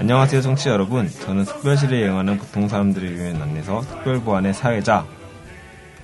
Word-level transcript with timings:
안녕하세요, 0.00 0.40
청취자 0.40 0.70
여러분. 0.70 1.10
저는 1.10 1.44
특별실에 1.44 2.00
여행하는 2.00 2.38
보통 2.38 2.68
사람들을 2.68 3.18
위한 3.18 3.42
안내서 3.42 3.82
특별보안의 3.82 4.54
사회자 4.54 5.06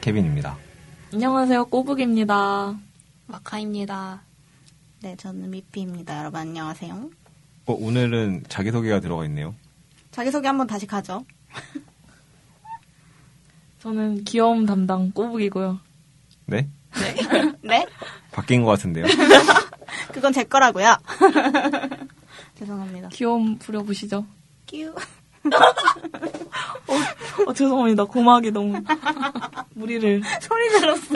케빈입니다. 0.02 0.54
안녕하세요, 1.14 1.64
꼬북입니다. 1.64 2.76
마카입니다. 3.26 4.20
네, 5.00 5.16
저는 5.16 5.48
미피입니다. 5.48 6.18
여러분 6.18 6.40
안녕하세요. 6.40 7.08
어, 7.64 7.72
오늘은 7.72 8.44
자기소개가 8.50 9.00
들어가 9.00 9.24
있네요. 9.24 9.54
자기소개 10.10 10.46
한번 10.46 10.66
다시 10.66 10.86
가죠. 10.86 11.24
저는 13.80 14.24
귀여움 14.24 14.66
담당 14.66 15.10
꼬북이고요. 15.10 15.80
네? 16.44 16.68
네? 17.62 17.86
바뀐 18.30 18.62
것 18.62 18.72
같은데요. 18.72 19.06
그건 20.12 20.34
제 20.34 20.44
거라고요. 20.44 20.98
죄송합니다. 22.58 23.08
귀여움 23.12 23.58
부려보시죠. 23.58 24.24
끼우. 24.66 24.94
어, 27.46 27.52
죄송합니다. 27.52 28.04
고막이 28.04 28.50
너무 28.50 28.82
무리를 29.74 30.22
소리 30.40 30.68
들었어. 30.70 31.14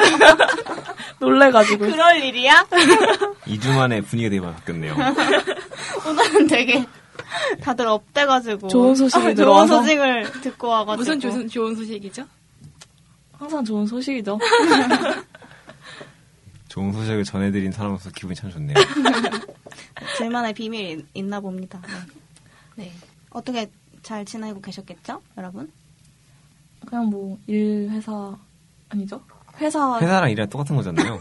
놀래가지고. 1.19 1.87
그럴 1.87 2.23
일이야? 2.23 2.67
2주 3.47 3.75
만에 3.75 4.01
분위기가 4.03 4.31
되게 4.31 4.41
많이 4.41 4.55
바뀌었네요. 4.57 4.95
오늘은 6.07 6.47
되게 6.47 6.87
다들 7.61 7.87
업돼가지고 7.87 8.69
좋은 8.69 8.95
소식이 8.95 9.27
아, 9.27 9.35
좋은. 9.35 9.67
소식을 9.67 10.41
듣고 10.43 10.69
와가지고 10.69 10.97
무슨 10.97 11.19
좋은, 11.21 11.49
좋은 11.49 11.75
소식이죠? 11.75 12.25
항상 13.33 13.65
좋은 13.65 13.87
소식이죠. 13.87 14.39
좋은 16.69 16.93
소식을 16.93 17.25
전해드린 17.25 17.73
사람으로서 17.73 18.11
기분이 18.11 18.37
참 18.37 18.51
좋네요. 18.51 18.75
둘만의 20.17 20.55
비밀이 20.55 21.05
있나 21.15 21.41
봅니다. 21.41 21.81
네. 22.77 22.85
네. 22.85 22.93
어떻게 23.31 23.71
잘 24.03 24.25
지내고 24.25 24.61
계셨겠죠, 24.61 25.21
여러분? 25.37 25.71
그냥 26.87 27.07
뭐, 27.07 27.39
일, 27.47 27.89
회사, 27.91 28.37
아니죠? 28.89 29.21
회사. 29.61 29.99
회사랑 30.01 30.31
일이랑 30.31 30.49
똑같은 30.49 30.75
거잖아요. 30.77 31.21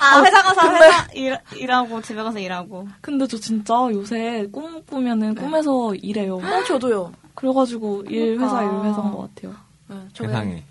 아, 0.00 0.22
회사 0.22 0.42
가서 0.42 0.74
회사 0.74 1.06
일, 1.14 1.38
일하고 1.56 2.02
집에 2.02 2.22
가서 2.22 2.38
일하고. 2.38 2.88
근데 3.00 3.26
저 3.26 3.38
진짜 3.38 3.74
요새 3.92 4.46
꿈 4.52 4.84
꾸면은 4.84 5.34
꿈에서 5.34 5.94
일해요. 5.94 6.36
어, 6.36 6.64
저도요. 6.64 7.12
그래가지고 7.34 8.04
일, 8.08 8.38
회사, 8.38 8.62
일, 8.62 8.68
그러니까. 8.68 8.88
회사인 8.90 9.12
것 9.12 9.34
같아요. 9.34 9.54
네, 9.88 9.96
저는 10.12 10.30
세상에. 10.30 10.64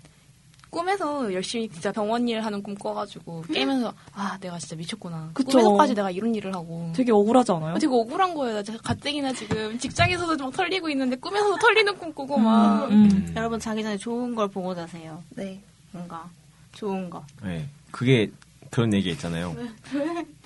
꿈에서 0.74 1.32
열심히 1.32 1.68
진짜 1.68 1.92
병원 1.92 2.26
일 2.28 2.40
하는 2.40 2.60
꿈 2.62 2.74
꿔가지고 2.74 3.42
깨면서 3.52 3.94
아 4.12 4.36
내가 4.40 4.58
진짜 4.58 4.74
미쳤구나. 4.74 5.30
그쵸. 5.32 5.50
꿈에서까지 5.52 5.94
내가 5.94 6.10
이런 6.10 6.34
일을 6.34 6.52
하고. 6.52 6.92
되게 6.96 7.12
억울하지 7.12 7.52
않아요? 7.52 7.74
되게 7.78 7.86
억울한 7.86 8.34
거예요. 8.34 8.60
가뜩이나 8.82 9.32
지금 9.32 9.78
직장에서도 9.78 10.36
막 10.44 10.52
털리고 10.52 10.88
있는데 10.90 11.14
꿈에서도 11.16 11.56
털리는 11.58 11.96
꿈 11.98 12.12
꾸고 12.12 12.38
막. 12.38 12.86
음. 12.90 13.08
음. 13.12 13.32
여러분 13.36 13.60
자기 13.60 13.82
전에 13.84 13.96
좋은 13.96 14.34
걸 14.34 14.48
보고 14.48 14.74
자세요. 14.74 15.22
네. 15.30 15.60
뭔가 15.92 16.28
좋은 16.72 17.08
거. 17.08 17.24
네. 17.44 17.68
그게 17.92 18.30
그런 18.70 18.92
얘기 18.92 19.10
있잖아요. 19.10 19.54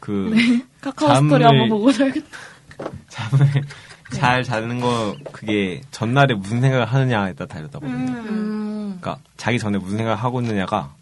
그 0.00 0.30
카카오 0.82 1.08
잠을- 1.08 1.28
스토리 1.30 1.44
한번 1.44 1.68
보고 1.70 1.90
자야겠다. 1.90 2.26
잠을 3.08 3.46
잘 4.12 4.42
자는 4.42 4.80
거 4.80 5.16
그게 5.32 5.80
전날에 5.90 6.34
무슨 6.34 6.60
생각을 6.60 6.84
하느냐에 6.86 7.32
따라 7.32 7.46
다르다거든요. 7.48 8.22
음. 8.88 8.98
그러니까 9.00 9.18
자기 9.36 9.58
전에 9.58 9.78
무슨 9.78 9.96
생각을 9.98 10.18
하고 10.22 10.40
있느냐가 10.40 10.94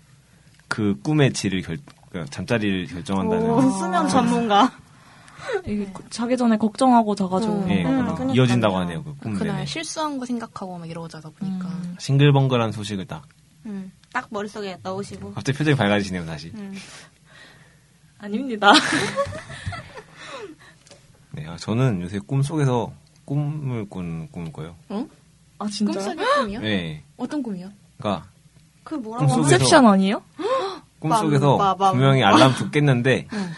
그 0.68 0.98
꿈의 1.02 1.32
질을 1.32 1.62
결, 1.62 1.78
그 2.10 2.24
잠자리를 2.30 2.86
결정한다는 2.86 3.50
오, 3.50 3.60
수면 3.70 4.08
전문가. 4.08 4.72
이게 5.64 5.88
자기 6.10 6.36
전에 6.36 6.56
걱정하고 6.56 7.14
자가지고. 7.14 7.52
음. 7.54 7.70
예, 7.70 7.84
음, 7.84 7.98
그거 8.00 8.14
그러니까요. 8.14 8.32
이어진다고 8.34 8.76
하네요. 8.78 9.04
그 9.04 9.14
꿈 9.22 9.34
그날 9.34 9.54
내내. 9.56 9.66
실수한 9.66 10.18
거 10.18 10.26
생각하고 10.26 10.76
막 10.78 10.88
이러고 10.90 11.06
자다 11.08 11.30
보니까. 11.30 11.68
음. 11.68 11.94
싱글벙글한 11.98 12.72
소식을 12.72 13.06
딱 13.06 13.22
음, 13.66 13.92
딱 14.12 14.26
머릿속에 14.30 14.78
넣으시고. 14.82 15.34
갑자기 15.34 15.56
표정이 15.58 15.76
밝아지시네요 15.76 16.24
다시. 16.26 16.50
음. 16.56 16.74
아닙니다. 18.18 18.72
네, 21.32 21.46
아, 21.46 21.56
저는 21.56 22.00
요새 22.02 22.18
꿈 22.18 22.42
속에서 22.42 22.92
꿈을 23.24 23.86
꾼 23.88 24.28
꿈을 24.30 24.52
꿔요. 24.52 24.76
아, 25.58 25.66
진짜요? 25.68 25.94
꿈속의 25.94 26.26
꿈이요? 26.36 26.60
네, 26.60 27.02
어떤 27.16 27.42
꿈이요? 27.42 27.70
그러니까 27.98 28.28
그 28.84 28.94
뭐라고 28.94 29.26
꿈속에서-? 29.26 29.52
인셉션 29.54 29.86
아니에요? 29.86 30.22
꿈 31.00 31.12
속에서 31.14 31.56
빰, 31.56 31.58
빠밤. 31.58 31.92
분명히 31.92 32.22
알람 32.22 32.54
듣겠는데 32.54 33.28
응. 33.32 33.50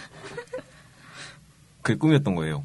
그 1.82 1.96
꿈이었던 1.96 2.34
거예요. 2.34 2.64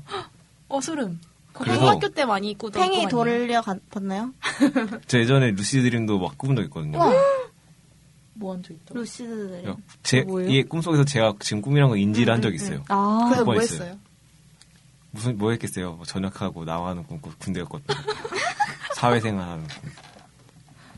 어 0.67 0.81
소름. 0.81 1.19
그거 1.53 1.65
그래서- 1.65 1.87
학교 1.87 2.09
때 2.09 2.25
많이 2.25 2.49
입고 2.51 2.71
팽이 2.71 3.07
돌려 3.07 3.61
가- 3.61 3.75
봤나요? 3.91 4.33
저 5.07 5.19
예전에 5.19 5.51
루시 5.51 5.81
드림도 5.81 6.19
막 6.19 6.37
꾸본 6.37 6.55
적 6.55 6.63
있거든요. 6.63 6.97
와. 6.99 7.11
뭐 8.35 8.55
앉아있다. 8.55 8.93
Lucid. 8.95 9.47
그러니까 9.61 9.77
제? 10.01 10.25
이게 10.47 10.63
꿈 10.63 10.81
속에서 10.81 11.03
제가 11.05 11.35
지금 11.39 11.61
꿈이란 11.61 11.89
걸 11.89 11.99
인지를 11.99 12.33
한 12.33 12.41
적이 12.41 12.55
있어요. 12.55 12.83
아, 12.89 13.25
그래서 13.25 13.45
번뭐 13.45 13.61
있어요. 13.61 13.79
했어요? 13.81 13.97
무슨 15.11 15.37
뭐 15.37 15.51
했겠어요? 15.51 15.93
뭐 15.93 16.05
전역하고 16.05 16.65
나와는 16.65 17.03
꿈, 17.03 17.21
꾸- 17.21 17.29
군대 17.37 17.61
갔거든요. 17.61 17.95
사회생활 19.03 19.47
하는 19.47 19.67
꿈, 19.67 19.91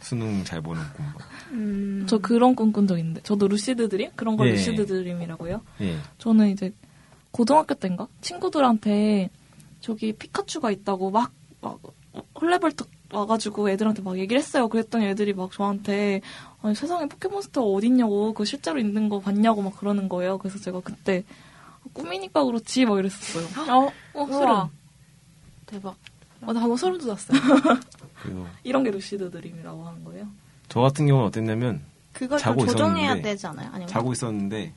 수능 0.01 0.43
잘 0.43 0.61
보는 0.61 0.81
꿈. 0.93 1.05
뭐. 1.11 1.21
음. 1.51 2.05
저 2.07 2.17
그런 2.19 2.55
꿈 2.55 2.71
꾼 2.71 2.88
적 2.88 2.97
있는데. 2.99 3.21
저도 3.21 3.47
lucid 3.47 3.90
dream? 3.90 4.12
그런 4.16 4.38
거 4.38 4.45
예. 4.47 4.51
Lucid 4.51 4.85
dream이라고요? 4.85 5.62
예. 5.81 5.97
저는 6.19 6.49
이제 6.49 6.73
고등학교 7.31 7.73
때인가? 7.73 8.07
친구들한테 8.21 9.29
저기 9.81 10.13
피카츄가 10.13 10.71
있다고 10.71 11.11
막, 11.11 11.31
막 11.61 11.79
헐레벌떡 12.39 12.89
와가지고 13.11 13.69
애들한테 13.69 14.01
막 14.01 14.17
얘기를 14.17 14.39
했어요. 14.39 14.67
그랬더니 14.67 15.05
애들이 15.05 15.33
막 15.33 15.51
저한테 15.51 16.22
아니 16.61 16.75
세상에 16.75 17.07
포켓몬스터가 17.07 17.66
어딨냐고 17.67 18.33
그거 18.33 18.45
실제로 18.45 18.79
있는 18.79 19.09
거 19.09 19.19
봤냐고 19.19 19.61
막 19.61 19.77
그러는 19.77 20.09
거예요. 20.09 20.37
그래서 20.37 20.59
제가 20.59 20.81
그때 20.81 21.23
꿈이니까 21.93 22.43
그렇지 22.43 22.85
막 22.85 22.99
이랬었어요. 22.99 23.45
어, 23.72 23.91
어 24.13 24.27
소름. 24.27 24.67
대박. 25.67 25.95
어, 26.41 26.53
나 26.53 26.59
방금 26.59 26.75
소름 26.78 26.97
돋았어요. 26.97 27.40
이런 28.63 28.84
게 28.84 28.91
lucid 28.91 29.29
dream이라고 29.31 29.88
하는 29.88 30.03
거예요. 30.03 30.28
저 30.69 30.81
같은 30.81 31.07
경우는 31.07 31.28
어땠냐면 31.28 31.81
그걸 32.13 32.40
자고 32.40 32.59
좀 32.62 32.69
조정해야 32.69 33.06
있었는데 33.06 33.29
되지 33.29 33.47
않아요? 33.47 33.68
아니면 33.72 33.88
자고 33.88 34.12
있었는데 34.13 34.73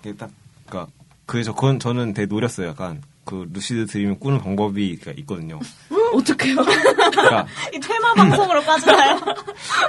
이게 0.00 0.14
딱 0.14 0.30
그러니까 0.66 0.92
그래서 1.26 1.54
그건 1.54 1.78
저는 1.78 2.12
되게 2.12 2.26
노렸어요. 2.26 2.68
약간 2.68 3.02
그 3.24 3.48
lucid 3.52 3.86
dream을 3.86 4.18
꾸는 4.18 4.40
방법이 4.40 4.98
있거든요. 5.18 5.60
어떡해요? 6.12 6.56
그러니까 6.56 7.46
이 7.72 7.80
테마 7.80 8.14
방송으로 8.14 8.60
빠지나요? 8.62 9.18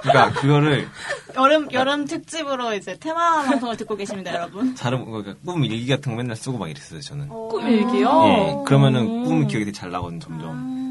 그러니까 0.03 0.39
그거를 0.39 0.87
여름 1.35 1.67
여름 1.73 2.05
특집으로 2.05 2.73
이제 2.75 2.95
테마 2.99 3.43
방송을 3.43 3.75
듣고 3.77 3.95
계십니다, 3.97 4.33
여러분. 4.33 4.73
다른 4.75 5.03
그러니까 5.03 5.35
꿈 5.45 5.65
일기 5.65 5.87
같은 5.87 6.13
거 6.13 6.17
맨날 6.17 6.37
쓰고 6.37 6.57
막 6.57 6.69
이랬어요. 6.69 7.01
저는. 7.01 7.27
꿈 7.27 7.67
일기요? 7.67 8.23
예. 8.25 8.55
그러면은 8.65 9.01
음. 9.01 9.23
꿈 9.25 9.47
기억이 9.47 9.65
되게 9.65 9.71
잘 9.71 9.91
나거든 9.91 10.19
점점. 10.19 10.51
음. 10.51 10.82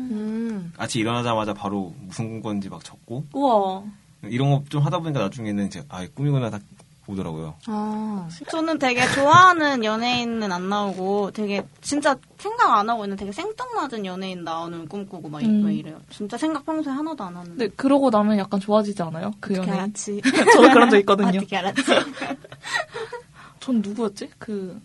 아침 0.78 1.00
일어나자마자 1.00 1.52
바로 1.54 1.94
무슨 2.00 2.28
꿈 2.30 2.42
꿨는지 2.42 2.68
막 2.68 2.82
적고 2.84 3.24
우와. 3.34 3.82
이런 4.24 4.50
거 4.50 4.62
좀 4.68 4.82
하다 4.82 5.00
보니까 5.00 5.20
나중에는 5.20 5.66
이제 5.66 5.84
아 5.88 6.06
꿈이구나 6.14 6.50
딱 6.50 6.62
오더라고요. 7.08 7.56
아. 7.66 8.28
저는 8.48 8.78
되게 8.78 9.04
좋아하는 9.08 9.82
연예인은 9.82 10.52
안 10.52 10.68
나오고 10.68 11.32
되게 11.32 11.66
진짜 11.80 12.16
생각 12.38 12.78
안 12.78 12.88
하고 12.88 13.04
있는 13.04 13.16
되게 13.16 13.32
생뚱맞은 13.32 14.06
연예인 14.06 14.44
나오는 14.44 14.86
꿈꾸고 14.86 15.28
막, 15.28 15.42
이- 15.42 15.46
음. 15.46 15.62
막 15.64 15.70
이래요. 15.72 16.00
진짜 16.10 16.38
생각 16.38 16.64
평소에 16.64 16.92
하나도 16.92 17.24
안 17.24 17.36
하는데. 17.36 17.56
근데 17.56 17.74
그러고 17.74 18.08
나면 18.10 18.38
약간 18.38 18.60
좋아지지 18.60 19.02
않아요? 19.02 19.32
그 19.40 19.52
연예인. 19.56 19.72
알았지? 19.74 20.22
저도 20.54 20.68
그런 20.72 20.88
적 20.90 20.96
있거든요. 21.00 21.28
어떻게 21.38 21.56
알았지? 21.56 21.82
전 23.60 23.82
누구였지? 23.82 24.30
그 24.38 24.80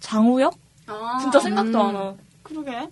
장우혁? 0.00 0.54
아, 0.88 1.18
진짜 1.20 1.38
생각도 1.40 1.80
음. 1.80 1.86
안 1.86 1.94
나. 1.94 2.14
그러게. 2.42 2.88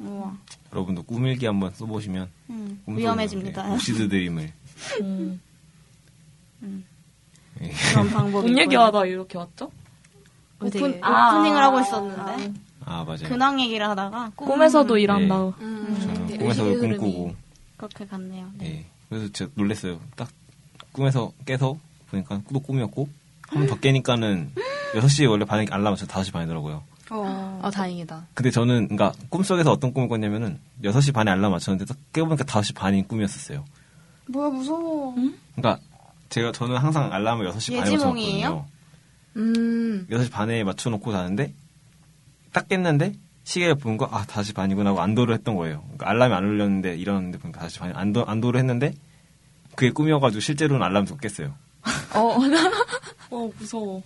우와. 0.00 0.36
여러분도 0.72 1.02
꿈일기 1.02 1.46
한번 1.46 1.72
써보시면 1.74 2.28
음, 2.50 2.82
위험해집니다. 2.86 3.62
나오는 3.62 3.76
루시드 3.78 4.08
드림을 4.08 4.52
음. 5.02 5.40
예. 7.62 7.70
그런 7.90 8.10
방법이. 8.10 8.56
얘기하다 8.58 9.04
이렇게 9.06 9.38
왔죠? 9.38 9.70
오픈, 10.60 10.70
되게- 10.70 10.84
오프닝을 10.86 11.02
아, 11.62 11.66
하고 11.66 11.80
있었는데 11.80 12.52
아 12.84 13.04
맞아요. 13.04 13.28
근황 13.28 13.60
얘기를 13.60 13.88
하다가 13.88 14.32
꿈- 14.36 14.48
꿈에서도 14.48 14.96
일한다. 14.98 15.46
음. 15.60 15.98
저는 16.00 16.26
되게 16.26 16.38
꿈에서도. 16.38 16.78
꿈꾸고 16.80 17.34
그렇게 17.76 18.06
갔네요. 18.06 18.50
네. 18.54 18.66
예. 18.66 18.86
그래서 19.08 19.32
제가 19.32 19.50
놀랬어요. 19.54 20.00
딱 20.16 20.28
꿈에서 20.92 21.32
깨서 21.46 21.78
보니까 22.10 22.40
또 22.52 22.60
꿈이었고 22.60 23.08
한 23.48 23.60
번 23.60 23.66
더 23.68 23.78
깨니까는 23.80 24.52
6시에 24.94 25.28
원래 25.28 25.44
반에 25.44 25.66
알람 25.70 25.92
맞춰 25.92 26.06
5시 26.06 26.32
반이더라고요. 26.32 26.82
어. 27.10 27.47
아 27.62 27.70
다행이다. 27.70 28.26
근데 28.34 28.50
저는 28.50 28.88
그러니까 28.88 29.12
꿈속에서 29.28 29.70
어떤 29.72 29.92
꿈을 29.92 30.08
꿨냐면은 30.08 30.58
6시 30.84 31.12
반에 31.14 31.30
알람 31.30 31.52
맞췄는데 31.52 31.84
딱 31.86 31.96
깨보니까 32.12 32.44
5시 32.44 32.74
반인 32.74 33.06
꿈이었었어요. 33.06 33.64
뭐야 34.28 34.50
무서워. 34.50 35.14
그러니까 35.56 35.82
제가 36.28 36.52
저는 36.52 36.76
항상 36.76 37.12
알람을 37.12 37.50
6시 37.50 37.76
반에 37.76 37.92
예지몽이에요? 37.92 38.50
맞춰놓거든요. 38.50 38.66
음. 39.36 40.06
6시 40.10 40.30
반에 40.30 40.64
맞춰놓고 40.64 41.12
자는데 41.12 41.52
딱 42.52 42.68
깼는데 42.68 43.14
시계를 43.44 43.76
보는 43.76 43.96
거, 43.96 44.06
아, 44.12 44.24
다시 44.26 44.52
반이구나 44.52 44.90
하고 44.90 45.00
안도를 45.00 45.34
했던 45.34 45.54
거예요. 45.56 45.80
그러니까 45.84 46.10
알람이 46.10 46.34
안 46.34 46.44
울렸는데 46.44 46.96
일어났는데 46.96 47.38
보니까 47.38 47.60
다시 47.60 47.78
반, 47.78 47.92
안도, 47.96 48.26
안도를 48.26 48.58
했는데 48.60 48.94
그게 49.74 49.90
꿈이어가지고 49.90 50.40
실제로는 50.40 50.84
알람 50.84 51.06
듣고 51.06 51.18
깼어요. 51.18 51.54
어, 52.14 52.36
어 53.30 53.50
무서워. 53.58 54.02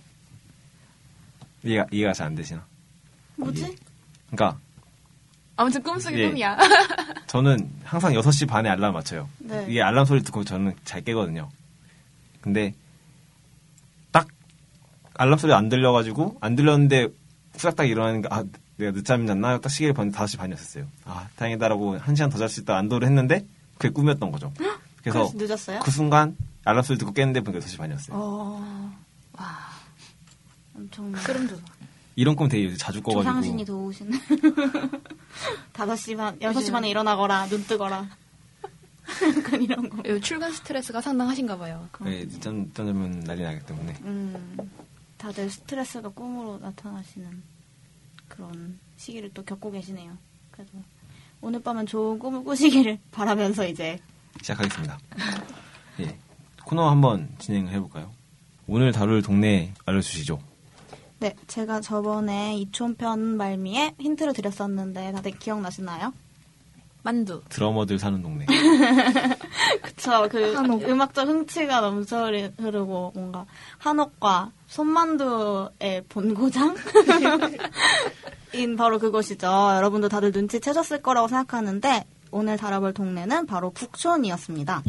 이해가, 1.63 1.87
이해가 1.91 2.13
잘 2.13 2.27
안 2.27 2.35
되시나? 2.35 2.65
뭐지? 3.35 3.75
그러니까 4.31 4.59
아무튼 5.55 5.83
꿈속의 5.83 6.19
예. 6.19 6.27
꿈이야. 6.29 6.57
저는 7.27 7.69
항상 7.83 8.13
6시 8.13 8.47
반에 8.47 8.69
알람 8.69 8.93
맞춰요. 8.93 9.29
네. 9.39 9.65
이게 9.69 9.81
알람 9.81 10.05
소리 10.05 10.23
듣고 10.23 10.43
저는 10.43 10.75
잘 10.83 11.01
깨거든요. 11.03 11.49
근데 12.41 12.73
딱 14.11 14.27
알람 15.15 15.37
소리 15.37 15.53
안 15.53 15.69
들려가지고 15.69 16.37
안 16.41 16.55
들렸는데 16.55 17.07
후닥닥 17.53 17.87
일어나는 17.87 18.21
게아 18.23 18.43
내가 18.77 18.91
늦잠이 18.91 19.27
잤나? 19.27 19.59
딱 19.59 19.69
시계를 19.69 19.93
봤는데 19.93 20.17
5시 20.17 20.37
반이었어요. 20.39 20.85
아 21.05 21.27
다행이다라고 21.35 21.97
한 21.99 22.15
시간 22.15 22.29
더 22.31 22.37
잘 22.39 22.49
수 22.49 22.61
있다 22.61 22.75
안도를 22.77 23.07
했는데 23.07 23.45
그게 23.77 23.89
꿈이었던 23.89 24.31
거죠. 24.31 24.51
그래서 25.03 25.29
그래서 25.31 25.31
늦었어요? 25.35 25.79
그 25.81 25.91
순간 25.91 26.35
알람 26.65 26.81
소리 26.83 26.97
듣고 26.97 27.13
깼는데 27.13 27.41
보니까 27.41 27.63
6시 27.63 27.77
반이었어요. 27.77 28.17
어. 28.17 28.93
와. 29.37 29.45
엄청 30.75 31.15
소름 31.17 31.47
돋아. 31.47 31.59
이런 32.15 32.35
꿈 32.35 32.47
되게 32.47 32.75
자주 32.75 33.01
꿔가지고 33.01 33.23
조상신이 33.23 33.65
도우시네. 33.65 34.17
5시 35.73 36.17
반, 36.17 36.37
6시 36.39 36.71
반에 36.71 36.89
일어나거라, 36.89 37.47
눈 37.47 37.63
뜨거라. 37.65 38.07
약간 39.37 39.61
이런 39.61 39.89
거. 39.89 40.09
요 40.09 40.19
출근 40.19 40.51
스트레스가 40.51 41.01
상당하신가 41.01 41.57
봐요. 41.57 41.87
네, 42.01 42.25
늦잠 42.27 42.65
늦잠 42.65 42.85
자면 42.87 43.19
난리 43.21 43.43
나기 43.43 43.59
때문에 43.65 43.97
음, 44.03 44.57
다들 45.17 45.49
스트레스가 45.49 46.09
꿈으로 46.09 46.59
나타나시는 46.59 47.43
그런 48.29 48.79
시기를 48.97 49.31
또 49.33 49.43
겪고 49.43 49.71
계시네요. 49.71 50.17
그래도 50.51 50.71
오늘 51.41 51.61
밤은 51.61 51.85
좋은 51.85 52.17
꿈을 52.19 52.43
꾸시기를 52.43 52.99
바라면서 53.11 53.67
이제 53.67 53.99
시작하겠습니다. 54.41 54.97
예. 55.99 56.17
코너 56.63 56.89
한번 56.89 57.29
진행을 57.39 57.71
해볼까요? 57.73 58.11
오늘 58.67 58.91
다룰 58.93 59.21
동네 59.21 59.73
알려주시죠. 59.85 60.39
네, 61.23 61.33
제가 61.47 61.79
저번에 61.79 62.57
이촌편 62.57 63.37
말미에 63.37 63.95
힌트를 63.97 64.33
드렸었는데 64.33 65.13
다들 65.13 65.31
기억나시나요? 65.39 66.11
만두. 67.01 67.41
드러머들 67.47 67.97
사는 67.97 68.21
동네. 68.21 68.45
그쵸, 69.81 70.27
그 70.29 70.53
한옥. 70.53 70.83
음악적 70.83 71.25
흥취가 71.25 71.79
넘쳐 71.79 72.29
흐르고 72.57 73.13
뭔가 73.15 73.45
한옥과 73.77 74.51
손만두의 74.67 76.03
본고장? 76.09 76.75
인 78.51 78.75
바로 78.75 78.99
그것이죠. 78.99 79.47
여러분도 79.47 80.09
다들 80.09 80.31
눈치채셨을 80.33 81.01
거라고 81.01 81.29
생각하는데 81.29 82.03
오늘 82.31 82.57
다뤄볼 82.57 82.93
동네는 82.93 83.45
바로 83.45 83.69
북촌이었습니다. 83.69 84.83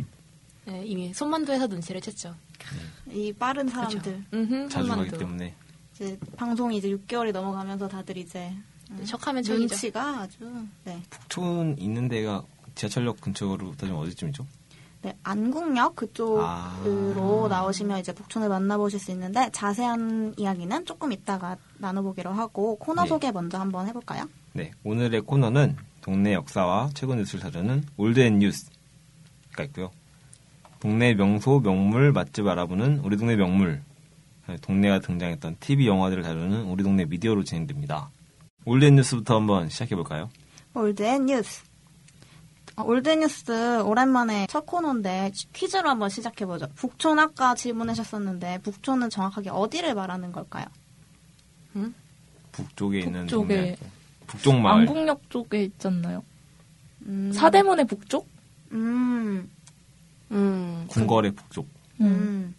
네, 0.64 0.82
이미 0.84 1.14
손만두에서 1.14 1.68
눈치를 1.68 2.00
챘죠. 2.00 2.34
이 3.12 3.32
빠른 3.32 3.68
사람들. 3.68 4.24
음흠, 4.34 4.68
자주 4.68 4.88
가기 4.88 5.10
손만두. 5.10 5.18
때문에. 5.18 5.54
이제 5.94 6.18
방송이 6.36 6.76
이제 6.76 6.88
6개월이 6.90 7.32
넘어가면서 7.32 7.86
다들 7.86 8.16
이제 8.16 8.52
음, 8.90 9.04
척하면 9.04 9.42
척이죠. 9.42 9.60
눈치가 9.60 10.20
아주 10.20 10.38
네. 10.84 11.00
북촌 11.08 11.76
있는 11.78 12.08
데가 12.08 12.42
지하철역 12.74 13.20
근처로 13.20 13.72
따지면 13.76 14.00
어디쯤이죠? 14.00 14.44
네, 15.02 15.14
안국역 15.22 15.96
그쪽으로 15.96 16.42
아. 16.42 17.48
나오시면 17.48 18.00
이제 18.00 18.12
북촌을 18.12 18.48
만나보실 18.48 18.98
수 18.98 19.10
있는데 19.12 19.50
자세한 19.52 20.34
이야기는 20.38 20.86
조금 20.86 21.12
이따가 21.12 21.56
나눠보기로 21.78 22.32
하고 22.32 22.76
코너 22.76 23.04
예. 23.04 23.08
소개 23.08 23.30
먼저 23.30 23.58
한번 23.58 23.86
해볼까요? 23.86 24.24
네. 24.54 24.72
오늘의 24.82 25.20
코너는 25.20 25.76
동네 26.00 26.32
역사와 26.32 26.90
최근 26.94 27.18
뉴스를 27.18 27.40
다루는 27.40 27.84
Old 27.96 28.17
and 28.17 28.38
News가 28.38 29.64
있고요. 29.64 29.90
동네 30.80 31.14
명소, 31.14 31.60
명물, 31.60 32.12
맛집 32.12 32.46
알아보는 32.46 33.00
우리 33.00 33.16
동네 33.16 33.36
명물. 33.36 33.82
동네가 34.60 35.00
등장했던 35.00 35.56
TV 35.60 35.86
영화들을 35.86 36.22
다루는 36.22 36.64
우리 36.64 36.82
동네 36.82 37.04
미디어로 37.04 37.44
진행됩니다. 37.44 38.10
Old 38.66 38.81
and 38.81 38.96
News부터 38.96 39.36
한번 39.36 39.68
시작해볼까요? 39.68 40.30
Old 40.74 41.00
and 41.00 41.26
News. 41.26 41.62
어, 42.76 42.82
Old 42.82 43.01
and 43.01 43.20
News 43.20 43.80
오랜만에 43.82 44.46
첫 44.48 44.66
코너인데 44.66 45.32
퀴즈로 45.52 45.88
한번 45.88 46.08
시작해보죠. 46.08 46.66
북촌 46.74 47.18
아까 47.18 47.54
질문하셨었는데 47.54 48.58
북촌은 48.62 49.10
정확하게 49.10 49.50
어디를 49.50 49.94
말하는 49.94 50.32
걸까요? 50.32 50.66
북쪽에 52.52 53.00
있는 53.00 53.22
북쪽에. 53.22 53.54
동네. 53.56 53.76
북쪽 54.26 54.60
마을. 54.60 54.80
안국역 54.80 55.28
쪽에 55.30 55.64
있잖아요. 55.64 56.22
음, 57.06 57.32
사대문의 57.32 57.86
북쪽? 57.86 58.26
음, 58.72 59.50
음. 60.30 60.86
궁궐의 60.88 61.32
북쪽. 61.32 61.68
음. 62.00 62.54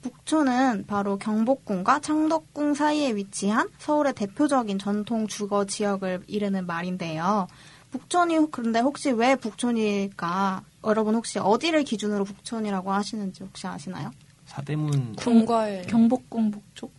음. 0.00 0.10
북촌은 0.10 0.84
바로 0.86 1.18
경복궁과 1.18 2.00
창덕궁 2.00 2.74
사이에 2.74 3.14
위치한 3.14 3.68
서울의 3.78 4.14
대표적인 4.14 4.78
전통 4.78 5.26
주거 5.26 5.64
지역을 5.66 6.24
이르는 6.26 6.66
말인데요. 6.66 7.46
북촌이 7.90 8.38
그런데 8.50 8.78
혹시 8.80 9.10
왜 9.10 9.34
북촌일까? 9.36 10.62
여러분 10.84 11.14
혹시 11.14 11.38
어디를 11.38 11.82
기준으로 11.84 12.24
북촌이라고 12.24 12.92
하시는지 12.92 13.42
혹시 13.42 13.66
아시나요? 13.66 14.10
사대문, 14.46 15.16
궁궐. 15.16 15.82
경복궁 15.88 16.50
북쪽? 16.50 16.92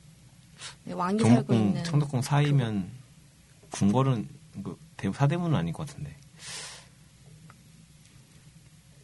네, 0.83 0.93
왕이 0.93 1.19
살고 1.19 1.35
경복궁, 1.35 1.55
있는. 1.57 1.83
청덕궁 1.83 2.21
사이면 2.21 2.89
궁궐은 3.71 4.27
그 4.63 4.77
대- 4.97 5.11
사대문은 5.11 5.57
아닐 5.57 5.73
것 5.73 5.87
같은데. 5.87 6.15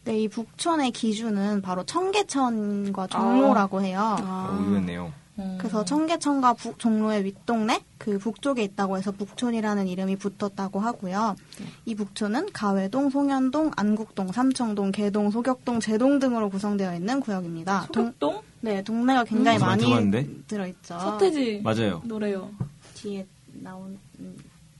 네, 0.08 0.22
이 0.22 0.28
북촌의 0.28 0.92
기준은 0.92 1.60
바로 1.60 1.84
청계천과 1.84 3.08
종로라고 3.08 3.82
해요. 3.82 4.16
아. 4.20 4.48
어, 4.50 4.64
의외네요. 4.64 5.12
음. 5.38 5.56
그래서 5.58 5.84
청계천과 5.84 6.54
북, 6.54 6.78
종로의 6.78 7.26
윗동네, 7.26 7.84
그 7.98 8.16
북쪽에 8.16 8.62
있다고 8.62 8.96
해서 8.96 9.12
북촌이라는 9.12 9.86
이름이 9.86 10.16
붙었다고 10.16 10.80
하고요. 10.80 11.36
이 11.84 11.94
북촌은 11.94 12.54
가회동, 12.54 13.10
송현동, 13.10 13.72
안국동, 13.76 14.32
삼청동, 14.32 14.92
개동, 14.92 15.30
소격동, 15.30 15.78
제동 15.78 16.18
등으로 16.18 16.48
구성되어 16.48 16.94
있는 16.94 17.20
구역입니다. 17.20 17.88
동, 17.92 18.06
소극동? 18.06 18.40
네, 18.62 18.82
동네가 18.82 19.24
굉장히 19.24 19.58
음, 19.58 19.60
많이 19.60 19.82
들어봤는데? 19.82 20.26
들어있죠. 20.46 20.98
서태지 20.98 21.60
맞아요. 21.62 22.00
노래요. 22.06 22.50
뒤에 22.94 23.26
나온, 23.52 23.98
음, 24.20 24.38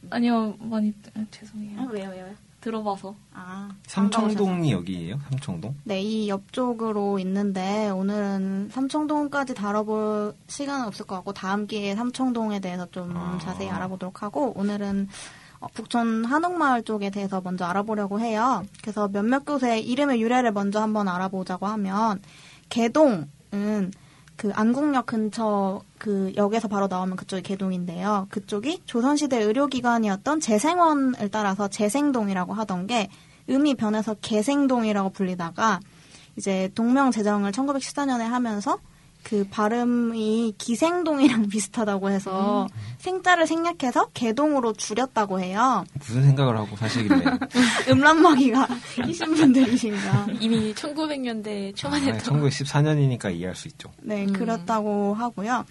아니요, 0.09 0.55
많이 0.59 0.91
아, 1.15 1.23
죄송해요. 1.31 1.81
아, 1.83 1.89
왜요, 1.93 2.09
왜요? 2.09 2.48
들어봐서. 2.61 3.15
아, 3.33 3.71
삼청동이 3.87 4.73
여기예요? 4.73 5.19
삼청동? 5.31 5.77
네, 5.85 6.01
이 6.01 6.29
옆쪽으로 6.29 7.19
있는데 7.21 7.89
오늘은 7.91 8.71
삼청동까지 8.73 9.55
다뤄볼 9.55 10.35
시간은 10.49 10.87
없을 10.87 11.07
것 11.07 11.17
같고 11.17 11.33
다음 11.33 11.67
기회에 11.67 11.95
삼청동에 11.95 12.61
대해서 12.61 12.87
좀 12.91 13.17
아. 13.17 13.39
자세히 13.41 13.69
알아보도록 13.69 14.23
하고 14.23 14.53
오늘은 14.57 15.09
어, 15.61 15.67
북촌 15.75 16.25
한옥마을 16.25 16.83
쪽에 16.83 17.11
대해서 17.11 17.41
먼저 17.41 17.65
알아보려고 17.65 18.21
해요. 18.21 18.65
그래서 18.83 19.09
몇몇 19.09 19.45
곳의 19.45 19.85
이름의 19.89 20.21
유래를 20.21 20.53
먼저 20.53 20.81
한번 20.81 21.09
알아보자고 21.09 21.67
하면 21.67 22.21
개동은 22.69 23.93
그 24.39 24.53
안국역 24.55 25.07
근처 25.07 25.83
그 25.99 26.33
역에서 26.37 26.69
바로 26.69 26.87
나오면 26.87 27.17
그쪽이 27.17 27.43
개동인데요. 27.43 28.29
그쪽이 28.31 28.83
조선시대 28.87 29.43
의료기관이었던 29.43 30.39
재생원을 30.39 31.29
따라서 31.31 31.67
재생동이라고 31.67 32.55
하던 32.55 32.87
게 32.87 33.11
음이 33.51 33.75
변해서 33.75 34.15
개생동이라고 34.15 35.11
불리다가 35.11 35.81
이제 36.37 36.71
동명 36.77 37.11
제정을 37.11 37.51
1914년에 37.51 38.21
하면서 38.21 38.79
그 39.23 39.47
발음이 39.51 40.55
기생동이랑 40.59 41.49
비슷하다고 41.51 42.11
해서 42.11 42.67
생자를 42.99 43.47
생략해서 43.47 44.09
개동으로 44.15 44.73
줄였다고 44.73 45.41
해요. 45.41 45.85
무슨 45.95 46.23
생각을 46.23 46.57
하고 46.57 46.77
사시길래. 46.77 47.25
음란마귀가 47.91 48.69
이신 49.07 49.35
분들이신가. 49.35 50.27
이미 50.41 50.73
1900년대 50.75 51.77
초반 51.77 52.03
아, 52.03 52.05
했던. 52.05 52.41
1914년이니까 52.41 53.35
이해할 53.35 53.55
수 53.55 53.69
있죠. 53.69 53.91
네, 54.03 54.25
음. 54.25 54.33
그렇다고 54.33 55.15
하고요. 55.15 55.65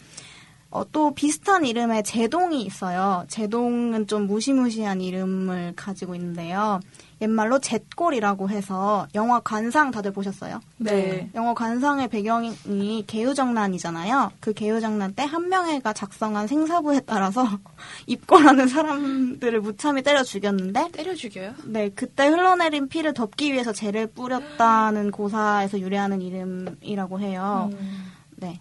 어, 0.69 0.83
또 0.91 1.13
비슷한 1.15 1.65
이름의 1.65 2.03
제동이 2.03 2.61
있어요. 2.63 3.23
제동은 3.29 4.07
좀 4.07 4.27
무시무시한 4.27 5.01
이름을 5.01 5.73
가지고 5.75 6.13
있는데요. 6.15 6.79
옛말로 7.21 7.59
잿골이라고 7.59 8.49
해서 8.49 9.07
영화 9.15 9.39
관상 9.39 9.91
다들 9.91 10.11
보셨어요? 10.11 10.59
네. 10.77 11.29
영화 11.33 11.53
관상의 11.53 12.09
배경이 12.09 12.53
개유정난이잖아요. 13.07 14.31
그 14.39 14.53
개유정난 14.53 15.13
때 15.13 15.23
한명회가 15.23 15.93
작성한 15.93 16.47
생사부에 16.47 17.01
따라서 17.01 17.47
입고라는 18.05 18.67
사람들을 18.67 19.61
무참히 19.61 20.03
때려 20.03 20.23
죽였는데 20.23 20.91
때려 20.91 21.15
죽여요? 21.15 21.53
네, 21.65 21.89
그때 21.89 22.27
흘러내린 22.27 22.87
피를 22.87 23.13
덮기 23.13 23.51
위해서 23.51 23.73
죄를 23.73 24.07
뿌렸다는 24.07 25.11
고사에서 25.11 25.79
유래하는 25.79 26.21
이름이라고 26.21 27.19
해요. 27.19 27.69
음. 27.73 28.11
네. 28.35 28.59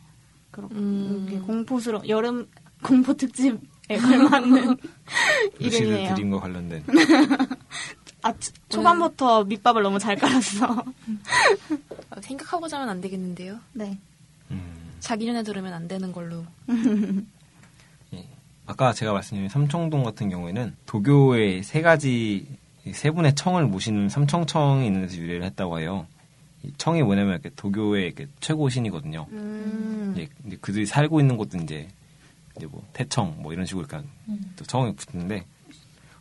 그렇게 0.51 0.75
음. 0.75 1.43
공포스러 1.47 2.03
여름 2.09 2.49
공포 2.83 3.13
특집 3.15 3.59
걸맞는 3.89 4.77
루시드 5.61 5.85
이름이에요. 5.85 6.15
드림과 6.15 6.41
관련된 6.41 6.85
아, 8.23 8.33
초- 8.39 8.53
초반부터 8.69 9.45
밑밥을 9.45 9.83
너무 9.83 9.99
잘 9.99 10.17
깔았어. 10.17 10.85
아, 12.11 12.21
생각하고 12.21 12.67
자면 12.69 12.89
안 12.89 13.01
되겠는데요. 13.01 13.59
네. 13.73 13.99
음, 14.51 14.93
자기 15.01 15.27
전에 15.27 15.43
들으면 15.43 15.73
안 15.73 15.87
되는 15.87 16.13
걸로. 16.13 16.45
예. 18.15 18.27
아까 18.67 18.93
제가 18.93 19.13
말씀드린 19.13 19.49
삼청동 19.49 20.03
같은 20.03 20.29
경우에는 20.29 20.75
도교의 20.87 21.63
세 21.63 21.83
가지 21.83 22.47
세 22.93 23.11
분의 23.11 23.35
청을 23.35 23.67
모시는 23.67 24.09
삼청청이 24.09 24.87
있는 24.87 25.03
데서 25.03 25.17
유래를 25.19 25.45
했다고 25.45 25.81
해요. 25.81 26.07
이 26.63 26.73
청이 26.79 27.03
뭐냐면 27.03 27.35
이렇게 27.35 27.51
도교의 27.55 28.07
이렇게 28.07 28.27
최고 28.41 28.69
신이거든요. 28.69 29.27
음. 29.31 30.17
그들이 30.61 30.87
살고 30.87 31.21
있는 31.21 31.37
곳도 31.37 31.59
이제 31.59 31.89
이제 32.57 32.67
뭐 32.67 32.83
태청 32.93 33.37
뭐 33.41 33.53
이런 33.53 33.67
식으로 33.67 33.85
약간 33.85 34.05
또 34.57 34.65
청이 34.65 34.95
붙는데 34.97 35.45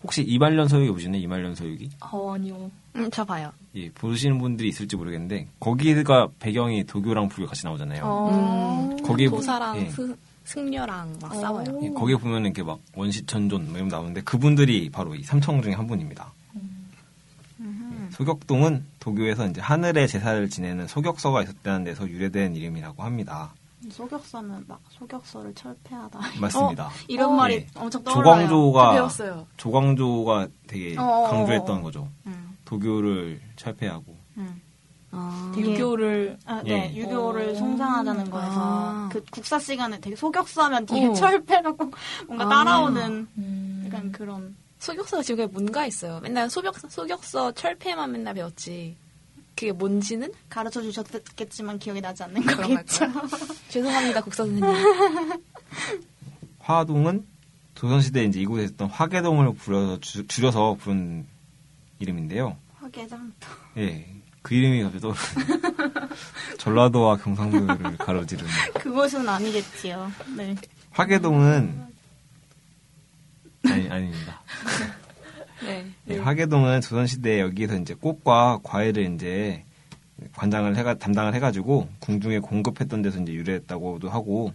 혹시 0.03 0.21
이말년 0.23 0.67
서유기 0.67 0.91
보시나요? 0.91 1.21
이말년 1.21 1.55
서유기? 1.55 1.89
어, 1.99 2.33
아니요. 2.35 2.69
음, 2.95 3.09
저 3.11 3.23
봐요. 3.25 3.51
예, 3.75 3.89
보시는 3.91 4.37
분들이 4.37 4.69
있을지 4.69 4.95
모르겠는데 4.95 5.47
거기가 5.59 6.27
배경이 6.39 6.83
도교랑 6.85 7.27
불교 7.29 7.47
같이 7.49 7.65
나오잖아요. 7.65 8.01
어. 8.05 8.95
거기 9.03 9.27
도사랑 9.27 9.77
예. 9.77 9.89
스- 9.89 10.15
승려랑 10.45 11.17
막 11.21 11.33
싸워요. 11.33 11.65
예, 11.83 11.89
거기에 11.89 12.15
보면 12.17 12.45
이렇게 12.45 12.61
막 12.61 12.79
원시천존 12.95 13.65
뭐 13.67 13.77
이런 13.77 13.89
거 13.89 13.95
나오는데 13.95 14.21
그분들이 14.21 14.89
바로 14.91 15.15
이 15.15 15.23
삼청 15.23 15.61
중에 15.61 15.73
한 15.73 15.87
분입니다. 15.87 16.31
예, 17.61 18.11
소격동은 18.11 18.85
도교에서 18.99 19.47
이제 19.47 19.59
하늘의 19.61 20.07
제사를 20.07 20.47
지내는 20.49 20.87
소격서가 20.87 21.41
있었다는 21.43 21.83
데서 21.85 22.07
유래된 22.07 22.55
이름이라고 22.55 23.01
합니다. 23.03 23.53
소격서는 23.91 24.65
막 24.67 24.81
소격서를 24.89 25.53
철폐하다. 25.55 26.19
맞습니다. 26.41 26.89
이런 27.07 27.31
어. 27.31 27.33
말이 27.35 27.55
예. 27.55 27.67
엄청 27.75 28.03
떠올라요. 28.03 28.47
조광조가 28.47 28.91
배웠어요. 28.93 29.47
조광조가 29.57 30.47
되게 30.67 30.97
어어어어. 30.97 31.29
강조했던 31.29 31.81
거죠. 31.81 32.07
음, 32.25 32.57
도교를 32.65 33.41
철폐하고 33.55 34.15
음. 34.37 34.61
아. 35.11 35.53
유교를 35.55 36.37
아, 36.45 36.61
네, 36.63 36.91
예. 36.93 36.95
유교를 36.95 37.49
어. 37.49 37.55
숭상하자는 37.55 38.29
거에서 38.29 38.53
아. 38.55 39.09
그 39.11 39.23
국사 39.31 39.57
시간에 39.59 39.99
되게 39.99 40.15
소격서하면 40.15 40.85
뒤에 40.85 41.07
어. 41.07 41.13
철폐가 41.13 41.71
꼭 41.71 41.95
뭔가 42.27 42.45
아. 42.45 42.49
따라오는 42.49 43.27
음, 43.37 43.83
약간 43.87 44.11
그런 44.11 44.55
소격서가 44.79 45.23
지금 45.23 45.49
뭔가 45.51 45.85
있어요. 45.85 46.19
맨날 46.21 46.49
소격, 46.49 46.75
소격서 46.77 47.53
철폐만 47.53 48.11
맨날 48.11 48.33
배웠지. 48.33 48.97
그게 49.55 49.71
뭔지는 49.71 50.31
가르쳐 50.49 50.81
주셨겠지만 50.81 51.79
기억이 51.79 52.01
나지 52.01 52.23
않는 52.23 52.41
그런 52.43 52.69
거겠죠. 52.75 53.05
죄송합니다, 53.69 54.21
국사 54.21 54.43
선생님. 54.45 54.63
화동은 56.59 57.25
조선시대 57.75 58.25
이제 58.25 58.41
이곳에 58.41 58.63
있던 58.65 58.89
화계동을 58.89 59.53
불여서 59.53 59.99
주- 60.01 60.27
줄여서 60.27 60.75
부른 60.79 61.25
이름인데요. 61.99 62.57
화개장터. 62.79 63.47
예. 63.77 64.09
그 64.41 64.53
이름이 64.55 64.83
갑자기 64.83 65.01
떠오르네요. 65.01 66.09
전라도와 66.59 67.17
경상도를 67.17 67.97
가로지르는 67.97 68.49
그곳은 68.79 69.27
아니겠지요. 69.27 70.11
네. 70.37 70.55
화계동은 70.91 71.85
아니 73.65 73.89
아닙니다. 73.89 74.41
네. 75.63 75.85
예, 76.09 76.17
화계동은 76.17 76.81
조선시대에 76.81 77.39
여기에서 77.39 77.75
이제 77.77 77.93
꽃과 77.93 78.59
과일을 78.63 79.13
이제 79.15 79.63
관장을 80.33 80.75
해가 80.75 80.95
담당을 80.95 81.33
해가지고 81.35 81.89
궁중에 81.99 82.39
공급했던 82.39 83.01
데서 83.01 83.21
이제 83.21 83.33
유래했다고도 83.33 84.09
하고 84.09 84.53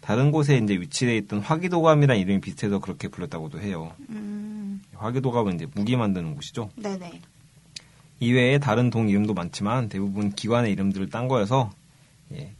다른 0.00 0.30
곳에 0.30 0.56
이제 0.56 0.74
위치해 0.74 1.16
있던 1.18 1.40
화기도감이라는 1.40 2.20
이름이 2.22 2.40
비슷해서 2.40 2.78
그렇게 2.80 3.08
불렀다고도 3.08 3.60
해요. 3.60 3.92
음, 4.08 4.82
화기도감은 4.94 5.54
이제 5.56 5.66
무기 5.74 5.96
만드는 5.96 6.34
곳이죠. 6.34 6.70
네네. 6.76 7.20
이외에 8.20 8.58
다른 8.58 8.90
동 8.90 9.08
이름도 9.08 9.34
많지만 9.34 9.88
대부분 9.88 10.32
기관의 10.32 10.72
이름들을 10.72 11.10
딴 11.10 11.28
거여서 11.28 11.70
예, 12.34 12.52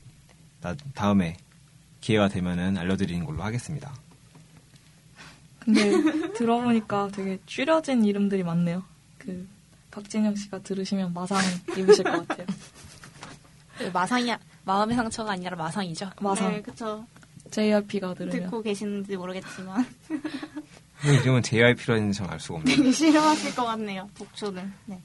나- 0.60 0.74
다음에 0.94 1.36
기회가 2.00 2.28
되면은 2.28 2.78
알려드리는 2.78 3.24
걸로 3.26 3.42
하겠습니다. 3.42 3.92
근데 5.60 6.32
들어보니까 6.32 7.10
되게 7.12 7.38
줄여진 7.46 8.04
이름들이 8.04 8.42
많네요. 8.42 8.82
그 9.18 9.46
박진영 9.90 10.34
씨가 10.34 10.60
들으시면 10.60 11.12
마상 11.12 11.38
입으실 11.76 12.04
것 12.04 12.26
같아요. 12.26 12.46
마상이, 13.92 14.34
마음의 14.64 14.96
상처가 14.96 15.32
아니라 15.32 15.56
마상이죠. 15.56 16.10
마상. 16.20 16.52
네, 16.52 16.62
그쵸. 16.62 17.04
JYP가 17.50 18.14
들으면 18.14 18.44
듣고 18.44 18.62
계시는지 18.62 19.16
모르겠지만 19.16 19.84
근데 21.00 21.16
이름은 21.16 21.42
JYP라는 21.42 22.12
점알 22.12 22.38
수가 22.38 22.58
없네요. 22.58 22.76
되게 22.76 22.92
싫어하실 22.92 23.54
것 23.54 23.64
같네요. 23.64 24.08
북촌을. 24.14 24.70
네. 24.86 25.00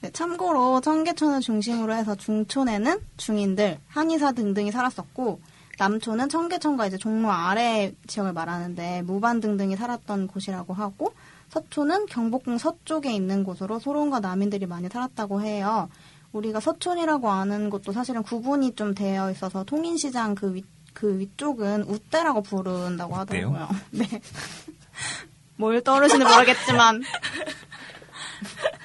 네, 0.00 0.10
참고로 0.12 0.80
청계천을 0.80 1.40
중심으로 1.40 1.92
해서 1.92 2.14
중촌에는 2.14 3.00
중인들, 3.16 3.78
한의사 3.88 4.32
등등이 4.32 4.70
살았었고 4.70 5.40
남촌은 5.78 6.28
청계천과 6.28 6.86
이제 6.86 6.98
종로 6.98 7.30
아래 7.30 7.92
지역을 8.06 8.32
말하는데 8.32 9.02
무반 9.02 9.40
등등이 9.40 9.76
살았던 9.76 10.26
곳이라고 10.26 10.74
하고 10.74 11.14
서촌은 11.50 12.06
경복궁 12.06 12.58
서쪽에 12.58 13.12
있는 13.12 13.44
곳으로 13.44 13.78
소론과 13.78 14.20
남인들이 14.20 14.66
많이 14.66 14.88
살았다고 14.88 15.40
해요. 15.40 15.88
우리가 16.32 16.60
서촌이라고 16.60 17.30
아는 17.30 17.70
곳도 17.70 17.92
사실은 17.92 18.22
구분이 18.22 18.74
좀 18.74 18.94
되어 18.94 19.30
있어서 19.30 19.64
통인시장 19.64 20.34
그 20.34 20.54
위, 20.54 20.64
그 20.92 21.18
위쪽은 21.18 21.84
우대라고 21.84 22.42
부른다고? 22.42 23.14
하더라고요. 23.16 23.68
네. 23.90 24.06
뭘 25.56 25.82
떠오르시는 25.82 26.26
모르겠지만 26.26 27.02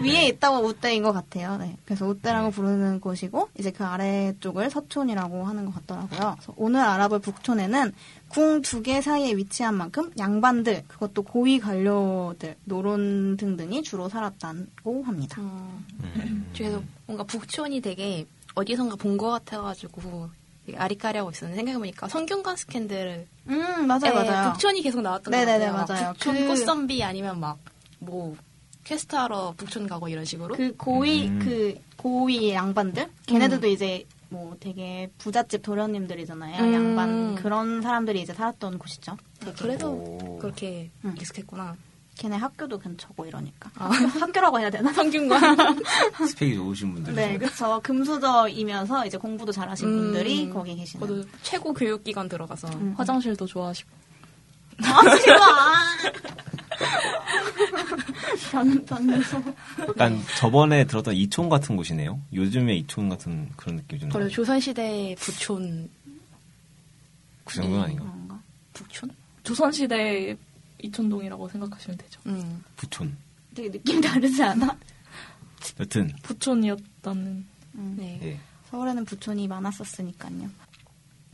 위에 0.00 0.26
있다고 0.28 0.66
우대인 0.66 1.02
것 1.02 1.12
같아요. 1.12 1.56
네. 1.56 1.76
그래서 1.84 2.06
우대라고 2.06 2.50
부르는 2.50 3.00
곳이고 3.00 3.48
이제 3.58 3.70
그 3.70 3.84
아래쪽을 3.84 4.70
서촌이라고 4.70 5.44
하는 5.44 5.64
것 5.66 5.74
같더라고요. 5.74 6.34
그래서 6.36 6.52
오늘 6.56 6.80
알아볼 6.80 7.20
북촌에는 7.20 7.92
궁 8.28 8.62
두 8.62 8.82
개 8.82 9.00
사이에 9.00 9.36
위치한 9.36 9.74
만큼 9.76 10.10
양반들 10.18 10.84
그것도 10.88 11.22
고위 11.22 11.60
관료들 11.60 12.56
노론 12.64 13.36
등등이 13.36 13.82
주로 13.82 14.08
살았다고 14.08 15.02
합니다. 15.04 15.36
어, 15.40 15.80
음. 16.02 16.50
그래서 16.56 16.82
뭔가 17.06 17.22
북촌이 17.24 17.80
되게 17.80 18.26
어디선가 18.56 18.96
본 18.96 19.16
것 19.16 19.30
같아가지고 19.30 20.28
아리까리하고 20.76 21.30
있었는데 21.30 21.56
생각해보니까 21.58 22.08
성균관 22.08 22.56
스캔들 22.56 23.26
음 23.48 23.86
맞아요 23.86 24.06
에 24.06 24.24
맞아요. 24.30 24.50
북촌이 24.52 24.80
계속 24.82 25.02
나왔던 25.02 25.30
네네네, 25.30 25.66
것 25.70 25.76
같아요. 25.76 25.86
맞아요. 25.96 26.06
막 26.08 26.12
북촌 26.14 26.34
그- 26.36 26.46
꽃선비 26.48 27.02
아니면 27.04 27.38
막뭐 27.38 28.34
quest하러 28.84 29.54
북촌 29.56 29.86
가고 29.86 30.08
이런 30.08 30.24
식으로 30.24 30.54
그 30.54 30.74
고위 30.76 31.28
음. 31.28 31.38
그 31.40 31.74
고위 31.96 32.52
양반들 32.52 33.08
걔네들도 33.26 33.66
이제 33.68 34.04
뭐 34.28 34.56
되게 34.60 35.10
부잣집 35.18 35.62
도련님들이잖아요. 35.62 36.62
음. 36.62 36.74
양반 36.74 37.34
그런 37.36 37.82
사람들이 37.82 38.20
이제 38.20 38.34
살았던 38.34 38.78
곳이죠. 38.78 39.16
되게. 39.40 39.56
그래서 39.62 39.90
오. 39.90 40.38
그렇게 40.38 40.90
음. 41.04 41.14
익숙했구나. 41.18 41.76
걔네 42.16 42.36
학교도 42.36 42.78
근처고 42.78 43.26
이러니까 43.26 43.70
아. 43.76 43.88
학교라고 44.20 44.60
해야 44.60 44.70
되나? 44.70 44.92
성균관 44.92 45.40
스펙이 46.28 46.54
좋으신 46.54 46.94
분들이죠. 46.94 47.20
네, 47.20 47.38
그렇죠. 47.38 47.80
금수저이면서 47.82 49.06
이제 49.06 49.18
공부도 49.18 49.50
잘하신 49.50 49.88
음. 49.88 49.96
분들이 49.96 50.48
거기 50.50 50.76
계시는. 50.76 51.06
저도 51.06 51.28
최고 51.42 51.72
교육기관 51.72 52.28
들어가서 52.28 52.68
음. 52.68 52.94
화장실도 52.96 53.46
좋아하시고 53.46 53.90
하 54.78 55.02
변 58.50 58.84
변소. 58.84 59.42
약간 59.88 60.20
저번에 60.38 60.84
들었던 60.86 61.14
이촌 61.14 61.48
같은 61.48 61.76
곳이네요. 61.76 62.20
요즘에 62.32 62.76
이촌 62.76 63.08
같은 63.08 63.48
그런 63.56 63.76
느낌이 63.76 64.00
좀 64.00 64.08
그리고 64.10 64.24
나요. 64.24 64.30
조선시대 64.30 65.16
부촌 65.18 65.88
그 67.44 67.54
정도는 67.54 67.82
아닌가? 67.84 68.04
그런가? 68.04 68.40
북촌? 68.72 69.10
조선시대 69.42 70.36
이촌동이라고 70.82 71.48
생각하시면 71.48 71.98
되죠. 71.98 72.20
음. 72.26 72.62
부촌. 72.76 73.16
되게 73.54 73.70
느낌 73.70 74.00
다르지 74.00 74.42
않아? 74.42 74.76
여튼 75.80 76.12
부촌이었다는 76.22 77.46
음. 77.76 77.94
네. 77.98 78.20
예. 78.22 78.38
서울에는 78.70 79.04
부촌이 79.04 79.46
많았었으니까요. 79.48 80.50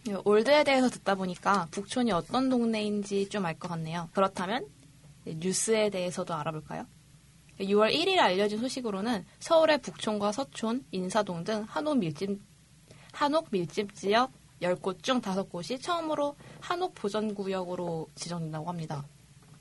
네, 0.04 0.14
올드에 0.25 0.64
대해서 0.64 0.88
듣다 0.88 1.14
보니까 1.14 1.66
북촌이 1.71 2.11
어떤 2.12 2.49
동네인지 2.49 3.28
좀 3.28 3.45
알 3.45 3.59
것 3.59 3.69
같네요. 3.69 4.09
그렇다면 4.12 4.62
네, 4.64 4.69
뉴스에 5.27 5.91
대해서도 5.91 6.35
알아볼까요? 6.35 6.87
6월 7.61 7.93
1일 7.93 8.19
알려진 8.19 8.59
소식으로는 8.59 9.27
서울의 9.39 9.83
북촌과 9.83 10.33
서촌, 10.33 10.85
인사동 10.93 11.45
등 11.45 11.65
한옥 11.69 11.99
밀집, 11.99 12.41
한옥 13.12 13.49
밀집 13.50 13.95
지역 13.95 14.33
10곳 14.62 15.03
중 15.03 15.21
5곳이 15.21 15.81
처음으로 15.81 16.37
한옥 16.61 16.95
보전구역으로 16.95 18.09
지정된다고 18.15 18.69
합니다. 18.69 19.05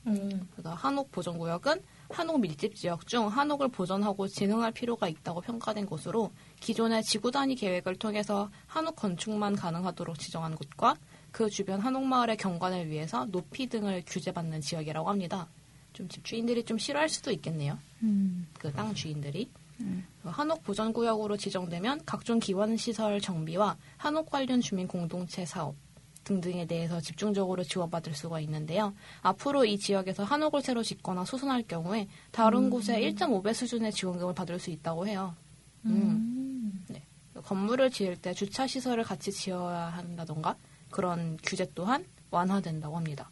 음, 0.08 0.48
그러니까 0.52 0.76
한옥 0.76 1.12
보전구역은 1.12 1.82
한옥 2.10 2.40
밀집 2.40 2.76
지역 2.76 3.06
중 3.06 3.28
한옥을 3.28 3.68
보존하고 3.68 4.28
진흥할 4.28 4.72
필요가 4.72 5.08
있다고 5.08 5.42
평가된 5.42 5.86
곳으로 5.86 6.32
기존의 6.60 7.04
지구 7.04 7.32
단위 7.32 7.56
계획을 7.56 7.96
통해서 7.98 8.50
한옥 8.66 8.96
건축만 8.96 9.56
가능하도록 9.56 10.18
지정한 10.18 10.56
곳과 10.56 10.96
그 11.32 11.50
주변 11.50 11.80
한옥마을의 11.80 12.38
경관을 12.38 12.90
위해서 12.90 13.26
높이 13.26 13.68
등을 13.68 14.04
규제받는 14.06 14.62
지역이라고 14.62 15.10
합니다. 15.10 15.48
좀 15.94 16.08
집주인들이 16.08 16.64
좀 16.64 16.78
싫어할 16.78 17.10
수도 17.10 17.32
있겠네요. 17.32 17.78
음. 18.04 18.48
그땅 18.58 18.94
주인들이. 18.94 19.50
음. 19.82 20.06
한옥 20.24 20.64
보전구역으로 20.64 21.38
지정되면 21.38 22.02
각종 22.06 22.40
기원시설 22.40 23.22
정비와 23.22 23.78
한옥 23.98 24.30
관련 24.30 24.62
주민 24.62 24.88
공동체 24.88 25.46
사업 25.46 25.76
등등에 26.26 26.66
대해서 26.66 27.00
집중적으로 27.02 27.64
지원받을 27.64 28.14
수가 28.14 28.40
있는데요. 28.42 28.94
앞으로 29.22 29.66
이 29.66 29.78
지역에서 29.78 30.24
한옥을 30.24 30.62
새로 30.62 30.84
짓거나 30.84 31.26
수선할 31.26 31.64
경우에 31.64 32.08
다른 32.32 32.70
곳에 32.70 33.00
1.5배 33.00 33.54
수준의 33.54 33.92
지원금을 33.94 34.34
받을 34.36 34.60
수 34.60 34.70
있다고 34.70 35.08
해요. 35.08 35.36
음. 35.86 36.86
네. 36.88 37.02
건물을 37.34 37.90
지을 37.90 38.18
때 38.18 38.34
주차 38.34 38.68
시설을 38.68 39.04
같이 39.04 39.32
지어야 39.32 39.88
한다던가 39.88 40.56
그런 40.90 41.38
규제 41.44 41.70
또한 41.76 42.06
완화된다고 42.32 42.96
합니다. 42.98 43.30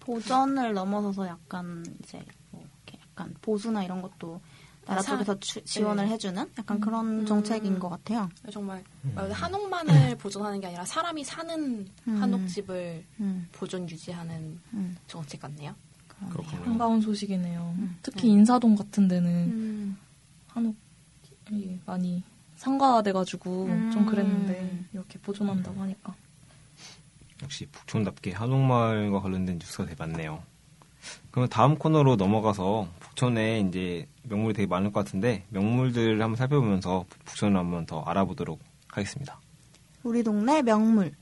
보전을 0.00 0.74
넘어서서 0.74 1.26
약간 1.26 1.84
이제 2.02 2.22
뭐 2.50 2.60
이렇게 2.62 2.98
약간 3.10 3.34
보수나 3.40 3.82
이런 3.84 4.02
것도 4.02 4.40
나라 4.84 5.00
사- 5.00 5.12
쪽에서 5.12 5.40
주- 5.40 5.64
지원을 5.64 6.04
네. 6.04 6.10
해주는 6.12 6.50
약간 6.58 6.78
그런 6.78 7.20
음. 7.20 7.26
정책인 7.26 7.78
것 7.78 7.88
같아요. 7.88 8.28
정말 8.52 8.84
말 9.02 9.14
그대로 9.14 9.32
한옥만을 9.32 10.16
보존하는 10.18 10.60
게 10.60 10.66
아니라 10.66 10.84
사람이 10.84 11.24
사는 11.24 11.88
음. 12.06 12.16
한옥집을 12.22 13.02
음. 13.20 13.48
보존 13.52 13.88
유지하는 13.88 14.60
음. 14.74 14.96
정책 15.06 15.40
같네요. 15.40 15.74
그렇군요. 16.30 16.62
반가운 16.64 17.00
소식이네요. 17.00 17.74
음. 17.78 17.96
특히 18.02 18.28
인사동 18.28 18.74
같은 18.76 19.08
데는 19.08 19.30
음. 19.30 19.96
한옥이 20.48 21.80
많이 21.86 22.22
상가돼가지고 22.56 23.64
음. 23.64 23.90
좀 23.90 24.04
그랬는데 24.04 24.84
이렇게 24.92 25.18
보존한다고 25.18 25.80
하니까 25.80 26.14
역시 27.44 27.66
북촌답게 27.66 28.32
한옥마을과 28.32 29.20
관련된 29.20 29.58
뉴스가 29.58 29.84
되게 29.84 29.96
많네요. 29.98 30.42
그럼 31.30 31.48
다음 31.48 31.76
코너로 31.76 32.16
넘어가서 32.16 32.88
북촌에 32.98 33.60
이제 33.60 34.08
명물이 34.22 34.54
되게 34.54 34.66
많을 34.66 34.90
것 34.90 35.04
같은데 35.04 35.44
명물들을 35.50 36.20
한번 36.20 36.36
살펴보면서 36.36 37.04
북촌을 37.26 37.58
한번 37.58 37.84
더 37.86 38.00
알아보도록 38.00 38.60
하겠습니다. 38.88 39.38
우리 40.02 40.22
동네 40.22 40.62
명물. 40.62 41.12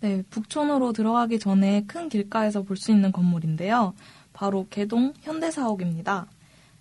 네, 0.00 0.22
북촌으로 0.30 0.92
들어가기 0.92 1.38
전에 1.38 1.84
큰 1.86 2.08
길가에서 2.08 2.62
볼 2.62 2.76
수 2.76 2.90
있는 2.90 3.10
건물인데요. 3.12 3.94
바로 4.32 4.66
개동 4.70 5.12
현대사옥입니다. 5.22 6.26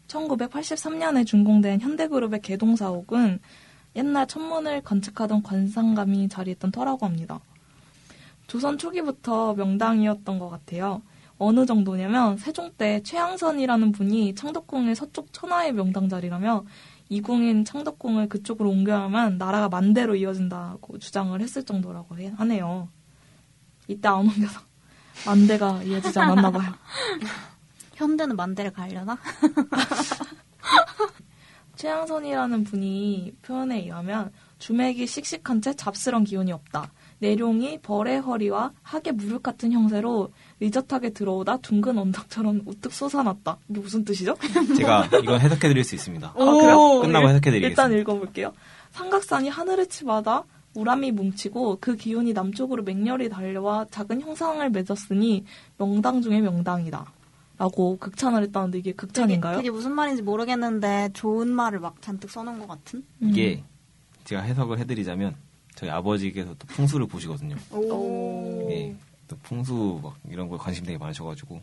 1983년에 0.07 1.25
준공된 1.25 1.81
현대그룹의 1.81 2.41
개동사옥은 2.41 3.39
옛날 3.95 4.27
천문을 4.27 4.81
건축하던 4.81 5.41
관상감이 5.43 6.29
자리했던 6.29 6.71
터라고 6.71 7.05
합니다. 7.05 7.39
조선 8.47 8.77
초기부터 8.77 9.53
명당이었던 9.55 10.39
것 10.39 10.49
같아요. 10.49 11.01
어느 11.37 11.65
정도냐면 11.65 12.37
세종 12.37 12.71
때 12.77 13.01
최양선이라는 13.03 13.91
분이 13.91 14.33
창덕궁의 14.35 14.95
서쪽 14.95 15.31
천하의 15.33 15.73
명당 15.73 16.09
자리라며 16.09 16.65
이궁인 17.09 17.63
창덕궁을 17.63 18.27
그쪽으로 18.29 18.69
옮겨야만 18.71 19.37
나라가 19.37 19.69
만대로 19.69 20.15
이어진다고 20.15 20.97
주장을 20.99 21.39
했을 21.39 21.63
정도라고 21.63 22.17
해- 22.17 22.33
하네요. 22.37 22.89
이때 23.87 24.07
안 24.07 24.15
옮겨서 24.21 24.59
만대가 25.25 25.83
이어지지 25.83 26.19
않았나 26.19 26.51
봐요. 26.51 26.73
현대는 27.95 28.35
만대를 28.35 28.71
가려나? 28.71 29.17
최양선이라는 31.75 32.63
분이 32.63 33.33
표현에 33.43 33.81
의하면 33.83 34.31
주맥이 34.57 35.05
씩씩한 35.05 35.61
채 35.61 35.73
잡스런 35.75 36.23
기운이 36.23 36.51
없다. 36.51 36.91
내룡이 37.19 37.79
벌의 37.81 38.19
허리와 38.21 38.71
학의 38.83 39.13
무릎 39.13 39.41
같은 39.43 39.71
형세로 39.71 40.29
의젓하게 40.59 41.11
들어오다 41.11 41.57
둥근 41.57 41.97
언덕처럼 41.97 42.61
우뚝 42.65 42.93
솟아났다. 42.93 43.57
이게 43.69 43.79
무슨 43.79 44.05
뜻이죠? 44.05 44.35
제가 44.77 45.09
이건 45.23 45.39
해석해드릴 45.41 45.83
수 45.83 45.95
있습니다. 45.95 46.27
아, 46.27 46.33
그래요? 46.33 47.01
끝나고 47.01 47.25
일- 47.27 47.29
해석해드리겠습니다. 47.29 47.67
일단 47.67 47.93
읽어볼게요. 47.99 48.53
삼각산이 48.91 49.49
하늘을 49.49 49.87
치받아 49.87 50.43
우람이 50.75 51.11
뭉치고 51.11 51.77
그 51.81 51.95
기운이 51.95 52.33
남쪽으로 52.33 52.83
맹렬히 52.83 53.29
달려와 53.29 53.87
작은 53.89 54.21
형상을 54.21 54.69
맺었으니 54.69 55.43
명당 55.77 56.21
중의 56.21 56.41
명당이다. 56.41 57.13
라고 57.59 57.97
극찬을 57.97 58.43
했다는데 58.43 58.77
이게 58.77 58.91
극찬인가요? 58.91 59.53
되게, 59.55 59.63
되게 59.63 59.71
무슨 59.71 59.93
말인지 59.93 60.21
모르겠는데 60.21 61.09
좋은 61.13 61.47
말을 61.47 61.79
막 61.79 61.99
잔뜩 62.03 62.29
써놓은 62.29 62.59
것 62.59 62.67
같은? 62.67 63.03
음. 63.23 63.29
이게 63.29 63.63
제가 64.25 64.43
해석을 64.43 64.77
해드리자면 64.77 65.35
저희 65.77 65.91
아버지께서 65.91 66.55
또 66.57 66.67
풍수를 66.67 67.05
보시거든요. 67.07 67.55
오. 67.71 68.67
예, 68.71 68.95
또 69.27 69.37
풍수 69.43 69.99
막 70.01 70.17
이런 70.29 70.49
거에 70.49 70.57
관심 70.57 70.83
되게 70.83 70.97
많으셔가지고 70.97 71.61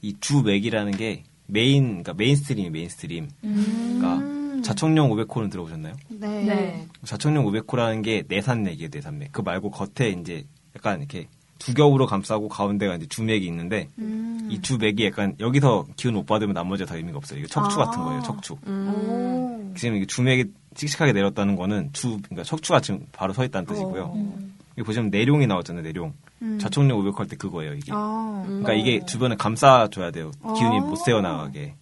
이 0.00 0.16
주맥이라는 0.18 0.92
게 0.92 1.22
메인, 1.46 1.88
그러니까 1.88 2.14
mainstream이 2.14 2.70
mainstream. 2.70 3.28
음. 3.44 3.98
그러니까 3.98 4.62
좌청룡 4.62 5.10
우백호는 5.10 5.50
들어보셨나요? 5.50 5.94
네. 6.08 6.44
네. 6.44 6.88
좌청룡 7.04 7.44
우백호라는 7.44 8.02
게 8.02 8.24
내산맥이에요, 8.26 8.88
내산맥. 8.90 9.32
그 9.32 9.42
말고 9.42 9.70
겉에 9.70 10.08
이제 10.10 10.46
약간 10.74 11.00
이렇게 11.00 11.28
두 11.62 11.74
겹으로 11.74 12.06
감싸고 12.06 12.48
가운데가 12.48 12.96
이제 12.96 13.06
주맥이 13.06 13.46
있는데 13.46 13.86
음. 13.96 14.48
이 14.50 14.60
주맥이 14.60 15.06
약간 15.06 15.36
여기서 15.38 15.86
기운 15.94 16.14
못 16.14 16.26
받으면 16.26 16.54
나머지가 16.54 16.90
다 16.90 16.96
의미가 16.96 17.18
없어요. 17.18 17.38
이게 17.38 17.46
척추 17.46 17.80
아. 17.80 17.84
같은 17.84 18.02
거예요, 18.02 18.20
척추. 18.22 18.56
음. 18.66 19.70
오. 19.70 19.74
지금 19.76 19.94
이게 19.94 20.04
주맥이 20.04 20.46
씩씩하게 20.74 21.12
내렸다는 21.12 21.54
거는 21.54 21.90
주, 21.92 22.18
그러니까 22.20 22.42
척추가 22.42 22.80
지금 22.80 23.06
바로 23.12 23.32
서 23.32 23.44
있다는 23.44 23.66
뜻이고요. 23.66 24.12
어. 24.12 24.38
여기 24.76 24.84
보시면 24.84 25.10
내룡이 25.10 25.46
나왔잖아요, 25.46 25.84
내룡. 25.84 26.12
음. 26.42 26.58
자청룡 26.58 27.00
500호 27.00 27.18
할때 27.18 27.36
그거예요, 27.36 27.74
이게. 27.74 27.92
아. 27.94 28.42
음. 28.44 28.62
그러니까 28.62 28.72
이게 28.72 29.06
주변을 29.06 29.36
감싸줘야 29.36 30.10
돼요. 30.10 30.32
기운이 30.42 30.80
아. 30.80 30.82
못 30.82 30.96
새어 30.96 31.20
나가게. 31.20 31.76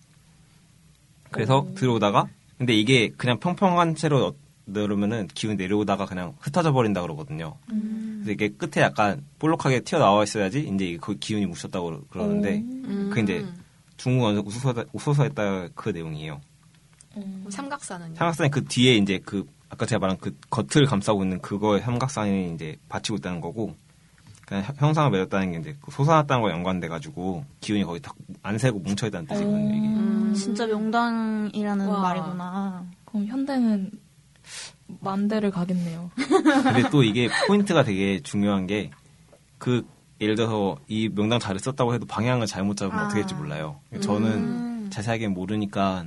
그래서 1.30 1.66
들어오다가, 1.74 2.26
근데 2.58 2.74
이게 2.74 3.08
그냥 3.16 3.38
평평한 3.40 3.94
채로 3.94 4.34
넣으면은 4.72 5.28
기운이 5.34 5.56
내려오다가 5.56 6.06
그냥 6.06 6.34
흩어져 6.40 6.72
버린다 6.72 7.02
그러거든요. 7.02 7.56
음. 7.72 8.20
그래서 8.24 8.32
이게 8.32 8.48
끝에 8.48 8.82
약간 8.84 9.24
볼록하게 9.38 9.80
튀어나와 9.80 10.22
있어야지 10.24 10.60
이제 10.74 10.98
그 11.00 11.16
기운이 11.16 11.46
묻혔다고 11.46 12.02
그러는데, 12.10 12.58
음. 12.58 13.10
그 13.12 13.20
이제 13.20 13.44
중국 13.96 14.46
우소서, 14.46 14.84
우소서했다 14.92 15.68
그 15.74 15.90
내용이에요. 15.90 16.40
음. 17.16 17.44
삼각사는요? 17.48 18.14
삼각산이 18.14 18.50
그 18.50 18.64
뒤에 18.64 18.94
이제 18.96 19.20
그 19.24 19.44
아까 19.68 19.86
제가 19.86 19.98
말한 20.00 20.16
그 20.20 20.36
겉을 20.50 20.86
감싸고 20.86 21.22
있는 21.22 21.40
그거에 21.40 21.80
삼각산이 21.80 22.54
이제 22.54 22.76
받치고 22.88 23.18
있다는 23.18 23.40
거고 23.40 23.74
그냥 24.46 24.64
형- 24.64 24.74
형상을 24.78 25.10
맺었다는 25.12 25.52
게 25.52 25.58
이제 25.58 25.76
그 25.80 25.90
솟아났다는 25.92 26.42
거에 26.42 26.52
연관돼 26.52 26.88
가지고 26.88 27.44
기운이 27.60 27.84
거기 27.84 28.00
딱안 28.00 28.58
새고 28.58 28.80
뭉쳐 28.80 29.06
있다는 29.08 29.26
뜻이거든요. 29.28 29.68
이게. 29.68 29.86
음. 29.86 30.34
진짜 30.34 30.66
명당이라는 30.66 31.86
와. 31.86 32.00
말이구나. 32.00 32.84
그럼 33.04 33.26
현대는 33.26 33.90
만 35.00 35.28
대를 35.28 35.50
가겠네요. 35.50 36.10
근데 36.16 36.88
또 36.90 37.02
이게 37.02 37.28
포인트가 37.46 37.84
되게 37.84 38.20
중요한 38.22 38.66
게 38.66 38.90
그 39.60 39.86
예를 40.20 40.34
들어서 40.34 40.76
이 40.88 41.08
명당 41.14 41.38
자를 41.38 41.60
썼다고 41.60 41.94
해도 41.94 42.06
방향을 42.06 42.46
잘못 42.46 42.76
잡으면 42.76 42.98
아. 42.98 43.04
어떻게 43.04 43.20
될지 43.20 43.34
몰라요. 43.34 43.78
저는 44.00 44.30
음. 44.32 44.90
자세하게 44.90 45.28
모르니까 45.28 46.06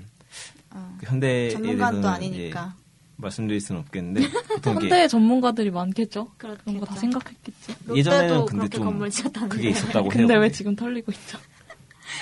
아. 0.72 0.98
그 1.00 1.06
현대에 1.06 1.50
대해서는 1.50 2.04
아니니까. 2.06 2.74
예, 2.76 2.84
말씀드릴 3.16 3.62
수는 3.62 3.82
없겠는데 3.82 4.28
보통 4.56 4.74
이게 4.78 4.90
현대 4.90 5.08
전문가들이 5.08 5.70
많겠죠? 5.70 6.32
그런 6.38 6.58
거 6.80 6.86
다. 6.86 6.96
생각했겠지. 6.96 7.76
예전에는 7.96 8.46
근데 8.46 8.58
그렇게 8.58 8.78
좀 8.78 8.86
건물. 8.86 9.10
그게 9.50 9.70
있었다고 9.70 10.06
해요. 10.06 10.10
근데 10.12 10.36
왜. 10.36 10.52
지금 10.52 10.76
털리고 10.76 11.12
있죠? 11.12 11.38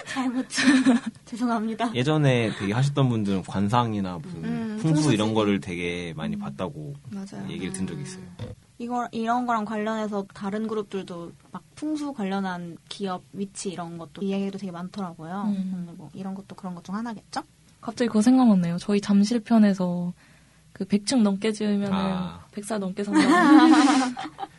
잘못 0.07 0.45
죄송합니다. 1.25 1.93
예전에 1.95 2.51
되게 2.57 2.73
하셨던 2.73 3.09
분들은 3.09 3.43
관상이나 3.43 4.17
무슨 4.21 4.43
음, 4.43 4.77
풍수 4.81 5.13
이런. 5.13 5.33
거를 5.33 5.59
되게 5.61 6.13
많이 6.17 6.37
봤다고 6.37 6.93
맞아요. 7.09 7.47
얘기를 7.49 7.71
든 7.73 7.87
적이 7.87 8.01
있어요. 8.01 8.23
이거 8.77 9.07
이런 9.11 9.45
거랑 9.45 9.63
관련해서 9.65 10.25
다른 10.33 10.67
그룹들도 10.67 11.31
막 11.51 11.63
풍수 11.75 12.13
관련한 12.13 12.77
기업 12.89 13.23
위치 13.31 13.69
이런 13.69 13.97
것도 13.97 14.21
이 14.23 14.31
얘기도 14.31 14.57
되게 14.57 14.71
많더라고요. 14.71 15.43
음. 15.55 15.93
뭐 15.97 16.09
이런 16.13 16.33
것도 16.35 16.55
그런 16.55 16.73
것 16.75 16.83
중 16.83 16.95
하나겠죠? 16.95 17.43
갑자기 17.79 18.07
그거 18.07 18.21
생각났네요. 18.21 18.77
저희 18.77 18.99
잠실 18.99 19.39
편에서 19.39 20.13
그 20.73 20.85
100층 20.85 21.21
넘게 21.21 21.51
지으면 21.51 21.87
은 21.87 21.93
아. 21.93 22.45
100살 22.53 22.79
넘게 22.79 23.03
산다. 23.03 23.21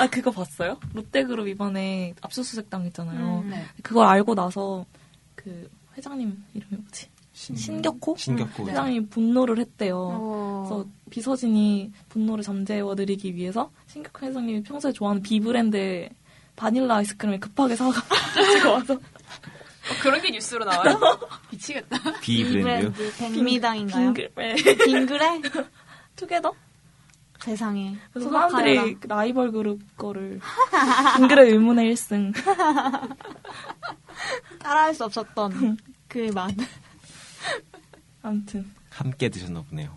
아, 0.00 0.06
그거 0.08 0.30
봤어요? 0.30 0.78
롯데그룹 0.92 1.48
이번에 1.48 2.14
압수수색 2.20 2.70
당했잖아요. 2.70 3.42
음, 3.44 3.50
네. 3.50 3.64
그걸 3.82 4.06
알고 4.06 4.34
나서 4.34 4.84
그 5.34 5.68
회장님 5.96 6.44
이름이 6.54 6.76
뭐지? 6.82 7.08
신- 7.32 7.56
신격호? 7.56 8.14
신격호. 8.16 8.68
회장님이 8.68 9.06
분노를 9.08 9.58
했대요. 9.58 9.96
어. 9.98 10.64
그래서 10.68 10.86
비서진이 11.10 11.92
분노를 12.08 12.42
잠재워드리기 12.44 13.34
위해서 13.34 13.70
신격호 13.88 14.26
회장님이 14.26 14.62
평소에 14.62 14.92
좋아하는 14.92 15.22
비브랜드의 15.22 16.10
바닐라 16.56 16.96
아이스크림을 16.96 17.40
급하게 17.40 17.74
사가지고 17.76 18.70
와서 18.70 18.98
그런 20.00 20.22
게 20.22 20.30
뉴스로 20.30 20.64
나와요? 20.64 20.98
미치겠다. 21.50 21.98
비 22.20 22.44
브랜드요. 22.44 22.92
브랜드 22.92 23.16
백미당인가요? 23.18 24.12
빙글, 24.14 24.30
네. 24.36 24.54
빙그레? 24.84 25.40
투게더? 26.16 26.52
세상에. 27.44 27.94
그래서 28.10 28.28
소박하여라. 28.28 28.74
사람들이 28.74 28.96
라이벌 29.06 29.52
그룹 29.52 29.80
거를 29.98 30.40
빙그레 31.18 31.50
의문의 31.50 31.92
1승. 31.92 32.32
따라할 34.60 34.94
수 34.94 35.04
없었던 35.04 35.76
그 36.08 36.30
맛. 36.34 36.50
아무튼 38.22 38.64
함께 38.90 39.28
드셨나 39.28 39.62
보네요. 39.68 39.94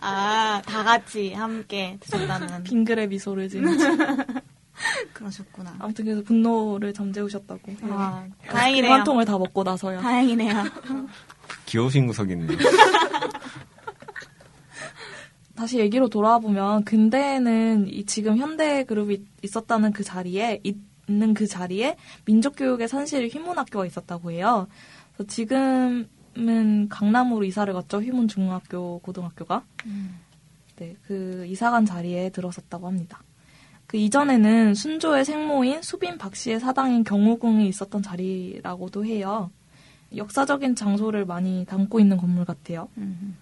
아, 0.00 0.62
다 0.64 0.82
같이 0.82 1.34
함께 1.34 1.98
드셨다는. 2.00 2.62
빙그레 2.64 3.06
미소를 3.08 3.48
지는. 3.50 3.76
그러셨구나. 5.12 5.76
아무튼 5.78 6.06
그래서 6.06 6.22
분노를 6.22 6.94
잠재우셨다고. 6.94 7.60
아, 7.90 8.24
한 8.24 8.32
다행이네요. 8.48 9.04
통을 9.04 9.26
다 9.26 9.36
먹고 9.38 9.62
나서야. 9.62 10.00
다행이네요. 10.00 10.64
귀여우신 11.66 12.06
구석이네요. 12.06 12.48
다시 15.62 15.78
얘기로 15.78 16.08
돌아와 16.08 16.40
보면 16.40 16.82
근대에는 16.82 17.86
이 17.86 18.04
지금 18.04 18.36
현대 18.36 18.82
그룹이 18.82 19.24
있었다는 19.42 19.92
그 19.92 20.02
자리에 20.02 20.60
있는 20.64 21.34
그 21.34 21.46
자리에 21.46 21.96
민족 22.24 22.56
교육의 22.56 22.88
산실을 22.88 23.28
휘문 23.28 23.56
학교가 23.56 23.86
있었다고 23.86 24.32
해요. 24.32 24.66
그래서 25.14 25.28
지금은 25.28 26.88
강남으로 26.88 27.44
이사를 27.44 27.72
갔죠. 27.72 28.02
휘문 28.02 28.26
중학교 28.26 28.98
고등학교가. 28.98 29.64
네, 30.78 30.96
그 31.06 31.46
이사간 31.46 31.86
자리에 31.86 32.30
들어섰다고 32.30 32.88
합니다. 32.88 33.22
그 33.86 33.98
이전에는 33.98 34.74
순조의 34.74 35.24
생모인 35.24 35.80
수빈 35.80 36.18
박 36.18 36.34
씨의 36.34 36.58
사당인 36.58 37.04
경우궁이 37.04 37.68
있었던 37.68 38.02
자리라고도 38.02 39.06
해요. 39.06 39.52
역사적인 40.16 40.74
장소를 40.74 41.24
많이 41.24 41.64
담고 41.66 42.00
있는 42.00 42.16
건물 42.16 42.44
같아요. 42.44 42.88
음. 42.96 43.36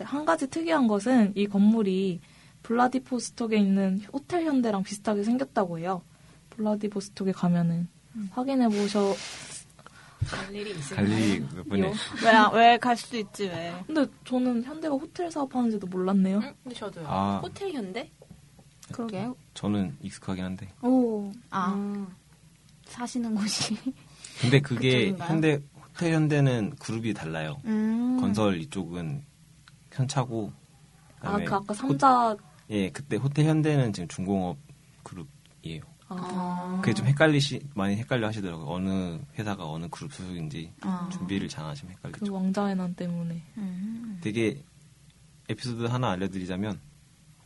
네, 0.00 0.06
한 0.06 0.24
가지 0.24 0.46
특이한 0.48 0.86
것은 0.86 1.34
이 1.36 1.46
건물이 1.46 2.20
블라디보스톡에 2.62 3.58
있는 3.58 4.00
호텔 4.10 4.46
현대랑 4.46 4.82
비슷하게 4.82 5.22
생겼다고 5.24 5.78
해요. 5.78 6.00
블라디보스톡에 6.48 7.32
가면은 7.32 7.86
확인해 8.30 8.66
보셔. 8.68 9.14
갈 10.26 10.54
일이 10.54 10.70
있을 10.70 10.96
갈 10.96 11.06
일이 11.08 11.40
몇 11.54 11.68
번에 11.68 11.82
요. 11.82 11.92
왜, 12.54 12.70
왜갈 12.70 12.96
수도 12.96 13.18
있지, 13.18 13.44
왜. 13.48 13.74
근데 13.86 14.06
저는 14.24 14.62
현대가 14.64 14.94
호텔 14.94 15.30
사업하는지도 15.30 15.86
몰랐네요. 15.86 16.40
응? 16.42 16.54
근데 16.62 16.74
저도요. 16.76 17.04
아. 17.06 17.40
호텔 17.42 17.70
현대? 17.72 18.10
그러게. 18.92 19.28
저는 19.52 19.96
익숙하긴 20.00 20.44
한데. 20.44 20.68
오, 20.82 21.30
아, 21.50 21.74
음. 21.74 22.08
사시는 22.86 23.34
곳이. 23.34 23.76
근데 24.40 24.60
그게 24.60 25.12
그쪽인가요? 25.12 25.28
현대 25.28 25.62
호텔 25.76 26.14
현대는 26.14 26.76
그룹이 26.78 27.12
달라요. 27.14 27.60
음. 27.66 28.18
건설 28.20 28.60
이쪽은 28.60 29.24
현차고 30.00 30.52
아, 31.20 31.38
그 31.38 31.54
아까 31.54 31.74
삼자. 31.74 32.36
예, 32.70 32.90
그때 32.90 33.16
호텔 33.16 33.46
현대는 33.46 33.92
지금 33.92 34.08
중공업 34.08 34.56
그룹이에요. 35.02 35.82
아, 36.08 36.78
그게 36.82 36.92
좀 36.92 37.06
헷갈리시 37.06 37.60
많이 37.74 37.96
헷갈려 37.96 38.26
하시더라고요. 38.28 38.66
어느 38.66 39.18
회사가 39.38 39.68
어느 39.68 39.86
그룹 39.90 40.12
소속인지 40.12 40.72
아. 40.80 41.08
준비를 41.12 41.48
잘안 41.48 41.70
하시면 41.70 41.94
헷갈리죠. 41.96 42.24
그 42.24 42.32
왕자의 42.32 42.76
난 42.76 42.94
때문에. 42.94 43.42
음. 43.58 44.18
되게 44.20 44.62
에피소드 45.48 45.84
하나 45.84 46.10
알려드리자면 46.10 46.80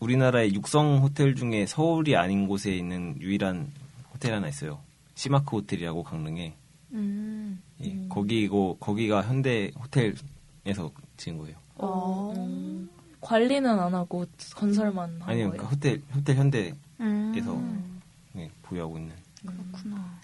우리나라의 0.00 0.54
육성 0.54 0.98
호텔 0.98 1.34
중에 1.34 1.66
서울이 1.66 2.16
아닌 2.16 2.46
곳에 2.46 2.74
있는 2.74 3.20
유일한 3.20 3.70
호텔 4.12 4.34
하나 4.34 4.48
있어요. 4.48 4.80
시마크 5.14 5.56
호텔이라고 5.56 6.02
강릉에 6.02 6.56
음. 6.92 7.62
예, 7.82 8.06
거기고 8.08 8.78
거기가 8.78 9.22
현대 9.22 9.70
호텔에서 9.78 10.90
지은 11.16 11.38
거예요. 11.38 11.56
어, 11.76 12.32
음. 12.36 12.88
관리는 13.20 13.78
안 13.78 13.94
하고 13.94 14.26
건설만 14.54 15.20
한 15.20 15.30
아니요, 15.30 15.50
거예요. 15.50 15.50
그러니까 15.50 15.66
호텔 15.68 16.02
호텔 16.14 16.36
현대에서 16.36 16.76
음. 17.00 18.00
예, 18.36 18.50
보유하고 18.62 18.98
있는. 18.98 19.14
그렇구나. 19.40 20.18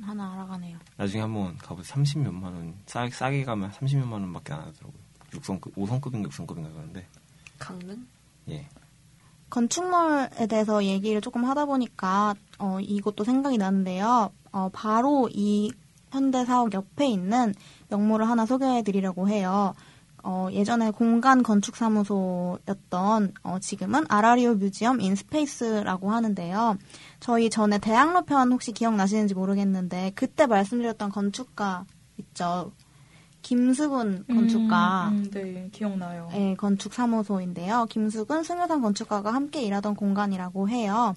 하나 0.00 0.32
알아가네요. 0.32 0.78
나중에 0.96 1.22
한번 1.22 1.56
가보세요. 1.58 1.94
30 1.94 2.18
몇만 2.20 2.52
원, 2.54 2.74
싸, 2.86 3.08
싸게 3.08 3.44
가면 3.44 3.72
30 3.72 3.98
몇만 4.00 4.22
원밖에 4.22 4.52
안 4.52 4.60
하더라고요. 4.60 5.00
6성급, 5.32 5.74
5성급인가 5.74 6.28
6성급인가 6.28 6.72
그런데 6.72 7.06
강릉? 7.58 8.06
예. 8.48 8.66
건축물에 9.50 10.46
대해서 10.48 10.82
얘기를 10.84 11.20
조금 11.20 11.44
하다 11.44 11.66
보니까 11.66 12.34
어, 12.58 12.80
이것도 12.80 13.24
생각이 13.24 13.58
나는데요. 13.58 14.30
어, 14.50 14.70
바로 14.72 15.28
이 15.32 15.70
현대사옥 16.10 16.72
옆에 16.74 17.06
있는 17.06 17.54
명물을 17.88 18.28
하나 18.28 18.44
소개해 18.46 18.82
드리려고 18.82 19.28
해요. 19.28 19.74
어, 20.24 20.48
예전에 20.52 20.90
공간 20.90 21.42
건축 21.42 21.76
사무소였던 21.76 23.34
어, 23.42 23.58
지금은 23.60 24.04
아라리오 24.08 24.54
Museum 24.54 25.00
in 25.00 25.16
Space라고 25.16 26.10
하는데요. 26.10 26.78
저희 27.20 27.50
전에 27.50 27.78
대학로 27.78 28.22
편 28.22 28.52
혹시 28.52 28.72
기억나시는지 28.72 29.34
모르겠는데 29.34 30.12
그때 30.14 30.46
말씀드렸던 30.46 31.10
건축가 31.10 31.84
있죠. 32.18 32.72
김수근 33.42 34.24
건축가. 34.28 35.08
음, 35.08 35.24
음, 35.24 35.30
네, 35.30 35.68
기억나요. 35.72 36.30
예, 36.34 36.54
건축 36.54 36.94
사무소인데요. 36.94 37.86
김수근 37.90 38.44
승효상 38.44 38.80
건축가가 38.80 39.34
함께 39.34 39.62
일하던 39.62 39.96
공간이라고 39.96 40.68
해요. 40.68 41.14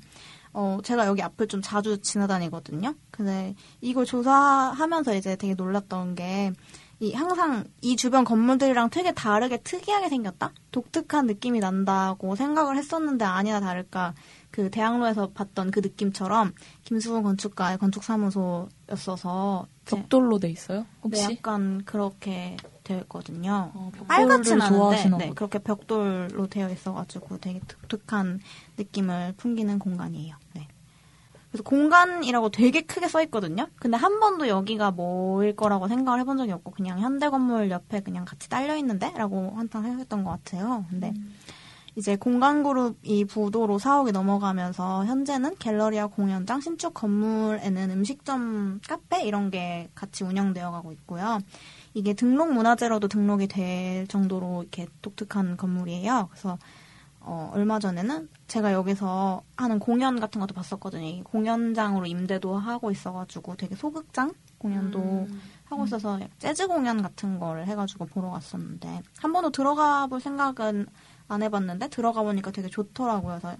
어, 0.51 0.79
제가 0.83 1.05
여기 1.05 1.21
앞을 1.21 1.47
좀 1.47 1.61
자주 1.61 2.01
지나다니거든요. 2.01 2.95
근데 3.11 3.55
이걸 3.81 4.05
조사하면서 4.05 5.15
이제 5.15 5.35
되게 5.35 5.53
놀랐던 5.53 6.15
게, 6.15 6.53
이 6.99 7.13
항상 7.13 7.65
이 7.81 7.95
주변 7.97 8.23
건물들이랑 8.23 8.89
되게 8.89 9.11
다르게 9.13 9.57
특이하게 9.57 10.07
생겼다? 10.09 10.53
독특한 10.71 11.25
느낌이 11.27 11.59
난다고 11.59 12.35
생각을 12.35 12.77
했었는데 12.77 13.25
아니나 13.25 13.59
다를까 13.59 14.13
그 14.49 14.69
대학로에서 14.71 15.31
봤던 15.31 15.71
그 15.71 15.79
느낌처럼 15.79 16.53
김수근 16.85 17.23
건축가의 17.23 17.77
건축사무소였어서 17.79 19.67
제- 19.85 19.97
벽돌로 19.97 20.39
돼 20.39 20.49
있어요? 20.49 20.79
네, 20.79 20.85
혹시? 21.03 21.23
약간 21.23 21.83
그렇게 21.83 22.55
되어 22.83 22.99
있거든요. 22.99 23.71
어, 23.73 23.91
벽돌을 23.93 24.07
빨갛진 24.07 24.61
않은데 24.61 25.09
네. 25.17 25.31
그렇게 25.35 25.59
벽돌로 25.59 26.47
되어 26.47 26.69
있어가지고 26.69 27.39
되게 27.39 27.59
독특한 27.67 28.39
느낌을 28.77 29.33
풍기는 29.37 29.77
공간이에요. 29.79 30.35
네. 30.53 30.67
그래서 31.55 31.63
공간이라고 31.63 32.49
되게 32.49 32.81
크게 32.81 33.07
써 33.07 33.23
있거든요. 33.23 33.67
근데 33.77 33.95
한 33.95 34.19
번도 34.19 34.49
여기가 34.49 34.91
뭐일 34.91 35.55
거라고 35.55 35.87
생각을 35.87 36.19
해본 36.19 36.35
적이 36.35 36.51
없고 36.51 36.71
그냥 36.71 36.99
현대 36.99 37.29
건물 37.29 37.71
옆에 37.71 38.01
그냥 38.01 38.25
같이 38.25 38.49
딸려 38.49 38.75
있는데라고 38.75 39.53
한탕 39.55 39.83
생각했던 39.83 40.25
것 40.25 40.31
같아요. 40.31 40.83
근데 40.89 41.13
이제 41.95 42.17
공간그룹 42.17 42.97
이 43.03 43.23
부도로 43.23 43.79
사옥이 43.79 44.11
넘어가면서 44.11 45.05
현재는 45.05 45.55
갤러리와 45.57 46.07
공연장, 46.07 46.59
신축 46.59 46.93
건물에는 46.93 47.89
음식점, 47.89 48.81
카페 48.85 49.23
이런 49.23 49.49
게 49.49 49.89
같이 49.95 50.25
운영되어 50.25 50.71
가고 50.71 50.91
있고요. 50.91 51.39
이게 51.93 52.13
등록 52.13 52.51
문화재로도 52.51 53.07
등록이 53.07 53.47
될 53.47 54.07
정도로 54.07 54.63
이렇게 54.63 54.87
독특한 55.01 55.55
건물이에요. 55.55 56.27
그래서 56.31 56.57
어, 57.27 57.49
얼마 57.55 57.79
전에는 57.79 58.29
제가 58.47 58.71
여기서 58.71 59.41
하는 59.57 59.79
공연 59.79 60.19
같은 60.19 60.39
것도 60.39 60.53
봤었거든요. 60.53 61.03
이 61.03 61.23
공연장으로 61.23 62.05
임대도 62.05 62.55
하고 62.55 62.91
있어가지고 62.91 63.55
되게 63.55 63.75
소극장 63.75 64.31
공연도 64.59 65.27
하고 65.65 65.85
있어서 65.85 66.19
재즈 66.37 66.67
공연 66.67 67.01
같은 67.01 67.39
거를 67.39 67.65
해가지고 67.65 68.05
보러 68.05 68.29
갔었는데 68.29 69.01
한 69.17 69.33
번도 69.33 69.49
들어가 69.49 70.05
볼 70.05 70.21
생각은 70.21 70.85
안 71.27 71.41
해봤는데 71.41 71.89
들어가 71.89 72.21
보니까 72.21 72.51
되게 72.51 72.69
좋더라고요. 72.69 73.39
그래서 73.41 73.57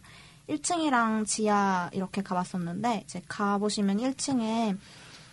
1층이랑 0.47 1.25
지하 1.25 1.89
이렇게 1.91 2.21
가봤었는데 2.21 3.01
이제 3.06 3.19
가보시면 3.28 3.97
1층에 3.97 4.78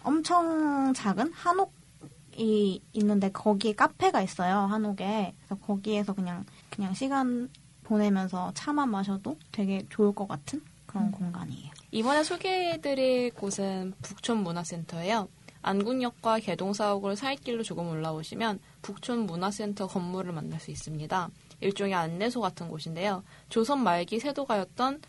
엄청 0.04 0.94
작은 0.94 1.32
한옥이 1.34 2.82
있는데 2.92 3.30
거기에 3.30 3.74
카페가 3.74 4.22
있어요. 4.22 4.60
한옥에. 4.60 5.34
그래서 5.36 5.54
거기에서 5.56 6.14
그냥 6.14 6.46
그냥 6.70 6.94
시간 6.94 7.50
보내면서 7.92 8.52
차만 8.54 8.90
마셔도 8.90 9.36
되게 9.52 9.84
좋을 9.90 10.14
것 10.14 10.26
같은 10.26 10.62
그런 10.86 11.12
공간이에요. 11.12 11.70
이번에 11.90 12.24
소개해드릴 12.24 13.34
곳은 13.34 13.92
북촌문화센터예요. 14.00 15.28
안국역과 15.60 16.40
개동사옥을 16.40 17.16
사이길로 17.16 17.62
조금 17.62 17.88
올라오시면 17.88 18.60
북촌문화센터 18.80 19.88
건물을 19.88 20.32
만날 20.32 20.58
수 20.58 20.70
있습니다. 20.70 21.28
일종의 21.60 21.94
안내소 21.94 22.40
같은 22.40 22.68
곳인데요. 22.68 23.22
조선 23.50 23.82
말기 23.84 24.18
세도가였던 24.18 25.02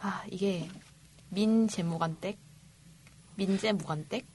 아 0.00 0.24
이게 0.28 0.68
민재무관댁, 1.30 2.36
민재무관댁, 3.36 4.26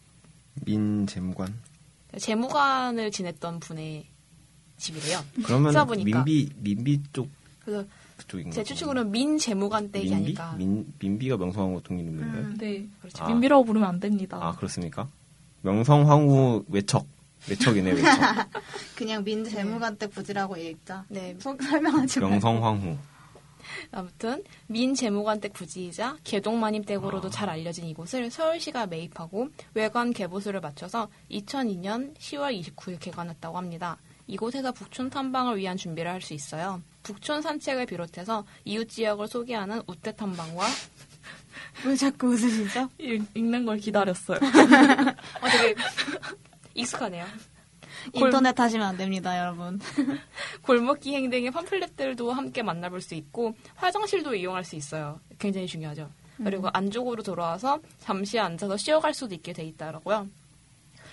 민재무관. 0.65 1.53
재무관을 2.17 3.11
지냈던 3.11 3.59
분의 3.59 4.07
집이래요. 4.77 5.19
그러면. 5.43 5.73
민비 6.03 6.49
민비 6.55 7.03
쪽 7.13 7.29
그래서? 7.69 8.51
제 8.51 8.63
추측으로는 8.63 9.11
민 9.11 9.37
재무관 9.37 9.91
댁이 9.91 10.05
민비? 10.09 10.15
아닐까. 10.15 10.53
민 10.57 10.93
민비가 10.99 11.37
명성황후 11.37 11.81
동일인가요? 11.83 12.53
네. 12.57 12.85
그렇죠. 12.99 13.23
아. 13.23 13.27
민비라고 13.27 13.63
부르면 13.63 13.87
안 13.87 13.99
됩니다. 13.99 14.37
아 14.41 14.55
그렇습니까? 14.55 15.07
명성황후 15.61 16.65
외척 16.67 17.05
외척이네 17.49 17.91
외척. 17.91 18.09
그냥 18.95 19.23
민 19.23 19.43
재무관 19.45 19.97
댁 19.97 20.11
부지라고 20.11 20.57
읽자. 20.57 21.05
네. 21.09 21.35
속 21.39 21.61
설명하지 21.63 22.19
말고. 22.19 22.31
명성황후. 22.33 22.97
아무튼 23.91 24.43
민 24.67 24.93
재무관 24.95 25.39
댁 25.39 25.53
부지이자 25.53 26.17
개동마님 26.23 26.83
댁으로도 26.85 27.29
잘 27.29 27.49
알려진 27.49 27.85
이곳을 27.85 28.29
서울시가 28.31 28.87
매입하고 28.87 29.49
외관 29.73 30.11
개보수를 30.11 30.59
마쳐서 30.59 31.07
2002년 31.31 32.15
10월 32.17 32.59
29일 32.61 32.99
개관했다고 32.99 33.57
합니다. 33.57 33.97
이곳에서 34.27 34.71
북촌 34.71 35.09
탐방을 35.09 35.57
위한 35.57 35.77
준비를 35.77 36.11
할 36.11 36.21
수 36.21 36.33
있어요. 36.33 36.81
북촌 37.03 37.41
산책을 37.41 37.85
비롯해서 37.85 38.45
이웃 38.65 38.89
지역을 38.89 39.27
소개하는 39.27 39.81
우대 39.87 40.15
탐방과 40.15 40.65
왜 41.85 41.95
자꾸 41.95 42.27
웃으시죠? 42.27 42.89
읽, 42.97 43.25
읽는 43.33 43.65
걸 43.65 43.77
기다렸어요. 43.77 44.37
어, 45.41 45.49
되게 45.49 45.75
익숙하네요. 46.73 47.25
인터넷 48.13 48.57
하시면 48.57 48.87
안 48.87 48.97
됩니다, 48.97 49.37
여러분. 49.37 49.79
골목 50.61 50.99
기행 50.99 51.29
등의 51.29 51.51
팜플렛들도 51.51 52.31
함께 52.31 52.63
만나볼 52.63 53.01
수 53.01 53.15
있고 53.15 53.55
화장실도 53.75 54.35
이용할 54.35 54.63
수 54.63 54.75
있어요. 54.75 55.19
굉장히 55.37 55.67
중요하죠. 55.67 56.09
그리고 56.43 56.69
안쪽으로 56.71 57.21
돌아와서 57.21 57.79
잠시 57.99 58.39
앉아서 58.39 58.77
쉬어갈 58.77 59.13
수도 59.13 59.35
있게 59.35 59.51
돼 59.51 59.63
있다라고요. 59.63 60.27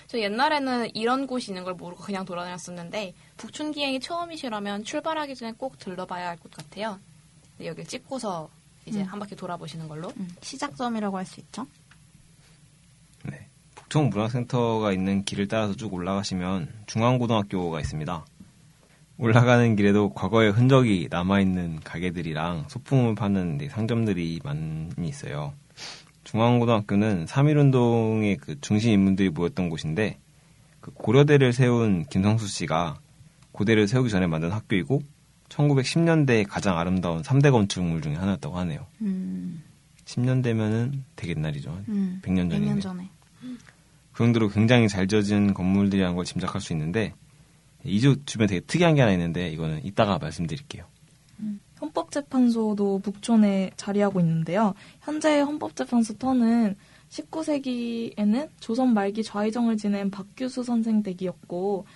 저 0.08 0.18
옛날에는 0.20 0.94
이런 0.94 1.26
곳이 1.26 1.50
있는 1.50 1.64
걸 1.64 1.74
모르고 1.74 2.02
그냥 2.02 2.24
돌아다녔었는데 2.24 3.14
북촌 3.36 3.72
기행이 3.72 4.00
처음이시라면 4.00 4.84
출발하기 4.84 5.34
전에 5.34 5.52
꼭 5.58 5.78
들러봐야 5.78 6.28
할 6.28 6.36
곳 6.38 6.50
같아요. 6.52 6.98
네, 7.58 7.66
여기 7.66 7.84
찍고서 7.84 8.48
이제 8.86 9.02
한 9.02 9.18
바퀴 9.18 9.34
돌아보시는 9.34 9.88
걸로. 9.88 10.12
음, 10.16 10.28
시작점이라고 10.42 11.16
할 11.18 11.24
수 11.26 11.40
있죠. 11.40 11.66
네. 13.24 13.48
북청 13.74 14.10
문화센터가 14.10 14.92
있는 14.92 15.24
길을 15.24 15.48
따라서 15.48 15.74
쭉 15.74 15.92
올라가시면 15.92 16.72
중앙고등학교가 16.86 17.80
있습니다. 17.80 18.24
올라가는 19.18 19.74
길에도 19.76 20.12
과거의 20.12 20.52
흔적이 20.52 21.08
남아있는 21.10 21.80
가게들이랑 21.80 22.66
소품을 22.68 23.14
파는 23.14 23.58
네, 23.58 23.68
상점들이 23.68 24.40
많이 24.44 24.88
있어요. 25.08 25.54
중앙고등학교는 26.26 27.26
3.1운동의 27.26 28.38
그 28.40 28.60
중심 28.60 28.90
인물들이 28.92 29.30
모였던 29.30 29.70
곳인데 29.70 30.18
그 30.80 30.90
고려대를 30.92 31.52
세운 31.52 32.04
김성수 32.04 32.48
씨가 32.48 32.98
고대를 33.52 33.86
세우기 33.86 34.10
전에 34.10 34.26
만든 34.26 34.50
학교이고 34.50 35.02
1910년대에 35.48 36.44
가장 36.48 36.78
아름다운 36.78 37.22
3대 37.22 37.52
건축물 37.52 38.02
중에 38.02 38.14
하나였다고 38.14 38.58
하네요. 38.58 38.86
음, 39.02 39.62
10년대면은 40.04 41.02
되게 41.14 41.34
옛날이죠. 41.36 41.82
음, 41.88 42.20
100년 42.24 42.50
전이네. 42.50 42.74
100년 42.74 42.80
전에. 42.80 43.08
그 44.12 44.24
정도로 44.24 44.48
굉장히 44.48 44.88
잘 44.88 45.06
지어진 45.06 45.54
건물들이라는 45.54 46.16
걸 46.16 46.24
짐작할 46.24 46.60
수 46.60 46.72
있는데 46.72 47.14
이주 47.84 48.22
주변 48.26 48.48
되게 48.48 48.60
특이한 48.60 48.96
게 48.96 49.02
하나 49.02 49.12
있는데 49.12 49.48
이거는 49.50 49.84
이따가 49.84 50.18
말씀드릴게요. 50.18 50.86
헌법재판소도 51.86 53.00
북촌에 53.00 53.70
자리하고 53.76 54.20
있는데요. 54.20 54.74
현재 55.00 55.40
헌법재판소 55.40 56.14
터는 56.14 56.76
19세기에는 57.08 58.48
조선 58.60 58.94
말기 58.94 59.22
좌의정을 59.22 59.76
지낸 59.76 60.10
박규수 60.10 60.64
선생 60.64 61.02
댁이었고 61.02 61.86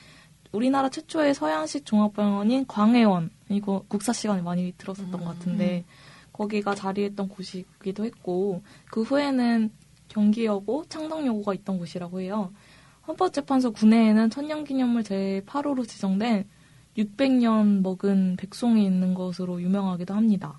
우리나라 0.53 0.89
최초의 0.89 1.35
서양식 1.35 1.85
종합병원인 1.85 2.67
광해원 2.67 3.31
이거 3.49 3.85
국사 3.89 4.13
시간에 4.13 4.43
많이 4.43 4.73
들었었던 4.79 5.13
것 5.13 5.25
같은데 5.25 5.85
거기가 6.33 6.75
자리했던 6.75 7.29
곳이기도 7.29 8.05
했고 8.05 8.63
그 8.91 9.03
후에는 9.03 9.71
경기여고, 10.11 10.87
창덕여고가 10.89 11.55
있던 11.55 11.79
곳이라고 11.79 12.21
해요. 12.21 12.53
헌법재판소 13.07 13.73
군내에는 13.73 14.29
천년기념물 14.31 15.03
제8호로 15.05 15.87
지정된 15.89 16.49
600년 17.05 17.83
먹은 17.83 18.37
백송이 18.37 18.85
있는 18.85 19.15
것으로 19.15 19.61
유명하기도 19.63 20.15
합니다. 20.15 20.59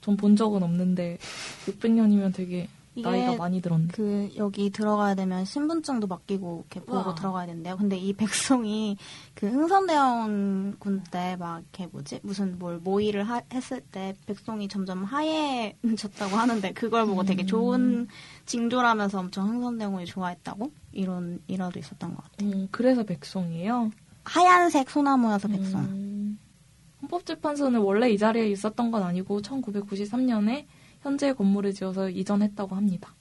전 0.00 0.16
본 0.16 0.36
적은 0.36 0.62
없는데 0.62 1.18
600년이면 1.66 2.34
되게 2.34 2.68
나이가 2.96 3.36
많이 3.36 3.60
들었는데. 3.60 3.92
그 3.94 4.30
여기 4.38 4.70
들어가야 4.70 5.14
되면 5.14 5.44
신분증도 5.44 6.06
맡기고 6.08 6.64
이렇게 6.70 6.80
보고 6.84 7.08
와. 7.10 7.14
들어가야 7.14 7.46
된대요. 7.46 7.76
근데 7.76 7.96
이 7.96 8.12
백송이 8.14 8.96
그 9.34 9.46
흥선대원 9.46 10.76
군 10.80 11.02
때 11.12 11.36
막 11.36 11.60
이렇게 11.60 11.86
뭐지 11.92 12.20
무슨 12.22 12.58
뭘 12.58 12.78
모의를 12.78 13.22
하- 13.24 13.42
했을 13.52 13.80
때 13.82 14.14
백송이 14.26 14.66
점점 14.68 15.04
하얘졌다고 15.04 16.34
하는데 16.36 16.72
그걸 16.72 17.06
보고 17.06 17.22
되게 17.22 17.44
좋은 17.46 18.08
징조라면서 18.46 19.20
엄청 19.20 19.48
흥선대원이 19.48 20.06
좋아했다고 20.06 20.72
이런 20.92 21.40
일화도 21.46 21.78
있었던 21.78 22.14
것 22.16 22.22
같아요. 22.24 22.50
음, 22.50 22.68
그래서 22.72 23.04
백송이에요. 23.04 23.90
하얀색 24.28 24.90
소나무여서 24.90 25.48
백송. 25.48 25.80
음, 25.80 26.38
헌법재판소는 27.02 27.80
원래 27.80 28.10
이 28.10 28.18
자리에 28.18 28.48
있었던 28.50 28.90
건 28.90 29.02
아니고 29.02 29.40
1993년에 29.40 30.66
현재 31.00 31.32
건물을 31.32 31.72
지어서 31.72 32.10
이전했다고 32.10 32.76
합니다. 32.76 33.14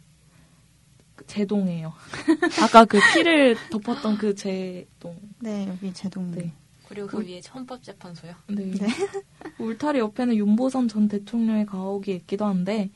그 1.15 1.25
제동이에요. 1.25 1.93
아까 2.61 2.85
그 2.85 2.99
피를 3.13 3.55
덮었던 3.71 4.17
그 4.17 4.35
제동. 4.35 5.17
네 5.39 5.67
여기 5.69 5.93
제동. 5.93 6.31
네. 6.31 6.53
그리고 6.87 7.07
그 7.07 7.25
위에 7.25 7.41
헌법재판소요. 7.53 8.33
네. 8.49 8.71
네. 8.71 8.87
울타리 9.59 9.99
옆에는 9.99 10.35
윤보선 10.35 10.87
전 10.87 11.07
대통령의 11.07 11.65
가옥이 11.65 12.13
있기도 12.15 12.45
한데 12.45 12.91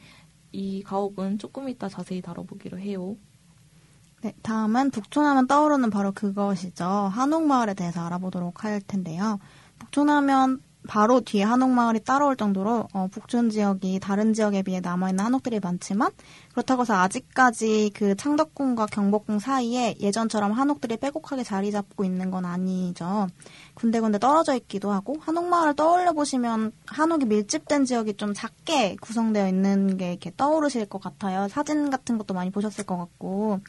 이 0.52 0.84
가옥은 0.84 1.40
조금 1.40 1.70
이따 1.70 1.88
자세히 1.88 2.22
다뤄보기로 2.22 2.78
해요. 2.78 3.16
네, 4.22 4.34
다음은 4.44 4.92
북촌하면 4.92 5.48
떠오르는 5.48 5.90
바로 5.90 6.12
그것이죠. 6.12 6.86
한옥마을에 6.86 7.74
대해서 7.74 8.06
알아보도록 8.06 8.64
할 8.64 8.80
텐데요. 8.80 9.40
북촌하면 9.80 10.62
바로 10.88 11.22
뒤에 11.22 11.44
한옥마을이 11.44 12.04
따라올 12.04 12.36
정도로 12.36 12.88
어, 12.94 13.08
북촌 13.12 13.50
지역이 13.50 14.00
다른 14.00 14.34
지역에 14.34 14.64
비해 14.64 14.80
남아있는 14.80 15.24
한옥들이 15.24 15.60
많지만 15.60 16.12
그렇다고 16.52 16.82
해서 16.82 16.96
아직까지 16.96 17.92
그 17.94 18.16
창덕궁과 18.16 18.88
경복궁 18.88 19.40
사이에 19.40 19.96
예전처럼 20.00 20.52
한옥들이 20.52 20.98
빼곡하게 20.98 21.44
자리 21.44 21.72
잡고 21.72 22.04
있는 22.04 22.32
건 22.32 22.46
아니죠. 22.46 23.28
군데군데 23.76 24.18
떨어져 24.20 24.56
있기도 24.56 24.92
하고 24.92 25.18
한옥마을을 25.20 25.76
떠올려 25.76 26.14
보시면 26.14 26.72
한옥이 26.88 27.26
밀집된 27.26 27.86
지역이 27.86 28.16
좀 28.18 28.34
작게 28.34 28.98
구성되어 29.02 29.48
있는 29.48 29.98
게 29.98 30.12
이렇게 30.12 30.32
떠오르실 30.36 30.88
것 30.88 31.00
같아요. 31.00 31.48
사진 31.48 31.92
같은 31.92 32.18
것도 32.18 32.34
많이 32.34 32.50
보셨을 32.50 32.86
것 32.86 32.98
같고 32.98 33.60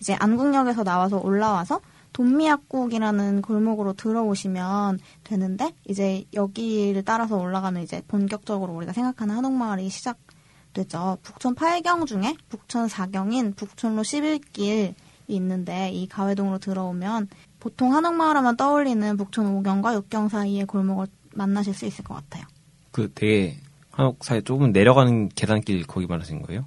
이제 0.00 0.14
안국역에서 0.14 0.84
나와서 0.84 1.18
올라와서 1.18 1.80
돈미약국이라는 2.12 3.42
골목으로 3.42 3.92
들어오시면 3.92 4.98
되는데 5.24 5.72
이제 5.84 6.24
여기를 6.32 7.02
따라서 7.04 7.36
올라가면 7.36 7.82
이제 7.82 8.02
본격적으로 8.08 8.72
우리가 8.74 8.92
생각하는 8.92 9.34
한옥마을이 9.36 9.90
시작되죠. 9.90 11.18
북촌 11.22 11.54
8경 11.54 12.06
중에 12.06 12.34
북촌 12.48 12.86
4경인 12.86 13.54
북촌로 13.56 14.02
11길이 14.02 14.94
있는데 15.28 15.90
이 15.90 16.06
가회동으로 16.08 16.58
들어오면 16.58 17.28
보통 17.60 17.94
한옥마을 17.94 18.36
하면 18.36 18.56
떠올리는 18.56 19.16
북촌 19.16 19.62
5경과 19.62 20.02
6경 20.02 20.28
사이의 20.30 20.66
골목을 20.66 21.08
만나실 21.34 21.74
수 21.74 21.84
있을 21.84 22.04
것 22.04 22.14
같아요. 22.14 22.44
그 22.92 23.12
되게 23.14 23.58
한옥 23.90 24.24
사이 24.24 24.42
조금 24.42 24.72
내려가는 24.72 25.28
계단길 25.30 25.86
거기 25.86 26.06
말하신 26.06 26.42
거예요? 26.42 26.64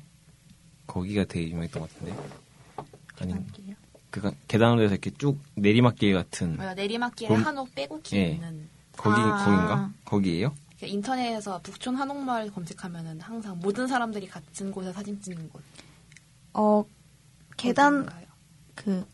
거기가 0.86 1.26
되게 1.26 1.50
유명했던 1.50 1.82
것 1.82 1.92
같은데. 1.92 2.13
아니, 3.21 3.34
그 4.12 4.21
가- 4.21 4.32
계단으로 4.47 4.82
해서 4.82 4.93
이렇게 4.93 5.12
쭉 5.12 5.39
내리막길 5.55 6.13
같은 6.13 6.55
뭐야, 6.55 6.73
내리막길에 6.73 7.27
그럼- 7.29 7.43
한옥 7.43 7.75
빼곡히 7.75 8.15
예. 8.17 8.29
있는 8.32 8.67
거기 8.97 9.19
아. 9.21 9.45
거긴가? 9.45 9.91
거기예요? 10.05 10.53
그러니까 10.77 10.88
인터넷에서 10.95 11.60
북촌 11.62 11.95
한옥마을 11.95 12.51
검색하면은 12.51 13.19
항상 13.21 13.60
모든 13.60 13.88
사람들이 13.88 14.27
같은 14.27 14.71
곳에 14.71 14.91
사진 14.93 15.21
찍는 15.21 15.49
곳. 15.49 15.62
어, 16.53 16.84
계단 17.58 17.99
어딘가요? 17.99 18.25
그 18.75 19.05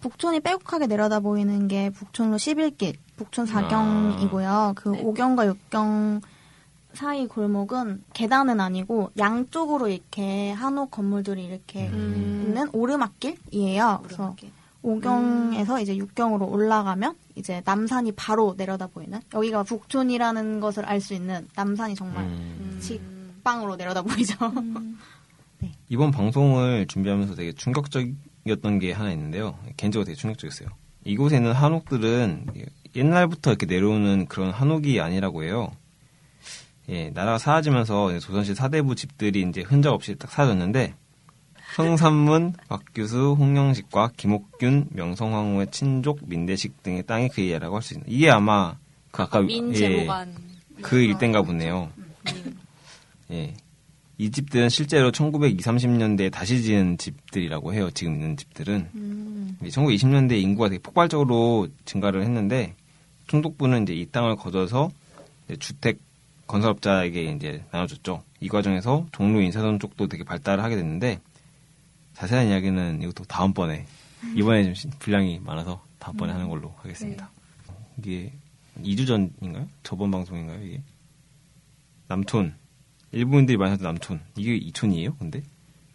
북촌이 0.00 0.40
빼곡하게 0.40 0.86
내려다 0.86 1.20
보이는 1.20 1.68
게 1.68 1.90
북촌로 1.90 2.36
11길, 2.36 2.96
북촌 3.16 3.46
4경이고요. 3.46 4.74
그 4.74 4.90
네. 4.90 5.02
5경과 5.02 5.54
6경 5.70 6.20
사이 6.94 7.26
골목은 7.26 8.04
계단은 8.12 8.60
아니고 8.60 9.10
양쪽으로 9.18 9.88
이렇게 9.88 10.52
한옥 10.52 10.90
건물들이 10.90 11.44
이렇게 11.44 11.88
음. 11.88 12.44
있는 12.46 12.68
오르막길이에요. 12.72 14.00
그래서 14.02 14.22
오르막길. 14.22 14.50
5경에서 14.82 15.80
이제 15.80 15.96
6경으로 15.96 16.50
올라가면 16.50 17.14
이제 17.36 17.62
남산이 17.64 18.12
바로 18.12 18.54
내려다 18.56 18.88
보이는 18.88 19.20
여기가 19.32 19.62
북촌이라는 19.62 20.60
것을 20.60 20.84
알 20.84 21.00
수 21.00 21.14
있는 21.14 21.48
남산이 21.54 21.94
정말 21.94 22.24
음. 22.24 22.78
직방으로 22.80 23.76
내려다 23.76 24.02
보이죠. 24.02 24.34
이번 25.88 26.10
방송을 26.10 26.86
준비하면서 26.88 27.36
되게 27.36 27.52
충격적이었던 27.52 28.78
게 28.80 28.92
하나 28.92 29.12
있는데요. 29.12 29.56
개인적으로 29.76 30.04
되게 30.04 30.16
충격적이었어요. 30.16 30.68
이곳에는 31.04 31.52
한옥들은 31.52 32.46
옛날부터 32.94 33.50
이렇게 33.50 33.66
내려오는 33.66 34.26
그런 34.26 34.50
한옥이 34.50 35.00
아니라고 35.00 35.44
해요. 35.44 35.72
예, 36.88 37.10
나라가 37.10 37.38
사라지면서 37.38 38.18
조선시 38.18 38.54
사대부 38.54 38.94
집들이 38.94 39.42
이제 39.48 39.62
흔적 39.62 39.92
없이 39.92 40.14
딱 40.16 40.30
사라졌는데 40.30 40.94
성산문, 41.76 42.54
박규수, 42.68 43.36
홍영식과 43.38 44.12
김옥균, 44.16 44.88
명성황후의 44.90 45.68
친족, 45.70 46.20
민대식 46.26 46.82
등의 46.82 47.04
땅이 47.04 47.30
그 47.30 47.40
이하라고 47.40 47.76
할 47.76 47.82
수 47.82 47.94
있는. 47.94 48.06
이게 48.08 48.30
아마 48.30 48.76
그 49.10 49.22
아까 49.22 49.40
민재보관 49.40 50.34
그 50.82 51.00
일대인가 51.00 51.42
보네요. 51.42 51.90
예. 53.30 53.54
이 54.18 54.30
집들은 54.30 54.68
실제로 54.68 55.10
1920, 55.10 55.58
30년대에 55.60 56.30
다시 56.30 56.62
지은 56.62 56.98
집들이라고 56.98 57.72
해요. 57.72 57.90
지금 57.92 58.14
있는 58.14 58.36
집들은. 58.36 58.90
음. 58.94 59.56
1920년대 59.62 60.40
인구가 60.40 60.68
되게 60.68 60.80
폭발적으로 60.82 61.68
증가를 61.86 62.22
했는데 62.22 62.74
총독부는 63.28 63.84
이제 63.84 63.94
이 63.94 64.06
땅을 64.06 64.36
거둬서 64.36 64.90
주택 65.58 65.98
건설업자에게 66.56 67.24
이제 67.32 67.64
나눠줬죠. 67.72 68.22
이 68.40 68.48
과정에서 68.48 69.06
종로 69.10 69.40
인사동 69.40 69.78
쪽도 69.78 70.08
되게 70.08 70.22
발달을 70.22 70.62
하게 70.62 70.76
됐는데 70.76 71.20
자세한 72.12 72.48
이야기는 72.48 73.00
이것도 73.02 73.24
다음번에 73.24 73.86
이번에 74.36 74.64
좀 74.64 74.74
시- 74.74 74.90
분량이 74.98 75.40
많아서 75.40 75.82
다음번에 75.98 76.32
하는 76.32 76.50
걸로 76.50 76.74
하겠습니다. 76.78 77.30
이게 77.98 78.32
2주 78.82 79.06
전인가요? 79.06 79.66
저번 79.82 80.10
방송인가요? 80.10 80.62
이게 80.62 80.82
남촌 82.08 82.54
일본인들이 83.12 83.56
많이 83.56 83.70
하던 83.70 83.84
남촌 83.84 84.20
이게 84.36 84.54
이촌이에요? 84.54 85.16
근데 85.16 85.42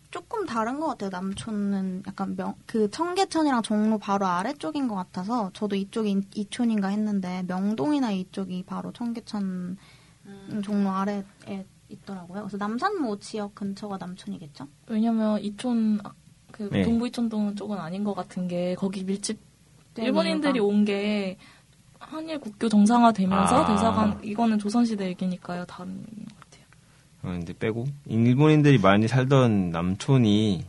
조금 0.09 0.45
다른 0.47 0.79
것 0.79 0.87
같아요. 0.87 1.09
남촌은 1.11 2.03
약간 2.07 2.35
명, 2.35 2.55
그 2.65 2.89
청계천이랑 2.89 3.61
종로 3.61 3.99
바로 3.99 4.25
아래쪽인 4.25 4.87
것 4.87 4.95
같아서 4.95 5.51
저도 5.53 5.75
이쪽이 5.75 6.21
이촌인가 6.33 6.87
했는데 6.87 7.43
명동이나 7.47 8.11
이쪽이 8.11 8.63
바로 8.65 8.91
청계천 8.93 9.77
음, 10.27 10.61
종로 10.61 10.89
아래에 10.89 11.23
있더라고요. 11.89 12.41
그래서 12.41 12.57
남산모 12.57 13.19
지역 13.19 13.55
근처가 13.55 13.97
남촌이겠죠? 13.97 14.67
왜냐면 14.87 15.41
이촌 15.41 15.99
아, 16.03 16.11
그 16.51 16.69
네. 16.71 16.83
동부 16.83 17.07
이촌동 17.07 17.55
쪽은 17.55 17.77
아닌 17.77 18.03
것 18.03 18.13
같은 18.13 18.47
게 18.47 18.75
거기 18.75 19.03
밀집 19.03 19.39
된 19.93 20.05
일본인들이 20.05 20.57
이유가. 20.57 20.67
온게 20.67 21.37
한일 21.99 22.39
국교 22.39 22.69
정상화 22.69 23.11
되면서 23.13 23.63
아. 23.63 23.67
대사관 23.67 24.23
이거는 24.23 24.59
조선시대 24.59 25.07
얘기니까요. 25.07 25.65
다른 25.65 26.03
것 26.03 26.39
같아요. 26.39 26.65
어, 27.23 27.39
이제 27.41 27.53
빼고 27.53 27.85
일본인들이 28.05 28.77
많이 28.79 29.07
살던 29.07 29.71
남촌이 29.71 30.65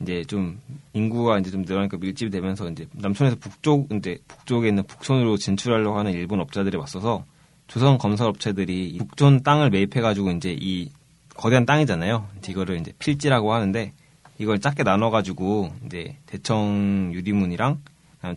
이제 0.00 0.24
좀 0.24 0.60
인구가 0.92 1.38
이제 1.38 1.50
좀 1.50 1.62
늘어나니까 1.62 1.96
밀집이 1.98 2.30
되면서 2.30 2.68
이제 2.70 2.86
남촌에서 2.92 3.36
북쪽 3.36 3.92
이제 3.92 4.18
북쪽에 4.28 4.68
있는 4.68 4.82
북촌으로 4.84 5.36
진출하려고 5.36 5.98
하는 5.98 6.12
일본 6.12 6.40
업자들이 6.40 6.76
맞서서 6.76 7.24
조선 7.66 7.98
건설 7.98 8.28
업체들이 8.28 8.88
이 8.88 8.98
북촌 8.98 9.42
땅을 9.42 9.70
매입해 9.70 10.00
가지고 10.00 10.30
이제 10.30 10.56
이 10.58 10.90
거대한 11.34 11.66
땅이잖아요. 11.66 12.28
이거를 12.48 12.78
이제 12.78 12.92
필지라고 12.98 13.52
하는데 13.52 13.92
이걸 14.38 14.60
작게 14.60 14.82
나눠 14.82 15.10
가지고 15.10 15.72
이제 15.86 16.16
대청 16.26 17.10
유리문이랑 17.14 17.80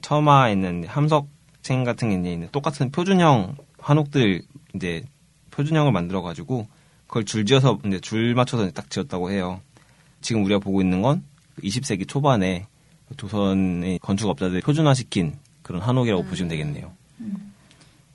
처마에 0.01 0.53
있는 0.53 0.85
함석생 0.87 1.83
같은 1.83 2.23
게 2.23 2.31
있는 2.31 2.49
똑같은 2.51 2.91
표준형 2.91 3.57
한옥들 3.79 4.41
이제 4.75 5.03
표준형을 5.51 5.91
만들어 5.91 6.21
가지고 6.21 6.67
그걸 7.07 7.25
줄지어서 7.25 7.79
이제 7.85 7.99
줄 7.99 8.35
맞춰서 8.35 8.69
딱 8.71 8.89
지었다고 8.89 9.31
해요. 9.31 9.61
지금 10.21 10.43
우리가 10.43 10.59
보고 10.59 10.81
있는 10.81 11.01
건 11.01 11.23
20세기 11.63 12.07
초반에 12.07 12.67
조선의 13.15 13.99
건축업자들이 13.99 14.61
표준화시킨 14.61 15.37
그런 15.61 15.81
한옥이라고 15.81 16.23
보시면 16.23 16.49
되겠네요. 16.49 16.91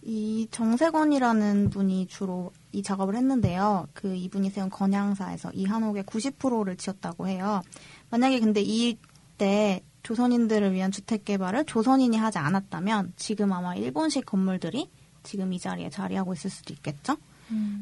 이 0.03 0.49
정세건이라는 0.51 1.71
분이 1.71 2.07
주로 2.09 2.53
이 2.73 2.83
작업을 2.83 3.15
했는데요. 3.15 3.87
그 3.93 4.15
이분이 4.15 4.51
세운 4.51 4.69
건양사에서 4.69 5.53
이 5.53 5.65
한옥의 5.65 6.05
90%를 6.05 6.77
지었다고 6.77 7.29
해요. 7.29 7.63
만약에 8.11 8.41
근데 8.41 8.61
이때 8.61 9.83
조선인들을 10.03 10.73
위한 10.73 10.91
주택 10.91 11.25
개발을 11.25 11.65
조선인이 11.65 12.17
하지 12.17 12.39
않았다면 12.39 13.13
지금 13.17 13.53
아마 13.53 13.77
일본식 13.77 14.27
건물들이 14.27 14.91
지금 15.23 15.53
이 15.53 15.59
자리에 15.61 15.89
자리하고 15.91 16.33
있을 16.33 16.51
수도 16.51 16.75
있겠죠. 16.75 17.17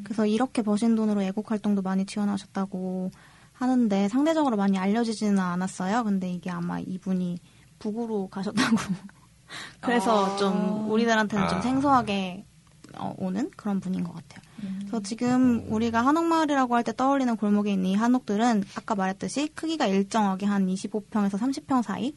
그래서 0.04 0.26
이렇게 0.26 0.62
버신 0.62 0.94
돈으로 0.96 1.22
애국 1.22 1.50
활동도 1.50 1.80
많이 1.80 2.04
지원하셨다고 2.04 3.10
하는데 3.52 4.08
상대적으로 4.08 4.56
많이 4.56 4.76
알려지지는 4.78 5.38
않았어요. 5.38 6.04
근데 6.04 6.30
이게 6.30 6.50
아마 6.50 6.80
이분이 6.80 7.38
북으로 7.78 8.28
가셨다고. 8.28 8.76
그래서 9.80 10.34
아. 10.34 10.36
좀 10.36 10.90
우리들한테는 10.90 11.48
좀 11.48 11.58
아. 11.58 11.62
생소하게 11.62 12.44
어, 12.98 13.14
오는 13.18 13.50
그런 13.56 13.80
분인 13.80 14.02
것 14.04 14.12
같아요. 14.14 14.42
그래서 14.80 15.00
지금 15.00 15.64
우리가 15.68 16.04
한옥마을이라고 16.04 16.74
할 16.74 16.82
때 16.82 16.92
떠올리는 16.94 17.34
골목에 17.36 17.72
있는 17.72 17.90
이 17.90 17.94
한옥들은 17.94 18.64
아까 18.76 18.94
말했듯이 18.94 19.48
크기가 19.54 19.86
일정하게 19.86 20.44
한 20.46 20.66
25평에서 20.66 21.38
30평 21.38 21.82
사이 21.82 22.14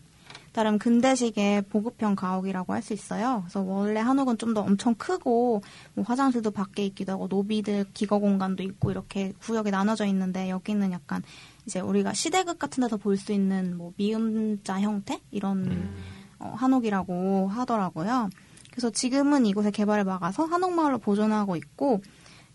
나름 0.53 0.77
근대식의 0.77 1.63
보급형 1.63 2.15
가옥이라고 2.15 2.73
할 2.73 2.81
수 2.81 2.93
있어요. 2.93 3.41
그래서 3.45 3.61
원래 3.61 3.99
한옥은 3.99 4.37
좀 4.37 4.53
더 4.53 4.61
엄청 4.61 4.93
크고 4.95 5.61
뭐 5.95 6.05
화장실도 6.05 6.51
밖에 6.51 6.85
있기도 6.87 7.13
하고 7.13 7.27
노비들 7.27 7.85
기거 7.93 8.19
공간도 8.19 8.61
있고 8.63 8.91
이렇게 8.91 9.33
구역이 9.41 9.71
나눠져 9.71 10.05
있는데 10.07 10.49
여기는 10.49 10.91
약간 10.91 11.23
이제 11.65 11.79
우리가 11.79 12.13
시대극 12.13 12.59
같은 12.59 12.81
데서 12.81 12.97
볼 12.97 13.15
수 13.17 13.31
있는 13.31 13.77
뭐 13.77 13.93
미음자 13.97 14.81
형태 14.81 15.21
이런 15.31 15.65
어, 15.71 16.22
한옥이라고 16.55 17.47
하더라고요. 17.47 18.29
그래서 18.71 18.89
지금은 18.89 19.45
이곳의 19.45 19.71
개발을 19.71 20.03
막아서 20.03 20.45
한옥마을로 20.45 20.97
보존하고 20.97 21.55
있고 21.55 22.01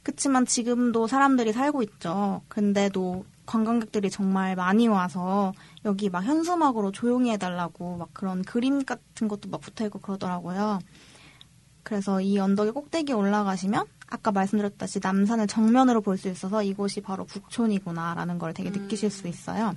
그치만 0.03 0.46
지금도 0.46 1.07
사람들이 1.07 1.53
살고 1.53 1.83
있죠. 1.83 2.42
근데도 2.48 3.24
관광객들이 3.46 4.11
정말 4.11 4.57
많이 4.57 4.88
와서 4.88 5.53
여기 5.85 6.11
막 6.11 6.24
현수막으로 6.24 6.92
조용히 6.92 7.31
해달라고 7.33 7.96
막 7.96 8.09
그런 8.12 8.42
그림 8.42 8.85
같은 8.85 9.29
것도 9.29 9.48
막 9.48 9.61
붙어있고 9.61 10.01
그러더라고요. 10.01 10.81
그래서 11.83 12.20
이 12.20 12.38
언덕의 12.38 12.72
꼭대기에 12.72 13.14
올라가시면 13.14 13.87
아까 14.11 14.33
말씀드렸다시피 14.33 15.07
남산을 15.07 15.46
정면으로 15.46 16.01
볼 16.01 16.18
수 16.18 16.29
있어서 16.29 16.62
이곳이 16.62 17.01
바로 17.01 17.24
북촌이구나라는 17.24 18.38
걸 18.38 18.53
되게 18.53 18.70
느끼실 18.70 19.11
수 19.11 19.29
있어요. 19.29 19.74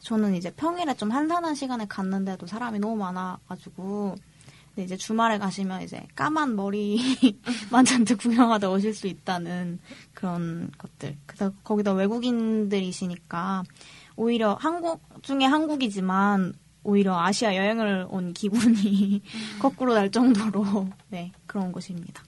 저는 0.00 0.34
이제 0.34 0.50
평일에 0.50 0.94
좀 0.94 1.10
한산한 1.10 1.54
시간에 1.54 1.86
갔는데도 1.86 2.46
사람이 2.46 2.78
너무 2.78 2.96
많아가지고 2.96 4.16
근데 4.74 4.84
이제 4.84 4.96
주말에 4.96 5.38
가시면 5.38 5.82
이제 5.82 6.06
까만 6.14 6.56
머리만 6.56 7.84
잔뜩 7.86 8.18
구경하다 8.18 8.70
오실 8.70 8.94
수 8.94 9.06
있다는 9.06 9.78
그런 10.14 10.70
것들. 10.78 11.16
그래서 11.26 11.52
거기다 11.64 11.92
외국인들이시니까 11.92 13.64
오히려 14.16 14.54
한국 14.54 15.00
중에 15.22 15.44
한국이지만 15.44 16.54
오히려 16.82 17.18
아시아 17.18 17.56
여행을 17.56 18.06
온 18.08 18.32
기분이 18.32 19.22
거꾸로 19.60 19.94
날 19.94 20.10
정도로 20.10 20.88
네 21.08 21.32
그런 21.46 21.72
곳입니다. 21.72 22.22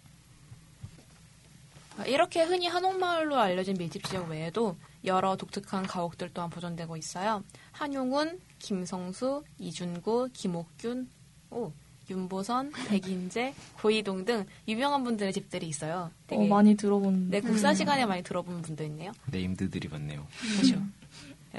이렇게 2.06 2.42
흔히 2.42 2.66
한옥마을로 2.66 3.36
알려진 3.36 3.76
밀집 3.78 4.04
지역 4.04 4.28
외에도 4.28 4.76
여러 5.04 5.36
독특한 5.36 5.86
가옥들 5.86 6.30
또한 6.32 6.50
보존되고 6.50 6.96
있어요. 6.96 7.44
한용운, 7.70 8.40
김성수, 8.58 9.44
이준구, 9.58 10.30
김옥균, 10.32 11.08
오, 11.50 11.72
윤보선, 12.10 12.72
백인재, 12.88 13.54
고이동 13.80 14.24
등 14.24 14.46
유명한 14.66 15.04
분들의 15.04 15.32
집들이 15.32 15.68
있어요. 15.68 16.10
되게 16.26 16.42
어, 16.42 16.46
많이 16.46 16.74
들어본. 16.76 17.30
네, 17.30 17.40
국사 17.40 17.74
시간에 17.74 18.06
많이 18.06 18.22
들어본 18.22 18.62
분도 18.62 18.84
있네요. 18.84 19.12
네임드들이 19.26 19.88
많네요. 19.88 20.26
그렇죠. 20.56 20.82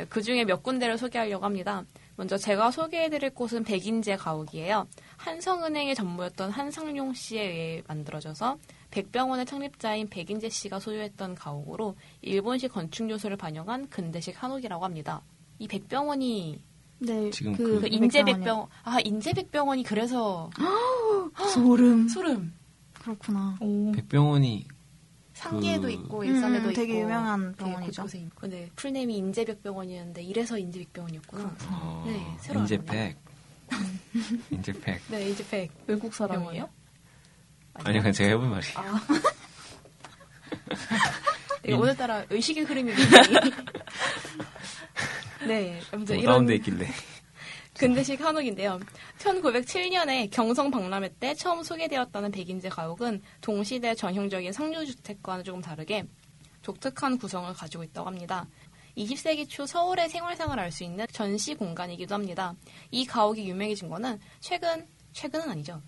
그 0.09 0.21
중에 0.21 0.43
몇 0.43 0.63
군데를 0.63 0.97
소개하려고 0.97 1.45
합니다. 1.45 1.85
먼저 2.15 2.37
제가 2.37 2.71
소개해드릴 2.71 3.31
곳은 3.31 3.63
백인재 3.63 4.17
가옥이에요. 4.17 4.87
한성은행의 5.17 5.95
전무였던 5.95 6.51
한상용 6.51 7.13
씨에 7.13 7.41
의해 7.41 7.83
만들어져서 7.87 8.57
백병원의 8.93 9.47
창립자인 9.47 10.07
백인제 10.09 10.49
씨가 10.49 10.79
소유했던 10.79 11.33
가옥으로 11.33 11.95
일본식 12.21 12.71
건축 12.71 13.09
요소를 13.09 13.37
반영한 13.37 13.89
근대식 13.89 14.41
한옥이라고 14.41 14.85
합니다. 14.85 15.21
이 15.57 15.67
백병원이 15.67 16.61
네, 16.99 17.29
지금 17.31 17.53
그 17.53 17.81
그 17.81 17.87
인제 17.87 18.23
백병 18.23 18.67
아 18.83 18.99
인제 19.03 19.33
백병원이 19.33 19.81
그래서 19.83 20.51
소름 21.53 22.07
소름 22.07 22.53
그렇구나. 22.93 23.57
오, 23.59 23.65
음. 23.87 23.91
백병원이 23.93 24.67
상계에도 25.33 25.81
그- 25.87 25.89
있고 25.91 26.23
일산에도 26.23 26.65
음, 26.67 26.71
있고 26.71 26.81
되게 26.81 26.99
유명한 27.01 27.55
되게 27.57 27.71
병원이죠. 27.71 28.05
근데 28.35 28.69
full 28.75 28.94
name이 28.94 29.17
인제백병원이었는데 29.17 30.21
이래서 30.21 30.57
인제백병원이었구나. 30.59 31.55
어, 31.71 32.03
네, 32.05 32.23
새로 32.39 32.59
인제백. 32.61 33.17
인제팩. 34.51 35.01
네, 35.09 35.29
인제백 35.29 35.71
외국 35.87 36.13
사람이에요? 36.13 36.69
아니요, 37.73 38.01
그냥 38.01 38.13
제가 38.13 38.29
해본 38.29 38.49
말이에요. 38.49 38.77
아. 38.77 39.01
이거 41.65 41.77
오늘따라 41.77 42.25
의식의 42.29 42.63
흐름이 42.65 42.93
굉장히. 42.93 43.51
네, 45.47 45.81
아무튼 45.91 46.15
뭐 46.15 46.23
이런 46.23 46.35
다운돼 46.35 46.55
있길래. 46.55 46.87
근대식 47.77 48.21
한옥인데요. 48.21 48.79
1907년에 49.17 50.29
경성 50.31 50.69
박람회 50.71 51.15
때 51.19 51.33
처음 51.33 51.63
소개되었다는 51.63 52.31
백인제 52.31 52.69
가옥은 52.69 53.21
동시대 53.41 53.95
전형적인 53.95 54.53
상류주택과는 54.53 55.43
조금 55.43 55.61
다르게 55.61 56.05
독특한 56.61 57.17
구성을 57.17 57.51
가지고 57.53 57.83
있다고 57.83 58.07
합니다. 58.07 58.47
20세기 58.95 59.49
초 59.49 59.65
서울의 59.65 60.07
생활상을 60.09 60.57
알 60.59 60.71
수 60.71 60.83
있는 60.83 61.05
전시 61.11 61.55
공간이기도 61.55 62.13
합니다. 62.13 62.53
이 62.91 63.05
가옥이 63.05 63.49
유명해진 63.49 63.89
거는 63.89 64.19
최근 64.39 64.87
최근은 65.13 65.49
아니죠. 65.49 65.81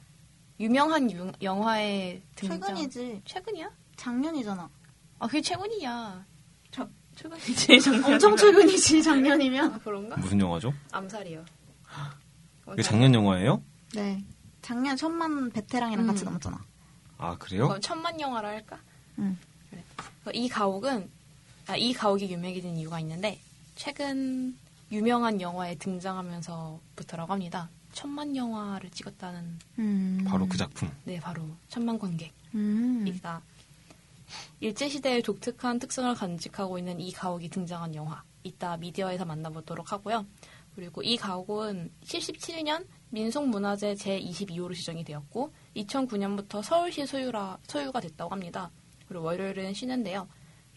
유명한 0.60 1.12
유- 1.12 1.32
영화에 1.41 2.22
등장. 2.36 2.60
최근이지. 2.62 3.22
최근이야? 3.26 3.70
작년이잖아. 3.97 4.70
아 5.20 5.28
그게 5.28 5.41
최근이야. 5.41 6.26
최근이지 7.16 7.80
작년. 7.80 8.03
엄청 8.14 8.36
최근이지, 8.36 9.01
작년이면. 9.03 9.74
아 9.74 9.80
그런가? 9.80 10.18
무슨 10.18 10.39
영화죠? 10.39 10.74
암살이요. 10.91 11.45
이게 12.74 12.82
작년 12.82 13.14
영화예요? 13.14 13.62
네. 13.93 14.22
작년 14.62 14.97
천만 14.97 15.49
베테랑이랑 15.51 16.03
음. 16.03 16.08
같이 16.08 16.26
넘었잖아. 16.26 16.60
아 17.18 17.38
그래요? 17.38 17.68
그럼 17.70 17.80
천만 17.82 18.20
영화라 18.20 18.49
할까? 18.49 18.78
응. 19.20 19.38
그래. 19.70 19.84
이 20.34 20.49
가옥은 20.49 21.10
아, 21.68 21.76
이 21.78 21.93
가옥이 21.93 22.30
유명해진 22.32 22.76
이유가 22.76 22.99
있는데 22.99 23.39
최근 23.76 24.58
유명한 24.91 25.39
영화에 25.39 25.76
등장하면서부터라고 25.76 27.32
합니다. 27.32 27.70
천만 27.96 28.36
영화를 28.36 28.91
찍었다는 28.91 29.58
음. 29.80 30.26
바로 30.28 30.46
그 30.48 30.58
작품. 30.58 30.91
네 31.06 31.18
바로 31.20 31.41
천만 31.70 31.98
관객이다. 31.98 32.34
음. 32.54 33.06
일제 34.60 34.89
시대의 34.89 35.22
독특한 35.24 35.80
특성을 35.80 36.14
간직하고 36.14 36.78
있는 36.78 37.00
이 37.00 37.12
가옥이 37.14 37.50
등장한 37.50 37.96
영화 37.96 38.22
이따 38.43 38.76
미디어에서 38.76 39.24
만나보도록 39.24 39.93
하고요. 39.93 40.26
그리고 40.76 41.02
이 41.04 41.16
가옥은 41.16 41.89
77년 42.04 42.86
민속문화재 43.12 43.93
제22호로 43.93 44.76
지정이 44.76 45.06
되었고 45.06 45.54
2009년부터 45.78 46.62
서울시 46.62 47.06
소유라, 47.06 47.60
소유가 47.66 48.02
됐다고 48.02 48.30
합니다. 48.30 48.72
그리고 49.08 49.24
월요일은 49.24 49.74
쉬는데요. 49.74 50.28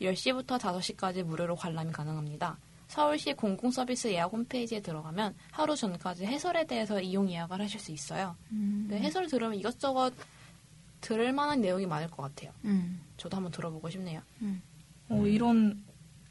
10시부터 0.01 0.61
5시까지 0.61 1.25
무료로 1.25 1.57
관람이 1.57 1.91
가능합니다. 1.91 2.59
서울시 2.89 3.35
공공서비스 3.35 4.09
예약 4.09 4.33
홈페이지에 4.33 4.81
들어가면 4.81 5.35
하루 5.53 5.77
전까지 5.77 6.25
해설에 6.25 6.67
대해서 6.67 7.01
이용 7.01 7.31
예약을 7.31 7.61
하실 7.61 7.79
수 7.79 7.93
있어요. 7.93 8.35
음. 8.51 8.87
네, 8.91 8.99
해설 8.99 9.29
들으면 9.29 9.55
이것저것 9.55 10.13
들을 11.01 11.33
만한 11.33 11.61
내용이 11.61 11.87
많을 11.87 12.11
것 12.11 12.23
같아요. 12.23 12.53
음. 12.65 13.01
저도 13.17 13.37
한번 13.37 13.53
들어보고 13.53 13.89
싶네요. 13.91 14.21
어, 15.11 15.27
이런 15.27 15.85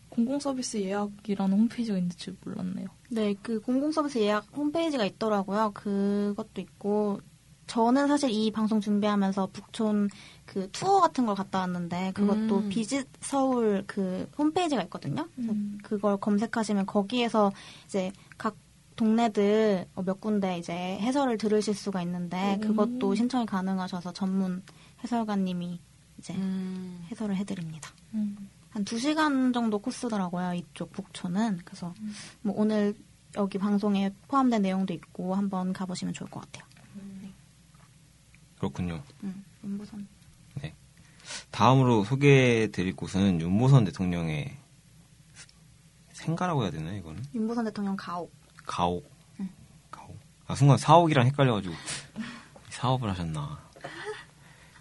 공공서비스 0.10 0.78
예약이라는 0.78 1.58
홈페이지가 1.58 1.98
있는 1.98 2.10
줄 2.12 2.36
몰랐네요. 2.44 2.88
네, 3.12 3.36
그 3.42 3.62
공공서비스 3.62 4.18
예약 4.20 4.48
홈페이지가 4.56 5.06
있더라고요. 5.06 5.72
그것도 5.74 6.60
있고, 6.62 7.22
저는 7.68 8.08
사실 8.08 8.30
이 8.30 8.50
방송 8.52 8.80
준비하면서 8.80 9.50
북촌 9.54 10.10
그 10.46 10.70
투어 10.72 11.02
같은 11.02 11.26
걸 11.26 11.36
갔다 11.36 11.60
왔는데, 11.60 12.14
그것도 12.14 12.58
음. 12.60 12.70
비짓 12.70 13.08
서울 13.20 13.84
그 13.86 14.30
홈페이지가 14.38 14.82
있거든요. 14.84 15.28
음. 15.38 15.78
그걸 15.84 16.18
검색하시면 16.18 16.86
거기에서 16.86 17.52
이제 17.86 18.12
각 18.38 18.56
동네들 18.96 19.86
어, 19.94 20.02
몇 20.02 20.20
군데 20.20 20.58
이제 20.58 20.74
해설을 20.74 21.38
들으실 21.38 21.76
수가 21.76 22.02
있는데, 22.04 22.56
음. 22.56 22.62
그것도 22.62 23.14
신청이 23.16 23.46
가능하셔서 23.46 24.14
전문 24.14 24.64
해설가님이 25.04 25.80
이제 26.18 26.34
음. 26.34 27.06
해설을 27.12 27.36
해드립니다. 27.36 27.92
음. 28.14 28.50
한 28.70 28.86
2 28.86 29.00
시간 29.00 29.54
정도 29.54 29.80
코스더라고요. 29.80 30.54
이쪽 30.54 30.92
북촌은. 30.92 31.62
그래서 31.66 31.94
뭐 32.42 32.54
오늘 32.58 32.94
여기 33.36 33.58
방송에 33.58 34.12
포함된 34.28 34.62
내용도 34.62 34.94
있고 34.94 35.36
한번 35.36 35.74
가보시면 35.74 36.14
좋을 36.14 36.30
것 36.30 36.42
같아요. 36.42 36.66
그렇군요. 38.58 39.02
음, 39.24 39.44
윤보선. 39.64 40.08
다음으로 41.52 42.04
소개해드릴 42.04 42.96
곳은 42.96 43.42
윤모선 43.42 43.86
대통령의 43.86 44.56
생가라고 46.14 46.64
해야 46.64 46.72
되나요, 46.72 46.98
이거는? 46.98 47.24
윤보선 47.34 47.66
대통령 47.66 47.96
가옥. 47.96 48.32
가옥. 48.66 49.10
응. 49.40 49.50
가옥. 49.92 50.18
아, 50.48 50.56
순간 50.56 50.78
사옥이랑 50.78 51.28
헷갈려가지고 51.28 51.74
사업을 52.70 53.10
하셨나. 53.10 53.60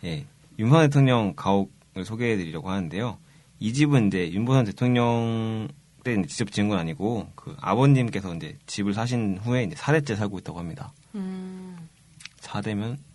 예. 0.04 0.26
윤모선 0.58 0.88
대통령 0.88 1.34
가옥을 1.34 2.04
소개해드리려고 2.04 2.70
하는데요. 2.70 3.18
이 3.58 3.72
집은 3.72 4.08
이제 4.08 4.30
윤보선 4.32 4.66
대통령 4.66 5.68
때 6.04 6.20
직접 6.26 6.50
지은 6.52 6.68
건 6.68 6.78
아니고 6.78 7.32
그 7.34 7.56
아버님께서 7.60 8.34
이제 8.34 8.58
집을 8.66 8.94
사신 8.94 9.38
후에 9.38 9.64
이제 9.64 9.74
4대째 9.74 10.16
살고 10.16 10.38
있다고 10.38 10.58
합니다. 10.58 10.92
음. 11.14 11.88
4대면 12.40 12.92
예, 12.92 13.05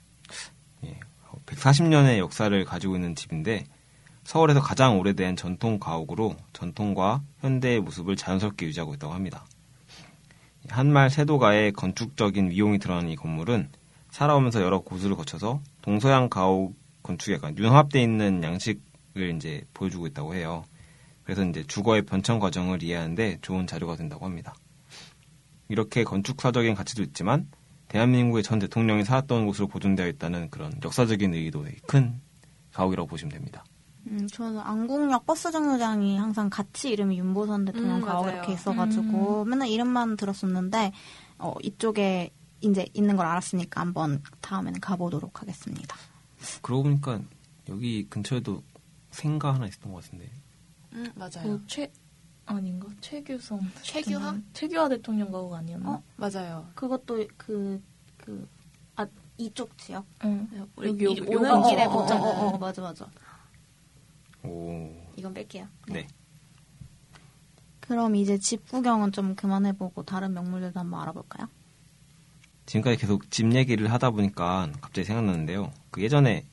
140년의 1.52 2.18
역사를 2.18 2.66
가지고 2.66 2.96
있는 2.96 3.16
집인데 3.16 3.66
서울에서 4.24 4.62
가장 4.62 5.00
오래된 5.00 5.36
전통 5.36 5.80
가옥으로 5.80 6.36
전통과 6.54 7.22
현대의 7.40 7.82
모습을 7.82 8.16
자연스럽게 8.16 8.68
유지하고 8.68 8.94
있다고 8.94 9.14
합니다. 9.14 9.46
한말 10.70 11.10
세도가의 11.10 11.74
건축적인 11.74 12.52
위용이 12.52 12.80
드러나는 12.80 13.10
이 13.10 13.16
건물은 13.16 13.70
살아오면서 14.12 14.62
여러 14.62 14.80
고수를 14.80 15.16
거쳐서 15.16 15.62
동서양 15.82 16.30
가옥 16.30 16.76
건축에 17.04 17.34
약간 17.36 17.58
융합되어 17.58 18.02
있는 18.02 18.44
양식을 18.44 19.36
이제 19.36 19.64
보여주고 19.74 20.08
있다고 20.08 20.36
해요. 20.36 20.64
그래서 21.24 21.44
이제 21.46 21.64
주거의 21.66 22.04
변천 22.04 22.40
과정을 22.40 22.84
이해하는데 22.84 23.40
좋은 23.42 23.66
자료가 23.66 23.96
된다고 23.96 24.26
합니다. 24.26 24.54
이렇게 25.70 26.04
건축사적인 26.04 26.76
가치도 26.76 27.02
있지만 27.04 27.48
대한민국의 27.92 28.42
전 28.42 28.58
대통령이 28.58 29.04
살았던 29.04 29.46
곳으로 29.46 29.68
보존되어 29.68 30.08
있다는 30.08 30.50
그런 30.50 30.72
역사적인 30.82 31.34
의의도의 31.34 31.76
큰 31.88 32.22
가옥이라고 32.72 33.06
보시면 33.06 33.34
됩니다. 33.34 33.66
음, 34.08 34.26
저는 34.32 34.60
안국역 34.62 35.26
버스 35.26 35.52
정류장이 35.52 36.18
항상 36.18 36.50
같이 36.50 36.90
이름이 36.92 37.20
윤보선 37.20 37.66
대통령 37.66 37.98
음, 37.98 38.02
가옥 38.02 38.26
맞아요. 38.28 38.38
이렇게 38.38 38.54
있어가지고 38.54 39.44
맨날 39.44 39.68
이름만 39.68 40.16
들었었는데 40.16 40.94
어, 41.38 41.54
이쪽에 41.62 42.32
이제 42.62 42.86
있는 42.94 43.18
걸 43.18 43.26
알았으니까 43.26 43.82
한번 43.82 44.24
다음에는 44.40 44.80
가보도록 44.80 45.42
하겠습니다. 45.42 45.98
그러고 46.62 46.84
보니까 46.84 47.20
여기 47.68 48.08
근처에도 48.10 48.64
생가 49.10 49.54
하나 49.54 49.68
있었던 49.68 49.92
것 49.92 50.02
같은데. 50.02 50.32
음, 50.94 51.12
맞아요. 51.16 51.44
그 51.44 51.62
최, 51.68 51.92
아닌가? 52.58 52.88
최규성. 53.02 53.60
최규하? 53.82 54.20
대통령? 54.20 54.44
최규하 54.54 54.90
대통령 54.90 55.32
가옥 55.32 55.54
아니었나? 55.54 55.90
어? 55.92 56.04
맞아요. 56.18 56.68
그것도 56.76 57.26
그, 57.38 57.82
그, 58.18 58.48
아, 58.96 59.06
이쪽 59.38 59.78
지역? 59.78 60.06
응. 60.26 60.48
여기, 60.78 61.06
여기, 61.06 61.22
이- 61.22 61.36
오는 61.36 61.64
길에 61.64 61.86
어, 61.86 61.90
어, 61.90 61.94
어, 61.94 62.02
붙잖아. 62.02 62.22
어, 62.22 62.28
어. 62.28 62.48
어, 62.54 62.58
맞아, 62.58 62.82
맞아. 62.82 63.10
오, 64.44 64.92
이건 65.16 65.34
뺄게요. 65.34 65.68
네. 65.90 66.08
그럼 67.80 68.16
이제 68.16 68.38
집 68.38 68.68
구경은 68.70 69.12
좀 69.12 69.36
그만해보고 69.36 70.04
다른 70.04 70.34
명물들도 70.34 70.80
한번 70.80 71.02
알아볼까요? 71.02 71.48
지금까지 72.66 72.98
계속 72.98 73.30
집 73.30 73.54
얘기를 73.54 73.92
하다 73.92 74.12
보니까 74.12 74.70
갑자기 74.80 75.06
생각나는데요. 75.06 75.72
그 75.90 76.02
예전에 76.02 76.46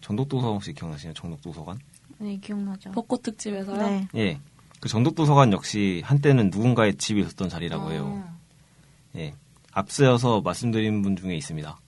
정독도서관 0.00 0.54
혹시 0.56 0.72
기억나시나요? 0.72 1.14
정독도서관? 1.14 1.78
네, 2.18 2.36
기억나죠. 2.38 2.90
벚꽃 2.90 3.22
특집에서요? 3.22 3.76
네. 3.78 4.08
예. 4.16 4.40
그 4.80 4.88
정독도서관 4.88 5.52
역시 5.52 6.02
한때는 6.04 6.50
누군가의 6.50 6.96
집이 6.96 7.20
있었던 7.20 7.48
자리라고 7.48 7.92
해요. 7.92 8.24
어. 8.24 8.40
예. 9.16 9.34
앞서서 9.72 10.40
말씀드린 10.40 11.02
분 11.02 11.16
중에 11.16 11.36
있습니다. 11.36 11.78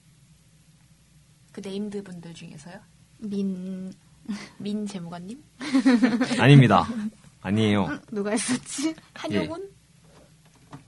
그 1.52 1.60
named 1.64 2.02
분들 2.02 2.34
중에서요? 2.34 2.76
민, 3.18 3.92
민 4.58 4.86
재무관님? 4.86 5.42
아닙니다. 6.38 6.86
아니에요. 7.40 7.98
누가 8.10 8.30
했었지? 8.30 8.94
한효군? 9.14 9.70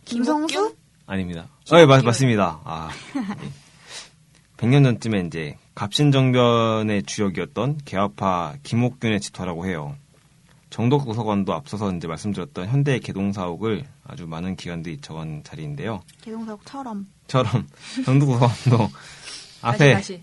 김성수? 0.04 0.46
김옥균? 0.54 0.76
아닙니다. 1.06 1.48
어, 1.72 1.78
예, 1.78 1.86
맞, 1.86 2.04
맞습니다. 2.04 2.60
아, 2.64 2.90
예. 3.16 3.50
100년 4.56 4.84
전쯤에 4.84 5.20
이제 5.26 5.56
갑신정변의 5.74 7.02
주역이었던 7.04 7.78
개화파 7.84 8.56
김옥균의 8.62 9.20
집터라고 9.20 9.66
해요. 9.66 9.96
정독도서관도 10.74 11.54
앞서서 11.54 11.92
이제 11.92 12.08
말씀드렸던 12.08 12.66
현대 12.66 12.98
개동사옥을 12.98 13.84
아주 14.02 14.26
많은 14.26 14.56
기관들이 14.56 15.00
적은 15.00 15.44
자리인데요. 15.44 16.02
개동사옥처럼. 16.22 17.06
처럼 17.28 17.68
정독도서관도 18.04 18.78
다시 18.78 18.92
앞에 19.62 19.94
다시. 19.94 20.22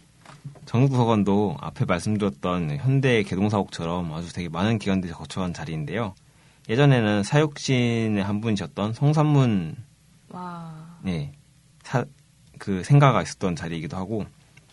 정독도서관도 0.66 1.56
앞에 1.58 1.86
말씀드렸던 1.86 2.80
현대 2.80 3.24
개동사옥처럼 3.24 4.14
아주 4.14 4.34
되게 4.34 4.50
많은 4.50 4.78
기관들이 4.78 5.14
거쳐간 5.14 5.54
자리인데요. 5.54 6.16
예전에는 6.68 7.24
사육신의 7.24 8.22
한 8.22 8.42
분이셨던 8.42 8.92
성산문 8.92 9.78
와. 10.32 10.98
네, 11.02 11.32
사, 11.84 12.04
그 12.58 12.84
생가가 12.84 13.22
있었던 13.22 13.56
자리이기도 13.56 13.96
하고 13.96 14.26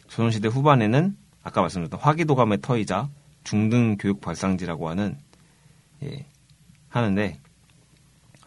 조선시대 0.09 0.49
후반에는 0.49 1.17
아까 1.45 1.61
말씀드렸던 1.61 2.01
화기도감의 2.01 2.63
터이자 2.63 3.09
중등 3.45 3.97
교육 3.97 4.21
발상지라고 4.21 4.89
하는 4.89 5.17
예, 6.05 6.27
하는데 6.89 7.39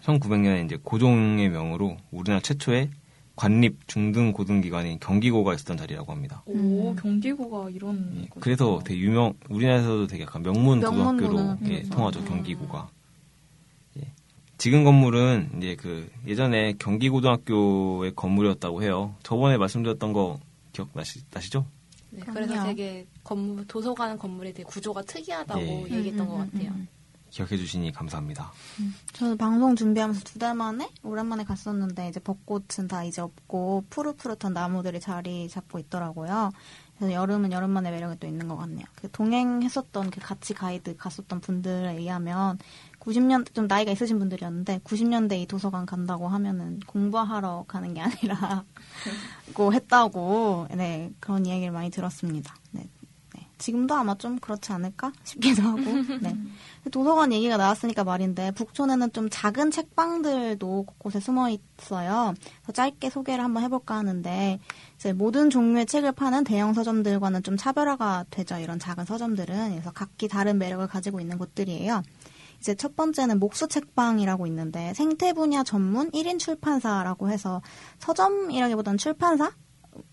1900년에 0.02 0.66
이제 0.66 0.78
고종의 0.82 1.49
명으로 1.49 1.97
우리나라 2.12 2.41
최초의 2.41 2.89
관립 3.36 3.88
중등 3.88 4.34
고등기관인 4.34 4.99
경기고가 4.99 5.54
있었던 5.56 5.78
자리라고 5.78 6.12
합니다. 6.12 6.43
오, 6.45 6.93
경기고가 6.95 7.70
이런. 7.70 8.22
예. 8.24 8.28
그래서 8.39 8.82
되게 8.84 8.99
유명 8.99 9.34
우리나라에서도 9.49 10.08
되게 10.08 10.24
약간 10.24 10.43
명문 10.43 10.80
명문 10.80 10.99
고등학교로 10.99 11.30
고등학교. 11.30 11.74
예, 11.74 11.82
통하죠 11.84 12.20
음. 12.20 12.26
경기고가. 12.26 12.89
예. 13.97 14.12
지금 14.58 14.84
건물은 14.84 15.52
이제 15.58 15.76
그 15.76 16.10
예전에 16.28 16.74
경기고등학교의 16.78 18.14
건물이었다고 18.16 18.84
해요. 18.84 19.16
저번에 19.24 19.58
말씀드렸던 19.58 20.14
거 20.14 20.39
기억나시, 20.74 21.22
나시죠? 21.32 21.66
네. 22.12 22.22
그래서 22.26 22.64
되게 22.66 23.08
건물, 23.24 23.66
도서관 23.68 24.18
건물이 24.18 24.54
되게 24.54 24.64
구조가 24.64 25.04
특이하다고 25.04 25.62
예. 25.62 25.84
얘기했던 25.84 26.28
것 26.28 26.36
음, 26.36 26.41
음, 26.41 26.52
같아요. 26.52 26.70
음, 26.70 26.76
음. 26.76 27.01
기억해 27.32 27.58
주시니 27.58 27.92
감사합니다. 27.94 28.52
저는 29.14 29.38
방송 29.38 29.76
준비하면서 29.76 30.22
두 30.26 30.40
달 30.42 30.56
만에 30.56 30.90
오랜만에 31.04 31.44
갔었는데 31.44 32.10
이제 32.10 32.20
벚꽃은 32.20 32.88
다 32.90 33.04
이제 33.04 33.22
없고 33.22 33.86
푸릇푸릇한 33.90 34.54
나무들이 34.54 35.00
자리 35.00 35.48
잡고 35.48 35.80
있더라고요. 35.80 36.52
그래서 36.98 37.14
여름은 37.14 37.52
여름만의 37.52 37.92
매력이 37.92 38.20
또 38.20 38.28
있는 38.28 38.48
것 38.48 38.58
같네요. 38.58 38.86
그 38.96 39.10
동행했었던 39.12 40.10
그 40.12 40.20
같이 40.20 40.54
가이드 40.54 40.98
갔었던 40.98 41.40
분들에 41.42 41.96
의하면 41.98 42.60
90년 43.00 43.54
좀 43.56 43.68
나이가 43.68 43.92
있으신 43.92 44.20
분들이었는데 44.20 44.80
90년대 44.80 45.40
이 45.42 45.46
도서관 45.48 45.86
간다고 45.86 46.28
하면은 46.28 46.80
공부하러 46.86 47.66
가는 47.68 47.94
게 47.94 48.02
아니라 48.02 48.64
고 49.54 49.74
했다고 49.74 50.68
네 50.76 51.12
그런 51.20 51.46
이야기를 51.46 51.72
많이 51.72 51.90
들었습니다. 51.90 52.56
네. 52.72 52.88
네. 53.62 53.66
지금도 53.66 53.93
아마 53.93 54.16
좀 54.16 54.39
그렇지 54.39 54.72
않을까 54.72 55.12
싶기도 55.24 55.62
하고 55.64 55.82
네. 56.22 56.36
도서관 56.91 57.32
얘기가 57.32 57.57
나왔으니까 57.57 58.03
말인데 58.03 58.51
북촌에는 58.51 59.14
좀 59.14 59.28
작은 59.30 59.70
책방들도 59.72 60.84
곳곳에 60.84 61.20
숨어 61.20 61.49
있어요. 61.49 62.34
그래서 62.64 62.72
짧게 62.74 63.09
소개를 63.09 63.43
한번 63.43 63.64
해볼까 63.64 63.95
하는데 63.95 64.59
이제 64.95 65.14
모든 65.14 65.49
종류의 65.49 65.86
책을 65.86 66.14
파는 66.14 66.43
대형 66.43 66.74
서점들과는 66.74 67.43
좀 67.43 67.55
차별화가 67.55 68.26
되죠. 68.32 68.57
이런 68.57 68.80
작은 68.80 69.05
서점들은 69.05 69.72
그래서 69.72 69.91
각기 69.91 70.28
다른 70.28 70.57
매력을 70.57 70.86
가지고 70.88 71.20
있는 71.20 71.38
곳들이에요. 71.38 72.01
이제 72.59 72.76
첫 72.76 72.95
번째는 72.95 73.39
목수 73.39 73.68
책방이라고 73.68 74.45
있는데 74.47 74.93
생태 74.93 75.34
분야 75.34 75.64
전문 75.64 76.12
1인 76.12 76.38
출판사라고 76.39 77.30
해서 77.30 77.62
서점이라기보다는 77.99 78.97
출판사? 78.97 79.51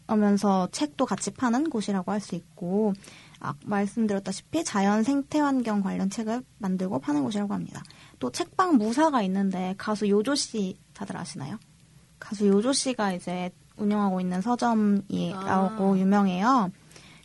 하면서 0.09 0.69
책도 0.73 1.07
같이 1.07 1.31
파는 1.31 1.71
곳이라고 1.71 2.11
할 2.11 2.21
수 2.21 2.35
있고 2.35 2.95
아, 3.41 3.55
말씀드렸다시피 3.65 4.65
자연 4.65 5.03
생태 5.03 5.39
환경 5.41 5.81
관련 5.83 6.11
책을 6.11 6.43
만들고 6.59 6.99
파는 6.99 7.23
곳이라고 7.23 7.55
합니다. 7.55 7.83
또 8.19 8.31
책방 8.31 8.77
무사가 8.77 9.23
있는데 9.23 9.75
가수 9.79 10.09
요조 10.09 10.35
씨 10.35 10.77
다들 10.95 11.17
아시나요? 11.17 11.59
가수 12.19 12.47
요조 12.47 12.73
씨가 12.73 13.13
이제 13.13 13.51
운영하고 13.77 14.21
있는 14.21 14.41
서점이라고 14.41 15.95
아. 15.95 15.99
유명해요. 15.99 16.71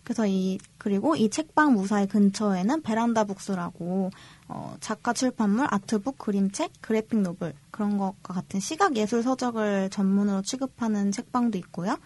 그래서 0.03 0.28
이 0.28 0.59
그리고 0.78 1.16
이 1.16 1.30
책방 1.30 1.74
무사의 1.74 2.07
근처에는 2.07 2.82
베란다 2.82 3.24
북스라고 3.24 4.11
어, 4.49 4.76
작가 4.82 5.14
출판물, 5.14 5.66
아트북, 5.70 6.18
그림책, 6.18 6.74
그래픽 6.82 7.22
노블 7.22 7.53
그런 7.72 7.97
것과 7.97 8.34
같은 8.34 8.59
시각 8.59 8.97
예술 8.97 9.24
서적을 9.24 9.89
전문으로 9.89 10.41
취급하는 10.41 11.11
책방도 11.11 11.57
있고요. 11.57 11.97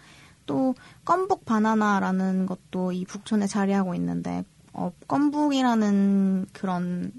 또 0.47 0.73
껌북 1.05 1.45
바나나라는 1.45 2.47
것도 2.47 2.91
이 2.93 3.05
북촌에 3.05 3.45
자리하고 3.45 3.93
있는데 3.93 4.43
어, 4.73 4.91
껌북이라는 5.07 6.47
그런 6.53 7.11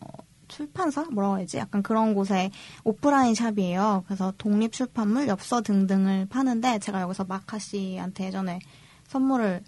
어, 0.00 0.06
출판사 0.48 1.04
뭐라고 1.04 1.38
해야지 1.38 1.56
약간 1.56 1.82
그런 1.82 2.14
곳에 2.14 2.50
오프라인 2.84 3.34
샵이에요. 3.34 4.04
그래서 4.06 4.32
독립 4.36 4.72
출판물, 4.72 5.28
엽서 5.28 5.62
등등을 5.62 6.26
파는데 6.28 6.78
제가 6.80 7.00
여기서 7.02 7.24
마카 7.24 7.58
씨한테 7.58 8.26
예전에 8.26 8.58
선물을 9.06 9.62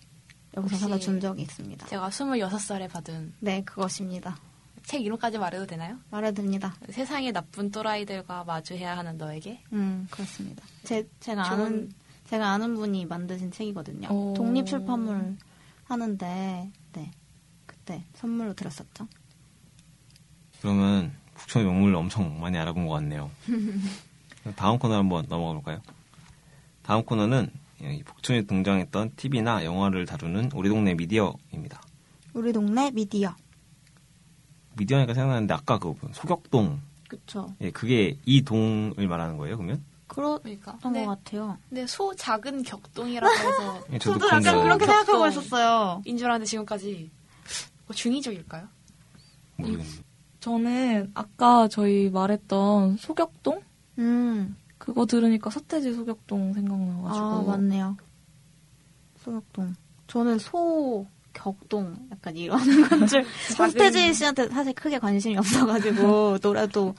여기서 0.56 0.76
사다 0.76 0.98
준 0.98 1.20
적이 1.20 1.42
있습니다. 1.42 1.86
제가 1.86 2.08
26살에 2.10 2.90
받은 2.90 3.34
네, 3.40 3.62
그것입니다. 3.64 4.36
책 4.82 5.02
이름까지 5.04 5.38
말해도 5.38 5.66
되나요? 5.66 5.98
말해드립니다. 6.10 6.74
세상의 6.90 7.32
나쁜 7.32 7.70
또라이들과 7.70 8.42
마주해야 8.44 8.96
하는 8.96 9.16
너에게? 9.18 9.62
음, 9.72 10.08
그렇습니다. 10.10 10.64
제, 10.82 11.06
제가 11.20 11.44
좋은- 11.44 11.50
아는, 11.52 11.92
제가 12.30 12.50
아는 12.50 12.76
분이 12.76 13.06
만드신 13.06 13.50
책이거든요. 13.50 14.08
오. 14.08 14.34
독립 14.34 14.64
출판물 14.64 15.36
하는데, 15.82 16.70
네. 16.92 17.10
그때 17.66 18.04
선물로 18.14 18.54
드렸었죠. 18.54 19.08
그러면 20.60 21.12
북촌의 21.34 21.66
명물을 21.66 21.96
엄청 21.96 22.40
많이 22.40 22.56
알아본 22.56 22.86
것 22.86 22.92
같네요. 22.94 23.32
다음 24.54 24.78
코너 24.78 24.94
한번 24.94 25.26
넘어가 25.28 25.54
볼까요? 25.54 25.82
다음 26.82 27.02
코너는 27.02 27.50
이 27.80 28.04
북촌에 28.04 28.42
등장했던 28.42 29.14
TV나 29.16 29.64
영화를 29.64 30.06
다루는 30.06 30.50
우리 30.54 30.68
동네 30.68 30.94
미디어입니다. 30.94 31.82
우리 32.32 32.52
동네 32.52 32.92
미디어. 32.92 33.34
미디어니까 34.76 35.14
생각나는데 35.14 35.52
아까 35.52 35.78
그 35.78 35.96
소격동 36.12 36.80
그쵸. 37.08 37.52
예, 37.60 37.72
그게 37.72 38.18
이 38.24 38.42
동을 38.42 39.08
말하는 39.08 39.36
거예요, 39.36 39.56
그러면? 39.56 39.82
그렇던 40.10 40.42
그러니까. 40.42 40.72
것 40.72 40.80
근데, 40.82 41.06
같아요. 41.06 41.56
근데 41.68 41.86
소 41.86 42.14
작은 42.14 42.62
격동이라고 42.64 43.32
해서 43.34 43.84
예, 43.92 43.98
저도 44.00 44.26
약간 44.26 44.42
그렇게 44.62 44.84
생각하고 44.86 45.18
격동. 45.20 45.28
있었어요. 45.30 46.02
인줄 46.04 46.26
알았는데 46.26 46.46
지금까지 46.48 47.10
뭐 47.86 47.94
중의적일까요? 47.94 48.66
저는 50.40 51.10
아까 51.14 51.68
저희 51.68 52.08
말했던 52.10 52.96
소격동 52.96 53.60
음. 53.98 54.56
그거 54.78 55.04
들으니까 55.06 55.50
서태지 55.50 55.92
소격동 55.94 56.54
생각나가지고 56.54 57.26
아, 57.26 57.42
맞네요. 57.42 57.96
소격동. 59.22 59.74
저는 60.06 60.38
소 60.38 61.06
격동 61.34 62.08
약간 62.10 62.36
이러는 62.36 62.64
건 62.88 63.06
줄. 63.06 63.24
손태지 63.56 64.14
씨한테 64.14 64.48
사실 64.48 64.72
크게 64.72 64.98
관심이 64.98 65.36
없어가지고 65.36 66.38
노래도 66.42 66.94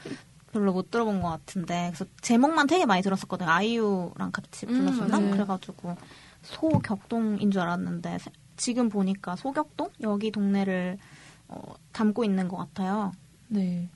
별로 0.51 0.73
못 0.73 0.91
들어본 0.91 1.21
것 1.21 1.29
같은데 1.29 1.91
그래서 1.93 2.05
제목만 2.21 2.67
되게 2.67 2.85
많이 2.85 3.01
들었었거든요. 3.01 3.49
아이유랑 3.49 4.31
같이 4.31 4.65
음, 4.67 4.73
불렀었나? 4.73 5.19
맞아요. 5.19 5.31
그래가지고 5.31 5.95
소격동인 6.43 7.51
줄 7.51 7.61
알았는데 7.61 8.17
세- 8.19 8.31
지금 8.57 8.89
보니까 8.89 9.35
소격동 9.35 9.89
여기 10.01 10.31
동네를 10.31 10.97
어, 11.47 11.73
담고 11.91 12.23
있는 12.23 12.47
것 12.47 12.57
같아요. 12.57 13.11
네. 13.47 13.89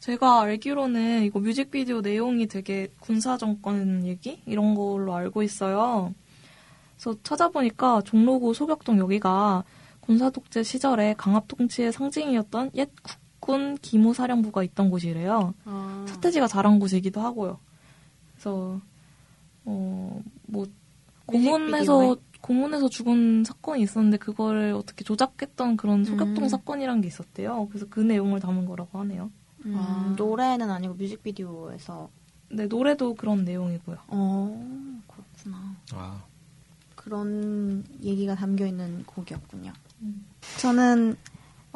제가 0.00 0.42
알기로는 0.42 1.24
이거 1.24 1.40
뮤직비디오 1.40 2.00
내용이 2.00 2.46
되게 2.46 2.88
군사 3.00 3.36
정권 3.36 4.04
얘기 4.04 4.40
이런 4.46 4.74
걸로 4.74 5.14
알고 5.14 5.42
있어요. 5.42 6.14
그래서 6.96 7.18
찾아보니까 7.22 8.02
종로구 8.02 8.54
소격동 8.54 8.98
여기가 8.98 9.64
군사 10.00 10.30
독재 10.30 10.62
시절에 10.62 11.14
강압 11.18 11.48
통치의 11.48 11.92
상징이었던 11.92 12.70
옛 12.76 12.90
국 13.02 13.25
군 13.46 13.78
기무 13.80 14.12
사령부가 14.12 14.64
있던 14.64 14.90
곳이래요. 14.90 15.54
아, 15.64 16.04
서태지가 16.08 16.48
자란 16.48 16.80
곳이기도 16.80 17.20
하고요. 17.20 17.60
그래서 18.34 18.80
어뭐 19.64 20.66
고문에서? 21.26 22.16
고문에서 22.40 22.88
죽은 22.88 23.44
사건이 23.44 23.82
있었는데 23.82 24.18
그거를 24.18 24.72
어떻게 24.74 25.04
조작했던 25.04 25.76
그런 25.76 26.04
소격동 26.04 26.44
음. 26.44 26.48
사건이란 26.48 27.00
게 27.00 27.08
있었대요. 27.08 27.68
그래서 27.68 27.86
그 27.88 28.00
내용을 28.00 28.40
담은 28.40 28.66
거라고 28.66 28.98
하네요. 29.00 29.30
아. 29.74 30.14
노래는 30.16 30.70
아니고 30.70 30.94
뮤직비디오에서 30.94 32.08
네, 32.50 32.66
노래도 32.66 33.14
그런 33.14 33.44
내용이고요. 33.44 33.96
어 34.08 35.00
그렇구나. 35.08 35.76
아, 35.92 36.22
그런 36.94 37.84
얘기가 38.02 38.34
담겨 38.34 38.66
있는 38.66 39.04
곡이었군요. 39.04 39.72
음. 40.02 40.26
저는 40.58 41.16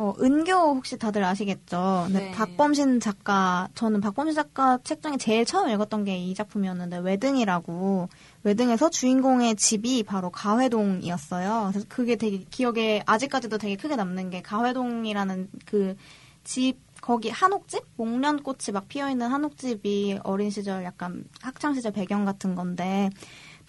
어, 0.00 0.14
은교 0.18 0.50
혹시 0.52 0.96
다들 0.96 1.22
아시겠죠? 1.22 2.08
네, 2.10 2.18
네. 2.20 2.30
박범신 2.32 3.00
작가 3.00 3.68
저는 3.74 4.00
박범신 4.00 4.34
작가 4.34 4.78
책 4.82 5.02
중에 5.02 5.18
제일 5.18 5.44
처음 5.44 5.68
읽었던 5.68 6.04
게 6.04 6.16
이 6.16 6.32
작품이었는데 6.34 6.98
외등이라고 6.98 8.08
외등에서 8.42 8.88
주인공의 8.88 9.56
집이 9.56 10.04
바로 10.04 10.30
가회동이었어요. 10.30 11.68
그래서 11.70 11.86
그게 11.90 12.16
되게 12.16 12.44
기억에 12.50 13.02
아직까지도 13.04 13.58
되게 13.58 13.76
크게 13.76 13.96
남는 13.96 14.30
게 14.30 14.40
가회동이라는 14.40 15.48
그 15.66 15.96
집 16.44 16.78
거기 17.00 17.30
한옥집 17.30 17.84
목련꽃이 17.96 18.72
막 18.72 18.88
피어 18.88 19.10
있는 19.10 19.28
한옥집이 19.28 20.20
어린 20.22 20.50
시절 20.50 20.84
약간 20.84 21.24
학창 21.40 21.74
시절 21.74 21.92
배경 21.92 22.24
같은 22.24 22.54
건데 22.54 23.10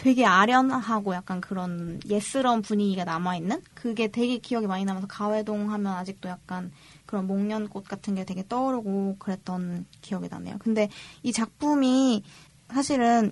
되게 0.02 0.26
아련하고 0.26 1.14
약간 1.14 1.42
그런 1.42 2.00
예스러운 2.08 2.64
분위기가 2.64 3.04
남아있는? 3.04 3.62
그게 3.76 4.08
되게 4.08 4.40
기억이 4.40 4.66
많이 4.66 4.84
남아서 4.84 5.06
가회동 5.06 5.72
하면 5.72 5.94
아직도 5.94 6.28
약간 6.28 6.72
그런 7.06 7.28
목련꽃 7.28 7.88
같은 7.88 8.16
게 8.16 8.26
되게 8.26 8.44
떠오르고 8.48 9.18
그랬던 9.20 9.86
기억이 10.02 10.28
나네요. 10.28 10.56
근데 10.58 10.90
이 11.22 11.32
작품이 11.32 12.24
사실은 12.74 13.32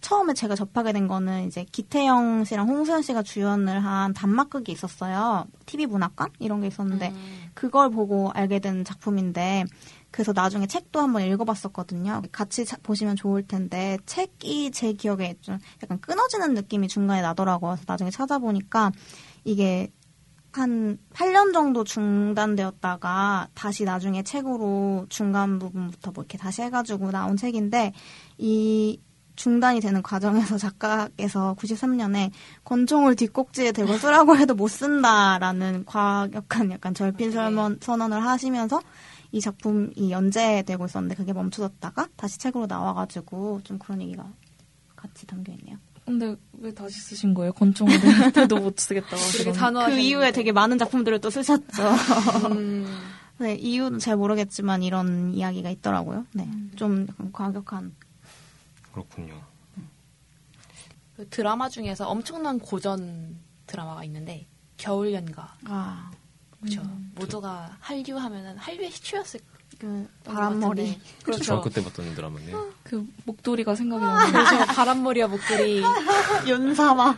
처음에 0.00 0.32
제가 0.32 0.54
접하게 0.54 0.94
된 0.94 1.08
거는 1.08 1.46
이제 1.46 1.66
기태영 1.70 2.44
씨랑 2.44 2.70
홍수연 2.70 3.02
씨가 3.02 3.22
주연을 3.22 3.84
한 3.84 4.14
단막극이 4.14 4.72
있었어요. 4.72 5.44
TV 5.66 5.84
문학관? 5.84 6.30
이런 6.38 6.62
게 6.62 6.68
있었는데 6.68 7.10
음. 7.10 7.50
그걸 7.52 7.90
보고 7.90 8.30
알게 8.32 8.60
된 8.60 8.82
작품인데 8.82 9.66
그래서 10.12 10.32
나중에 10.32 10.66
책도 10.66 11.00
한번 11.00 11.22
읽어봤었거든요. 11.22 12.22
같이 12.30 12.64
자- 12.64 12.76
보시면 12.82 13.16
좋을 13.16 13.46
텐데 13.46 13.98
책이 14.06 14.70
제 14.70 14.92
기억에 14.92 15.36
좀 15.40 15.58
약간 15.82 16.00
끊어지는 16.00 16.54
느낌이 16.54 16.86
중간에 16.86 17.22
나더라고요. 17.22 17.72
그래서 17.72 17.84
나중에 17.88 18.10
찾아보니까 18.10 18.92
이게 19.44 19.90
한 20.52 20.98
8년 21.14 21.54
정도 21.54 21.82
중단되었다가 21.82 23.48
다시 23.54 23.84
나중에 23.84 24.22
책으로 24.22 25.06
중간 25.08 25.58
부분부터 25.58 26.12
뭐 26.12 26.22
이렇게 26.22 26.36
다시 26.36 26.60
해가지고 26.62 27.10
나온 27.10 27.36
책인데 27.38 27.94
이 28.36 29.00
중단이 29.34 29.80
되는 29.80 30.02
과정에서 30.02 30.58
작가께서 30.58 31.56
93년에 31.58 32.30
권총을 32.64 33.16
뒷꼭지에 33.16 33.72
대고 33.72 33.96
쓰라고 33.96 34.36
해도 34.36 34.54
못 34.54 34.68
쓴다라는 34.68 35.84
과격한 35.86 36.70
약간 36.70 36.92
절필 36.92 37.28
네. 37.28 37.32
설문, 37.32 37.78
선언을 37.80 38.22
하시면서 38.22 38.82
이 39.32 39.40
작품이 39.40 40.10
연재되고 40.10 40.84
있었는데 40.84 41.14
그게 41.14 41.32
멈춰졌다가 41.32 42.08
다시 42.16 42.38
책으로 42.38 42.66
나와가지고 42.66 43.62
좀 43.64 43.78
그런 43.78 44.02
얘기가 44.02 44.30
같이 44.94 45.26
담겨 45.26 45.52
있네요. 45.52 45.78
근데 46.04 46.36
왜 46.52 46.72
다시 46.74 47.00
쓰신 47.00 47.32
거예요? 47.32 47.52
권총을 47.52 48.32
때도 48.32 48.56
못 48.60 48.78
쓰겠다고 48.78 49.16
되게 49.38 49.52
그 49.52 49.98
이후에 49.98 50.32
되게 50.32 50.52
많은 50.52 50.76
작품들을 50.76 51.20
또 51.20 51.30
쓰셨죠. 51.30 51.82
음, 52.50 52.86
네, 53.38 53.54
이유는 53.54 53.98
잘 53.98 54.16
모르겠지만 54.16 54.82
이런 54.82 55.32
이야기가 55.32 55.70
있더라고요. 55.70 56.26
네, 56.32 56.44
음. 56.44 56.72
좀 56.76 57.06
과격한. 57.32 57.94
그렇군요. 58.92 59.40
그 61.16 61.28
드라마 61.28 61.68
중에서 61.68 62.08
엄청난 62.08 62.58
고전 62.58 63.36
드라마가 63.66 64.04
있는데 64.04 64.46
겨울연가 64.76 65.56
아, 65.64 66.10
그렇죠. 66.62 66.82
모두가 67.14 67.76
한류 67.80 68.16
하면은 68.16 68.56
한류의 68.56 68.90
시초였을 68.92 69.40
그것 69.78 70.06
바람머리. 70.24 71.00
그렇죠. 71.24 71.42
중학교 71.42 71.68
때 71.70 71.82
봤던 71.82 72.14
드라마네요. 72.14 72.72
그 72.84 73.04
목도리가 73.24 73.74
생각이 73.74 74.04
나는데. 74.04 74.32
그래서 74.32 74.64
바람머리와 74.72 75.28
목도리 75.28 75.82
연사마. 76.48 77.16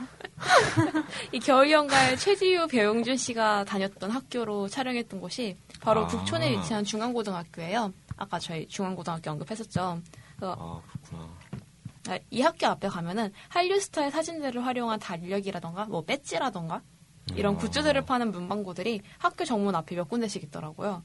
이 1.33 1.39
겨울연가에 1.41 2.17
최지우 2.17 2.67
배용준 2.69 3.17
씨가 3.19 3.65
다녔던 3.65 4.11
학교로 4.11 4.69
촬영했던 4.69 5.21
곳이 5.21 5.57
바로 5.81 6.05
아. 6.05 6.07
북촌에 6.07 6.51
위치한 6.53 6.85
중앙고등학교예요. 6.85 7.93
아까 8.17 8.39
저희 8.39 8.67
중앙고등학교 8.69 9.31
언급했었죠. 9.31 10.01
아 10.41 10.81
그렇구나. 11.11 11.29
아, 12.09 12.19
이 12.31 12.41
학교 12.43 12.67
앞에 12.67 12.89
가면은 12.89 13.33
한류 13.49 13.81
스타의 13.81 14.11
사진들을 14.11 14.65
활용한 14.65 15.01
달력이라던가 15.01 15.87
뭐 15.87 16.03
배지라던가 16.05 16.83
이런 17.37 17.55
아. 17.55 17.59
굿즈들을 17.59 18.03
파는 18.03 18.31
문방구들이 18.33 19.01
학교 19.19 19.45
정문 19.45 19.75
앞에 19.75 19.97
몇 19.97 20.09
군데씩 20.09 20.43
있더라고요. 20.45 21.03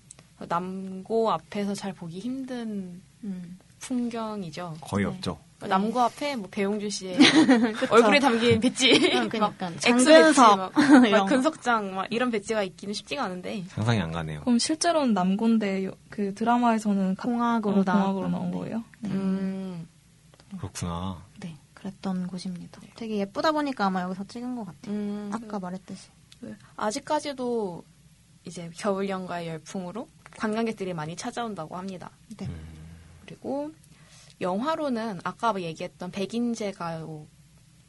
남고 0.48 1.32
앞에서 1.32 1.74
잘 1.74 1.94
보기 1.94 2.20
힘든 2.20 3.02
음. 3.24 3.60
풍경이죠. 3.80 4.76
거의 4.82 5.06
네. 5.06 5.12
없죠. 5.12 5.38
남고 5.62 6.00
앞에 6.00 6.38
뭐 6.38 6.48
배용준 6.50 6.90
씨의 6.90 7.18
얼굴에 7.92 8.20
담긴 8.20 8.62
배지, 8.62 8.98
그러니까 8.98 9.40
막 9.40 9.54
장근석 9.80 10.58
막. 10.58 10.72
근석장 11.28 11.96
막 11.96 12.08
이런 12.10 12.32
배지가 12.32 12.64
있기는 12.64 12.94
쉽지가 12.94 13.26
않은데 13.26 13.64
상상이 13.68 14.00
안 14.00 14.12
가네요. 14.14 14.40
그럼 14.42 14.58
실제로는 14.58 15.14
남고인데 15.14 15.86
요- 15.86 15.92
그 16.10 16.34
드라마에서는 16.34 17.16
가- 17.16 17.24
공학으로 17.28 17.82
어, 17.82 17.84
공학으로 17.84 18.30
나온 18.30 18.52
네. 18.52 18.58
거예요? 18.58 18.84
음, 19.06 19.86
그렇구나. 20.58 21.18
네, 21.80 21.90
그랬던 21.90 22.28
곳입니다. 22.28 22.82
되게 22.96 23.18
예쁘다 23.18 23.52
보니까 23.52 23.86
아마 23.86 24.02
여기서 24.04 24.26
찍은 24.26 24.56
것 24.56 24.66
같아요. 24.66 24.96
음, 24.96 25.32
아까 25.34 25.60
말했듯이. 25.60 26.10
그 26.40 26.56
아직까지도 26.76 27.84
이제 28.46 28.70
겨울 28.76 29.10
연가의 29.10 29.48
열풍으로 29.48 30.08
관광객들이 30.38 30.94
많이 30.94 31.16
찾아온다고 31.16 31.78
합니다. 31.78 32.12
네. 32.38 32.48
음. 32.48 32.80
그리고 33.26 33.72
영화로는 34.42 35.20
아까 35.24 35.60
얘기했던 35.60 36.12
백인제가요 36.12 37.28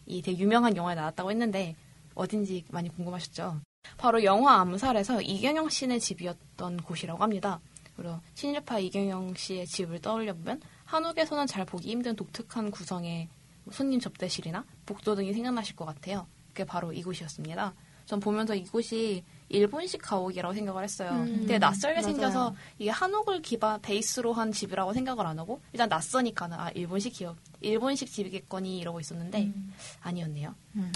이 0.06 0.22
되게 0.22 0.38
유명한 0.38 0.76
영화에 0.76 0.96
나왔다고 0.96 1.30
했는데 1.30 1.76
어딘지 2.14 2.64
많이 2.70 2.88
궁금하셨죠? 2.88 3.60
바로 3.96 4.24
영화 4.24 4.60
암살에서 4.60 5.22
이경영 5.22 5.68
씨네 5.68 6.00
집이었던 6.00 6.78
곳이라고 6.78 7.22
합니다. 7.22 7.60
그리고 7.96 8.18
친일파 8.34 8.78
이경영 8.78 9.34
씨의 9.34 9.66
집을 9.66 10.00
떠올려 10.00 10.34
보면 10.34 10.60
한옥에서는 10.84 11.46
잘 11.46 11.64
보기 11.64 11.90
힘든 11.90 12.16
독특한 12.16 12.70
구성의 12.70 13.28
손님 13.70 14.00
접대실이나 14.00 14.64
복도 14.86 15.14
등이 15.14 15.32
생각나실 15.32 15.76
것 15.76 15.84
같아요. 15.84 16.26
그게 16.48 16.64
바로 16.64 16.92
이곳이었습니다. 16.92 17.74
전 18.06 18.18
보면서 18.18 18.56
이곳이 18.56 19.22
일본식 19.48 20.02
가옥이라고 20.02 20.52
생각을 20.52 20.82
했어요. 20.82 21.10
음, 21.10 21.42
되게 21.42 21.58
낯설게 21.58 22.00
맞아요. 22.00 22.12
생겨서 22.12 22.54
이게 22.78 22.90
한옥을 22.90 23.40
기반 23.40 23.80
베이스로 23.80 24.32
한 24.32 24.50
집이라고 24.50 24.92
생각을 24.92 25.26
안 25.26 25.38
하고 25.38 25.60
일단 25.72 25.88
낯서니까는 25.88 26.58
아 26.58 26.70
일본식 26.70 27.12
기업, 27.12 27.36
일본식 27.60 28.10
집이겠거니 28.10 28.78
이러고 28.78 28.98
있었는데 28.98 29.44
음. 29.44 29.72
아니었네요. 30.00 30.54
음. 30.76 30.92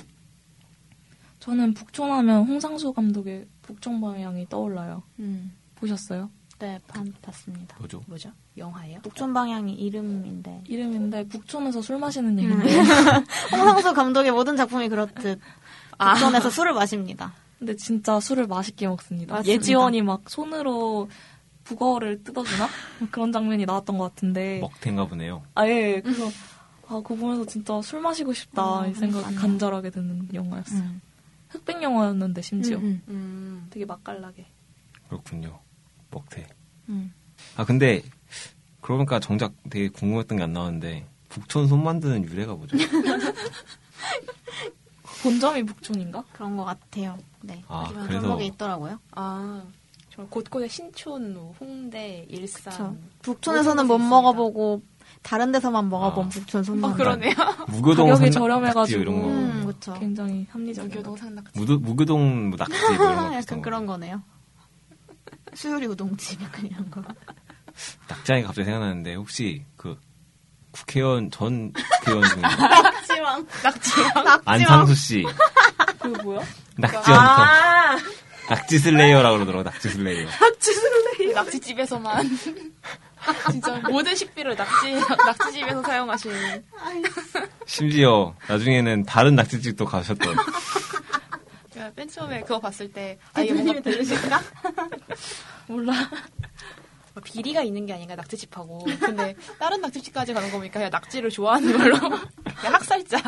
저는 1.38 1.74
북촌하면 1.74 2.46
홍상수 2.46 2.92
감독의 2.92 3.46
북촌 3.62 4.00
방향이 4.00 4.48
떠올라요. 4.48 5.02
음. 5.20 5.54
보셨어요? 5.76 6.30
네, 6.58 6.78
반, 6.86 7.12
봤습니다. 7.20 7.76
뭐죠? 7.78 8.02
뭐죠? 8.06 8.30
영화예요? 8.56 9.00
북촌 9.02 9.34
방향이 9.34 9.72
이름인데. 9.74 10.62
이름인데 10.68 11.28
북촌에서 11.28 11.82
술 11.82 11.98
마시는 11.98 12.38
음. 12.38 12.38
얘기인데 12.38 12.76
홍상수 13.52 13.92
감독의 13.92 14.30
모든 14.32 14.56
작품이 14.56 14.88
그렇듯 14.88 15.40
북촌에서 15.98 16.50
술을 16.50 16.72
마십니다. 16.72 17.32
근데 17.58 17.76
진짜 17.76 18.20
술을 18.20 18.46
맛있게 18.46 18.86
먹습니다. 18.88 19.34
맞습니다. 19.34 19.52
예지원이 19.52 20.02
막 20.02 20.28
손으로 20.28 21.08
북어를 21.64 22.22
뜯어주나 22.22 22.68
그런 23.10 23.32
장면이 23.32 23.64
나왔던 23.64 23.96
것 23.98 24.10
같은데 24.14 24.58
먹탱가 24.60 25.06
보네요. 25.06 25.42
아 25.54 25.66
예 25.66 26.00
그래서 26.02 26.26
아 26.86 26.96
그거 26.96 27.14
보면서 27.14 27.46
진짜 27.46 27.80
술 27.80 28.00
마시고 28.00 28.32
싶다 28.34 28.82
음, 28.82 28.90
이 28.90 28.94
생각이 28.94 29.24
맞네요. 29.24 29.40
간절하게 29.40 29.90
드는 29.90 30.28
영화였어요. 30.34 30.80
음. 30.80 31.00
흑백 31.48 31.82
영화였는데 31.82 32.42
심지어 32.42 32.76
음, 32.78 33.00
음, 33.08 33.66
되게 33.70 33.86
맛깔나게. 33.86 34.46
그렇군요. 35.08 35.58
먹태. 36.14 36.46
음. 36.88 37.12
아 37.56 37.64
근데 37.64 38.02
그러고 38.80 38.98
보니까 38.98 39.20
정작 39.20 39.52
되게 39.70 39.88
궁금했던 39.88 40.38
게 40.38 40.44
안 40.44 40.52
나왔는데 40.52 41.06
북촌 41.28 41.66
손 41.68 41.82
만드는 41.82 42.24
유래가 42.24 42.54
뭐죠? 42.54 42.76
본점이 45.22 45.62
북촌인가? 45.64 46.22
그런 46.32 46.56
것 46.56 46.64
같아요. 46.64 47.16
네. 47.42 47.62
아, 47.68 47.84
그런 47.88 48.06
그래서- 48.06 48.36
게 48.36 48.46
있더라고요. 48.46 48.98
아 49.12 49.62
정말 50.10 50.30
곳곳에 50.30 50.68
신촌, 50.68 51.34
뭐 51.34 51.54
홍대, 51.58 52.26
일산. 52.28 52.72
그쵸. 52.72 52.96
북촌에서는 53.22 53.86
못 53.86 53.98
먹어보고 53.98 54.82
다른 55.22 55.50
데서만 55.50 55.88
먹어본 55.88 56.26
아. 56.26 56.28
북촌 56.28 56.60
어 56.60 56.64
손만. 56.64 56.94
그러네요. 56.94 57.32
무교동 57.68 58.08
가격이 58.10 58.30
산낙지 58.32 58.38
저렴해가지고. 58.38 59.00
이런 59.02 59.22
거. 59.22 59.28
음, 59.28 59.66
그쵸. 59.66 59.94
굉장히 59.98 60.46
합리적인. 60.50 60.90
무교동. 61.02 61.16
무도, 61.54 61.78
무교동 61.78 62.50
뭐 62.50 62.58
낙지 62.58 62.72
뭐 62.80 62.92
이런 62.94 63.28
거 63.30 63.34
약간 63.36 63.62
그런 63.62 63.86
거. 63.86 63.94
거네요. 63.94 64.22
수요리 65.54 65.86
우동집 65.86 66.42
약간 66.42 66.66
이런 66.66 66.90
거. 66.90 67.02
낙지하니까 68.08 68.48
갑자기 68.48 68.64
생각나는데 68.66 69.14
혹시 69.14 69.64
그 69.76 69.98
국회의원 70.70 71.30
전 71.30 71.72
국회의원 71.72 72.28
중에 72.28 72.40
낙지왕. 72.82 73.46
낙지랑. 73.62 74.40
안상수 74.44 74.94
씨 74.94 75.24
그게 76.00 76.22
뭐야? 76.22 76.40
낙지 76.76 76.96
헌터 76.96 77.12
아 77.12 77.96
낙지 78.50 78.78
slayer라고 78.78 79.36
그러더라고 79.36 79.62
낙지 79.64 79.88
slayer. 79.88 80.28
낙지집에서만 81.34 82.28
진짜 83.50 83.80
모든 83.88 84.14
식비를 84.14 84.54
낙지 84.54 84.92
낙지집에서 84.94 85.82
사용하시는. 85.82 86.64
심지어 87.66 88.34
나중에는 88.48 89.04
다른 89.04 89.34
낙지집도 89.34 89.86
가셨던. 89.86 90.36
맨 91.96 92.08
처음에 92.08 92.40
그거 92.42 92.60
봤을 92.60 92.92
때 92.92 93.18
아 93.34 93.40
이게 93.42 93.52
뭔가 93.54 93.80
들으실까? 93.80 94.40
몰라. 95.68 95.92
뭐 97.14 97.22
비리가 97.22 97.62
있는 97.62 97.86
게 97.86 97.92
아닌가 97.92 98.16
낙지집하고 98.16 98.84
근데 98.98 99.36
다른 99.60 99.80
낙지집까지 99.80 100.34
가는 100.34 100.50
거 100.50 100.56
보니까 100.58 100.74
그냥 100.80 100.90
낙지를 100.90 101.30
좋아하는 101.30 101.78
걸로 101.78 101.96
그냥 102.00 102.74
학살자 102.74 103.18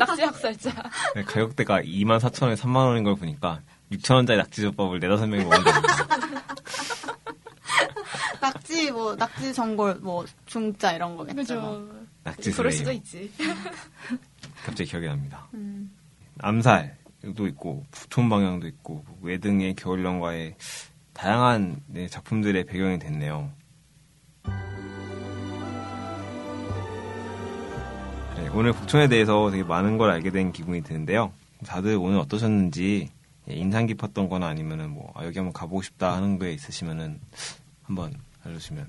낙지 0.00 0.22
학살자 0.22 0.90
네, 1.14 1.22
가격대가 1.22 1.82
2만 1.82 2.18
4천 2.18 2.42
원에 2.44 2.54
3만 2.56 2.86
원인 2.88 3.04
걸 3.04 3.14
보니까 3.14 3.60
6천 3.92 4.14
원짜리 4.16 4.38
낙지덮밥을 4.38 4.98
네다섯 4.98 5.28
명이 5.28 5.44
먹는다. 5.44 5.70
낙지 8.40 8.90
뭐 8.90 9.14
낙지 9.14 9.52
전골 9.54 9.96
뭐 10.00 10.24
중짜 10.46 10.92
이런 10.92 11.16
거겠죠. 11.16 11.36
그죠 11.36 11.88
낙지 12.24 12.50
그럴 12.52 12.72
수도. 12.72 12.90
있지 12.92 13.30
갑자기 14.64 14.90
기억이 14.90 15.06
납니다. 15.06 15.46
음. 15.54 15.90
암살 16.40 16.97
도 17.34 17.46
있고 17.48 17.84
북촌 17.90 18.28
방향도 18.28 18.68
있고 18.68 19.04
외등의 19.22 19.74
겨울 19.74 20.04
연가의 20.04 20.54
다양한 21.12 21.80
네, 21.88 22.06
작품들의 22.06 22.64
배경이 22.64 22.98
됐네요. 23.00 23.50
네, 28.36 28.48
오늘 28.54 28.72
북촌에 28.72 29.08
대해서 29.08 29.50
되게 29.50 29.64
많은 29.64 29.98
걸 29.98 30.10
알게 30.10 30.30
된 30.30 30.52
기분이 30.52 30.82
드는데요. 30.82 31.32
다들 31.66 31.96
오늘 31.96 32.18
어떠셨는지 32.20 33.08
예, 33.50 33.54
인상 33.54 33.86
깊었던 33.86 34.28
거나 34.28 34.46
아니면은 34.46 34.90
뭐 34.90 35.12
아, 35.16 35.24
여기 35.24 35.38
한번 35.38 35.52
가보고 35.52 35.82
싶다 35.82 36.14
하는 36.14 36.38
게 36.38 36.52
있으시면은 36.52 37.18
한번 37.82 38.14
알려주시면 38.44 38.86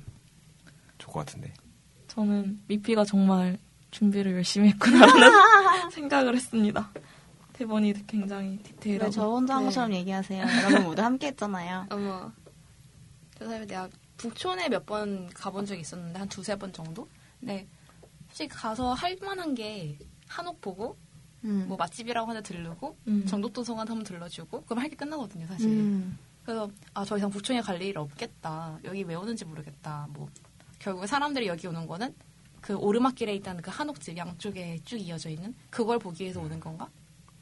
좋을 0.99 1.13
것 1.13 1.25
같은데. 1.25 1.51
저는 2.07 2.59
미피가 2.67 3.05
정말 3.05 3.57
준비를 3.89 4.33
열심히 4.33 4.69
했구나라는 4.69 5.89
생각을 5.91 6.35
했습니다. 6.35 6.91
대본이 7.59 8.07
굉장히 8.07 8.57
디테일하고. 8.59 9.05
왜 9.07 9.11
저 9.11 9.27
혼자 9.29 9.55
한 9.55 9.63
네. 9.63 9.65
것처럼 9.67 9.93
얘기하세요? 9.93 10.45
여러분 10.63 10.83
모두 10.85 11.01
함께 11.01 11.27
했잖아요. 11.27 11.87
어머. 11.91 12.31
그래서 13.37 13.65
내가 13.65 13.89
북촌에 14.17 14.69
몇 14.69 14.85
번 14.85 15.29
가본 15.33 15.65
적이 15.65 15.81
있었는데 15.81 16.19
한 16.19 16.29
두세 16.29 16.55
번 16.55 16.71
정도? 16.71 17.07
근데 17.39 17.67
솔직히 18.27 18.47
가서 18.49 18.93
할 18.93 19.17
만한 19.21 19.55
게 19.55 19.97
한옥 20.27 20.61
보고 20.61 20.97
음. 21.43 21.65
뭐 21.67 21.75
맛집이라고 21.77 22.29
하나 22.29 22.39
들르고 22.41 22.97
음. 23.07 23.25
정독도서관 23.25 23.87
한번 23.89 24.03
들러주고 24.05 24.63
그럼 24.63 24.79
할 24.79 24.89
게 24.89 24.95
끝나거든요 24.95 25.45
사실. 25.47 25.67
음. 25.69 26.17
그래서 26.45 26.69
아더 26.93 27.17
이상 27.17 27.29
북촌에 27.29 27.59
갈 27.61 27.81
일 27.81 27.97
없겠다. 27.97 28.79
여기 28.85 29.03
왜 29.03 29.15
오는지 29.15 29.43
모르겠다. 29.45 30.07
뭐 30.11 30.29
결국에 30.79 31.07
사람들이 31.07 31.47
여기 31.47 31.67
오는 31.67 31.85
거는 31.85 32.15
그 32.61 32.75
오르막길에 32.75 33.35
있다는 33.35 33.61
그 33.61 33.69
한옥집 33.69 34.15
양쪽에 34.17 34.79
쭉 34.85 34.97
이어져 34.97 35.29
있는 35.29 35.53
그걸 35.69 35.99
보기 35.99 36.23
위해서 36.23 36.39
오는 36.41 36.57
건가? 36.59 36.89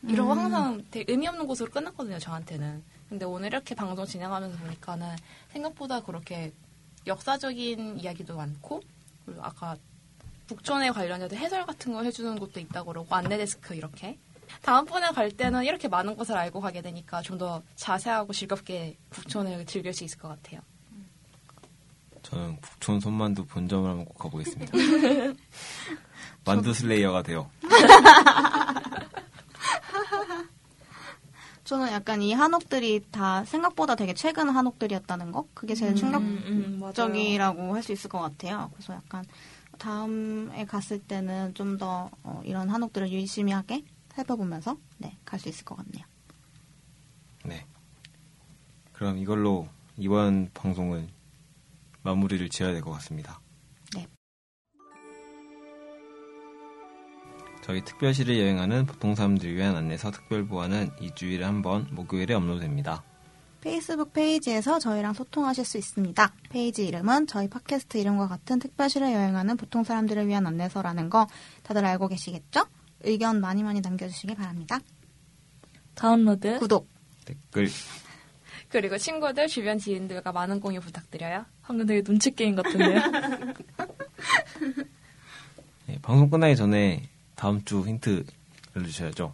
이러고 0.04 0.34
음. 0.34 0.38
항상 0.40 0.84
되게 0.92 1.12
의미 1.12 1.28
없는 1.28 1.48
곳으로 1.48 1.70
끝났거든요 1.72 2.20
저한테는. 2.20 2.84
근데 3.10 3.26
오늘 3.26 3.48
이렇게 3.48 3.74
방송 3.76 4.06
진행하면서 4.06 4.58
보니까는 4.58 5.16
생각보다 5.54 6.02
그렇게 6.02 6.52
역사적인 7.06 8.00
이야기도 8.00 8.36
많고 8.36 8.82
그리고 9.26 9.42
아까 9.44 9.76
북촌에 10.48 10.92
관련해서 10.92 11.36
해설 11.36 11.66
같은 11.66 11.94
거 11.94 12.04
해주는 12.04 12.38
곳도 12.40 12.60
있다고 12.60 12.92
그러고 12.92 13.16
안내데스크 13.16 13.76
이렇게 13.76 14.18
다음번에 14.62 15.10
갈 15.12 15.32
때는 15.32 15.64
이렇게 15.66 15.88
많은 15.88 16.16
것을 16.16 16.38
알고 16.38 16.60
가게 16.62 16.82
되니까 16.82 17.22
좀 17.22 17.38
더 17.38 17.62
자세하고 17.76 18.34
즐겁게 18.34 18.98
북촌을 19.10 19.66
즐길 19.66 19.94
수 19.94 20.04
있을 20.04 20.18
것 20.18 20.28
같아요. 20.30 20.60
저는 22.24 22.60
북촌 22.62 23.00
손만두 23.00 23.46
본점을 23.46 23.90
한번 23.90 24.06
꼭 24.06 24.18
가보겠습니다. 24.18 24.72
만두 26.44 26.74
슬레이어가 26.74 27.22
돼요. 27.24 27.50
저는 31.68 31.92
약간 31.92 32.22
이 32.22 32.32
한옥들이 32.32 33.02
다 33.12 33.44
생각보다 33.44 33.96
되게 33.96 34.14
최근 34.14 34.48
한옥들이었다는 34.50 35.34
거 35.34 35.48
그게 35.54 35.76
제일 35.76 35.92
음, 35.92 35.98
맞아요. 36.80 36.94
충격적이라고 36.94 37.76
할수 37.76 37.92
있을 37.92 38.10
것 38.10 38.20
같아요. 38.20 38.72
그래서 38.74 38.94
약간 38.94 39.26
다음에 39.78 40.64
갔을 40.66 41.00
때는 41.00 41.54
좀 41.54 41.78
더 41.78 42.10
이런 42.46 42.70
한옥들을 42.70 43.12
유의심히하게 43.12 43.84
살펴보면서 44.16 44.78
네, 44.98 45.18
갈 45.26 45.40
수 45.40 45.50
있을 45.50 45.66
것 45.66 45.76
같네요. 45.76 46.06
네. 47.44 47.66
그럼 48.94 49.18
이걸로 49.18 49.68
이번 49.98 50.50
방송은 50.54 51.10
마무리를 52.02 52.48
지어야 52.50 52.72
될 52.72 52.82
것 52.82 52.92
같습니다. 52.94 53.40
저희 57.68 57.84
특별시를 57.84 58.40
여행하는 58.40 58.86
보통 58.86 59.14
사람들을 59.14 59.54
위한 59.56 59.76
안내서 59.76 60.12
특보안은 60.12 60.90
2주일에 61.02 61.42
한 61.42 61.62
번 61.62 61.86
목요일에 61.92 62.34
업로드됩니다. 62.34 63.04
페이스북 63.60 64.14
페이지에서 64.14 64.80
저희랑 64.80 65.12
소통하실 65.14 65.66
수 65.66 65.78
있습니다. 65.78 66.34
페이지 66.50 66.88
이름은 66.88 67.28
저희 67.28 67.50
팟캐스트 67.50 67.98
이름과 67.98 68.30
같은 68.30 68.60
특별시를 68.60 69.12
여행하는 69.12 69.58
보통 69.58 69.84
사람들을 69.84 70.28
위한 70.30 70.48
안내서라는 70.48 71.10
거 71.10 71.28
다들 71.64 71.84
알고 71.84 72.08
계시겠죠? 72.08 72.66
의견 73.02 73.42
많이 73.42 73.64
많이 73.64 73.82
남겨주시기 73.82 74.36
바랍니다. 74.36 74.80
다운로드. 75.96 76.60
구독! 76.60 76.88
댓글 77.26 77.68
그리고 78.70 78.98
친구들, 78.98 79.48
주변 79.48 79.78
지인들과 79.78 80.32
많은 80.32 80.62
공유 80.62 80.80
부탁드려요. 80.80 81.46
방금 81.64 81.86
되게 81.86 82.02
눈치 82.02 82.32
게임 82.32 82.56
같은데요. 82.56 83.02
네, 85.88 85.98
방송 86.02 86.30
끝나기 86.30 86.56
전에 86.56 87.10
다음 87.38 87.64
주 87.64 87.88
힌트 87.88 88.26
알려주셔야죠. 88.76 89.34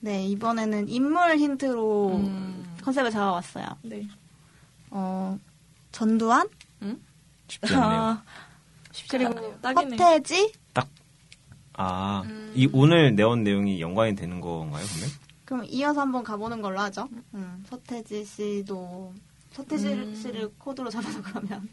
네, 0.00 0.26
이번에는 0.28 0.88
인물 0.88 1.36
힌트로 1.36 2.16
음. 2.16 2.76
컨셉을 2.82 3.10
잡아봤어요. 3.10 3.66
네. 3.82 4.08
어, 4.90 5.38
전두환? 5.92 6.48
쉽지 7.48 7.74
않네요. 7.74 8.00
아, 8.00 8.22
쉽지 8.92 9.08
그리고. 9.10 9.60
딱이네. 9.60 9.96
허태지? 9.96 10.52
아, 11.76 12.22
음. 12.24 12.52
이 12.54 12.68
오늘 12.72 13.16
내온 13.16 13.42
내용이 13.42 13.80
연관이 13.80 14.14
되는 14.14 14.40
건가요, 14.40 14.84
그러면? 14.86 15.10
그럼 15.44 15.64
이어서 15.66 16.02
한번 16.02 16.22
가보는 16.22 16.62
걸로 16.62 16.78
하죠. 16.80 17.08
음, 17.34 17.64
서태지 17.68 18.24
씨도 18.24 19.12
서태지 19.50 19.88
음. 19.88 20.14
씨를 20.14 20.52
코드로 20.58 20.88
잡아서 20.88 21.20
그러면 21.20 21.68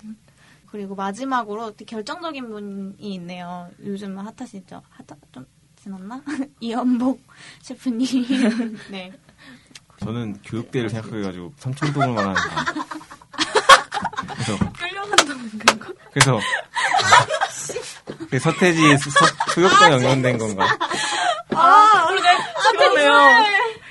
그리고 0.71 0.95
마지막으로 0.95 1.73
결정적인 1.85 2.49
분이 2.49 2.95
있네요. 2.99 3.69
요즘 3.83 4.17
핫하시죠? 4.17 4.81
핫하 4.89 5.19
좀 5.33 5.45
지났나? 5.75 6.21
이연복 6.61 7.21
셰프님. 7.61 8.77
네. 8.89 9.11
저는 9.99 10.39
교육대를 10.43 10.89
생각해가지고 10.89 11.53
삼청동을 11.57 12.09
말하는 12.13 12.33
거. 12.35 12.41
그래서 14.33 14.57
끌려간다는 14.73 15.59
건가? 15.59 15.93
그래서 16.11 16.39
그 18.29 18.39
서태지 18.39 18.97
수- 18.97 19.09
서- 19.11 19.25
수욕과 19.53 19.91
연관된 19.91 20.37
건가? 20.37 20.65
아, 21.53 22.07
그러네요. 22.71 23.11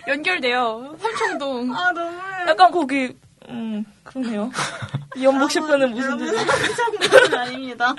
연결돼요. 0.09 0.97
삼청동. 0.99 1.73
아 1.77 1.93
너무 1.93 2.19
약간 2.49 2.71
거기, 2.73 3.15
음, 3.49 3.85
그러네요. 4.03 4.51
이연복 5.17 5.51
셰프는 5.51 5.91
무슨 5.91 6.11
여러분 6.21 6.27
뜻이 6.27 6.45
상상적인 6.45 7.11
것은 7.11 7.35
아닙니다. 7.39 7.95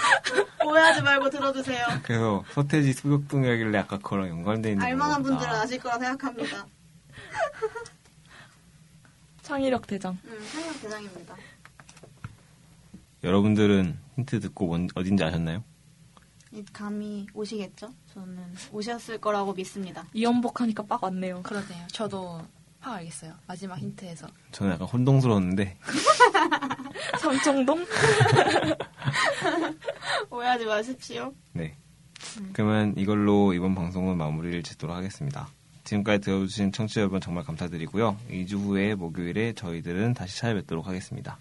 오해하지 0.64 1.02
말고 1.02 1.30
들어주세요. 1.30 1.86
그래서 2.02 2.44
서태지 2.52 2.92
수욕동이라길래 2.92 3.78
아까 3.78 3.96
그거랑 3.96 4.28
연관돼 4.28 4.72
있는 4.72 4.84
알만한 4.84 5.22
분들은 5.22 5.50
아실 5.50 5.78
거라 5.80 5.98
생각합니다. 5.98 6.66
창의력 9.42 9.86
대장. 9.86 10.18
음, 10.24 10.46
상영 10.52 10.72
대장입니다. 10.80 11.36
여러분들은 13.24 13.98
힌트 14.16 14.40
듣고 14.40 14.66
뭔, 14.66 14.88
어딘지 14.94 15.24
아셨나요? 15.24 15.64
이 16.52 16.62
감이 16.72 17.28
오시겠죠? 17.32 17.94
저는 18.12 18.54
오셨을 18.72 19.18
거라고 19.18 19.54
믿습니다. 19.54 20.04
이연복 20.12 20.60
하니까 20.60 20.82
빡 20.84 21.02
왔네요. 21.02 21.42
그러네요. 21.42 21.86
저도 21.90 22.42
파 22.82 22.94
알겠어요. 22.94 23.32
마지막 23.46 23.78
힌트에서. 23.78 24.26
저는 24.50 24.72
약간 24.74 24.88
혼동스러웠는데 24.88 25.78
삼청동? 27.20 27.86
오해하지 30.30 30.66
마십시오. 30.66 31.32
네. 31.52 31.76
그러면 32.52 32.92
이걸로 32.96 33.52
이번 33.54 33.74
방송은 33.76 34.16
마무리를 34.16 34.62
짓도록 34.64 34.96
하겠습니다. 34.96 35.46
지금까지 35.84 36.20
들어주신 36.22 36.72
청취자 36.72 37.00
여러분 37.02 37.20
정말 37.20 37.44
감사드리고요. 37.44 38.16
2주 38.30 38.54
후에 38.64 38.94
목요일에 38.96 39.52
저희들은 39.54 40.14
다시 40.14 40.38
찾아뵙도록 40.38 40.86
하겠습니다. 40.86 41.38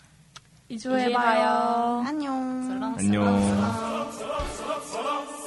2주에 0.70 0.74
이주에 0.76 1.12
봐요. 1.14 1.16
봐요. 1.42 2.04
안녕. 2.08 2.64
슬렁, 2.64 2.96
안녕. 2.98 3.42
슬렁, 3.42 4.12
슬렁. 4.12 5.41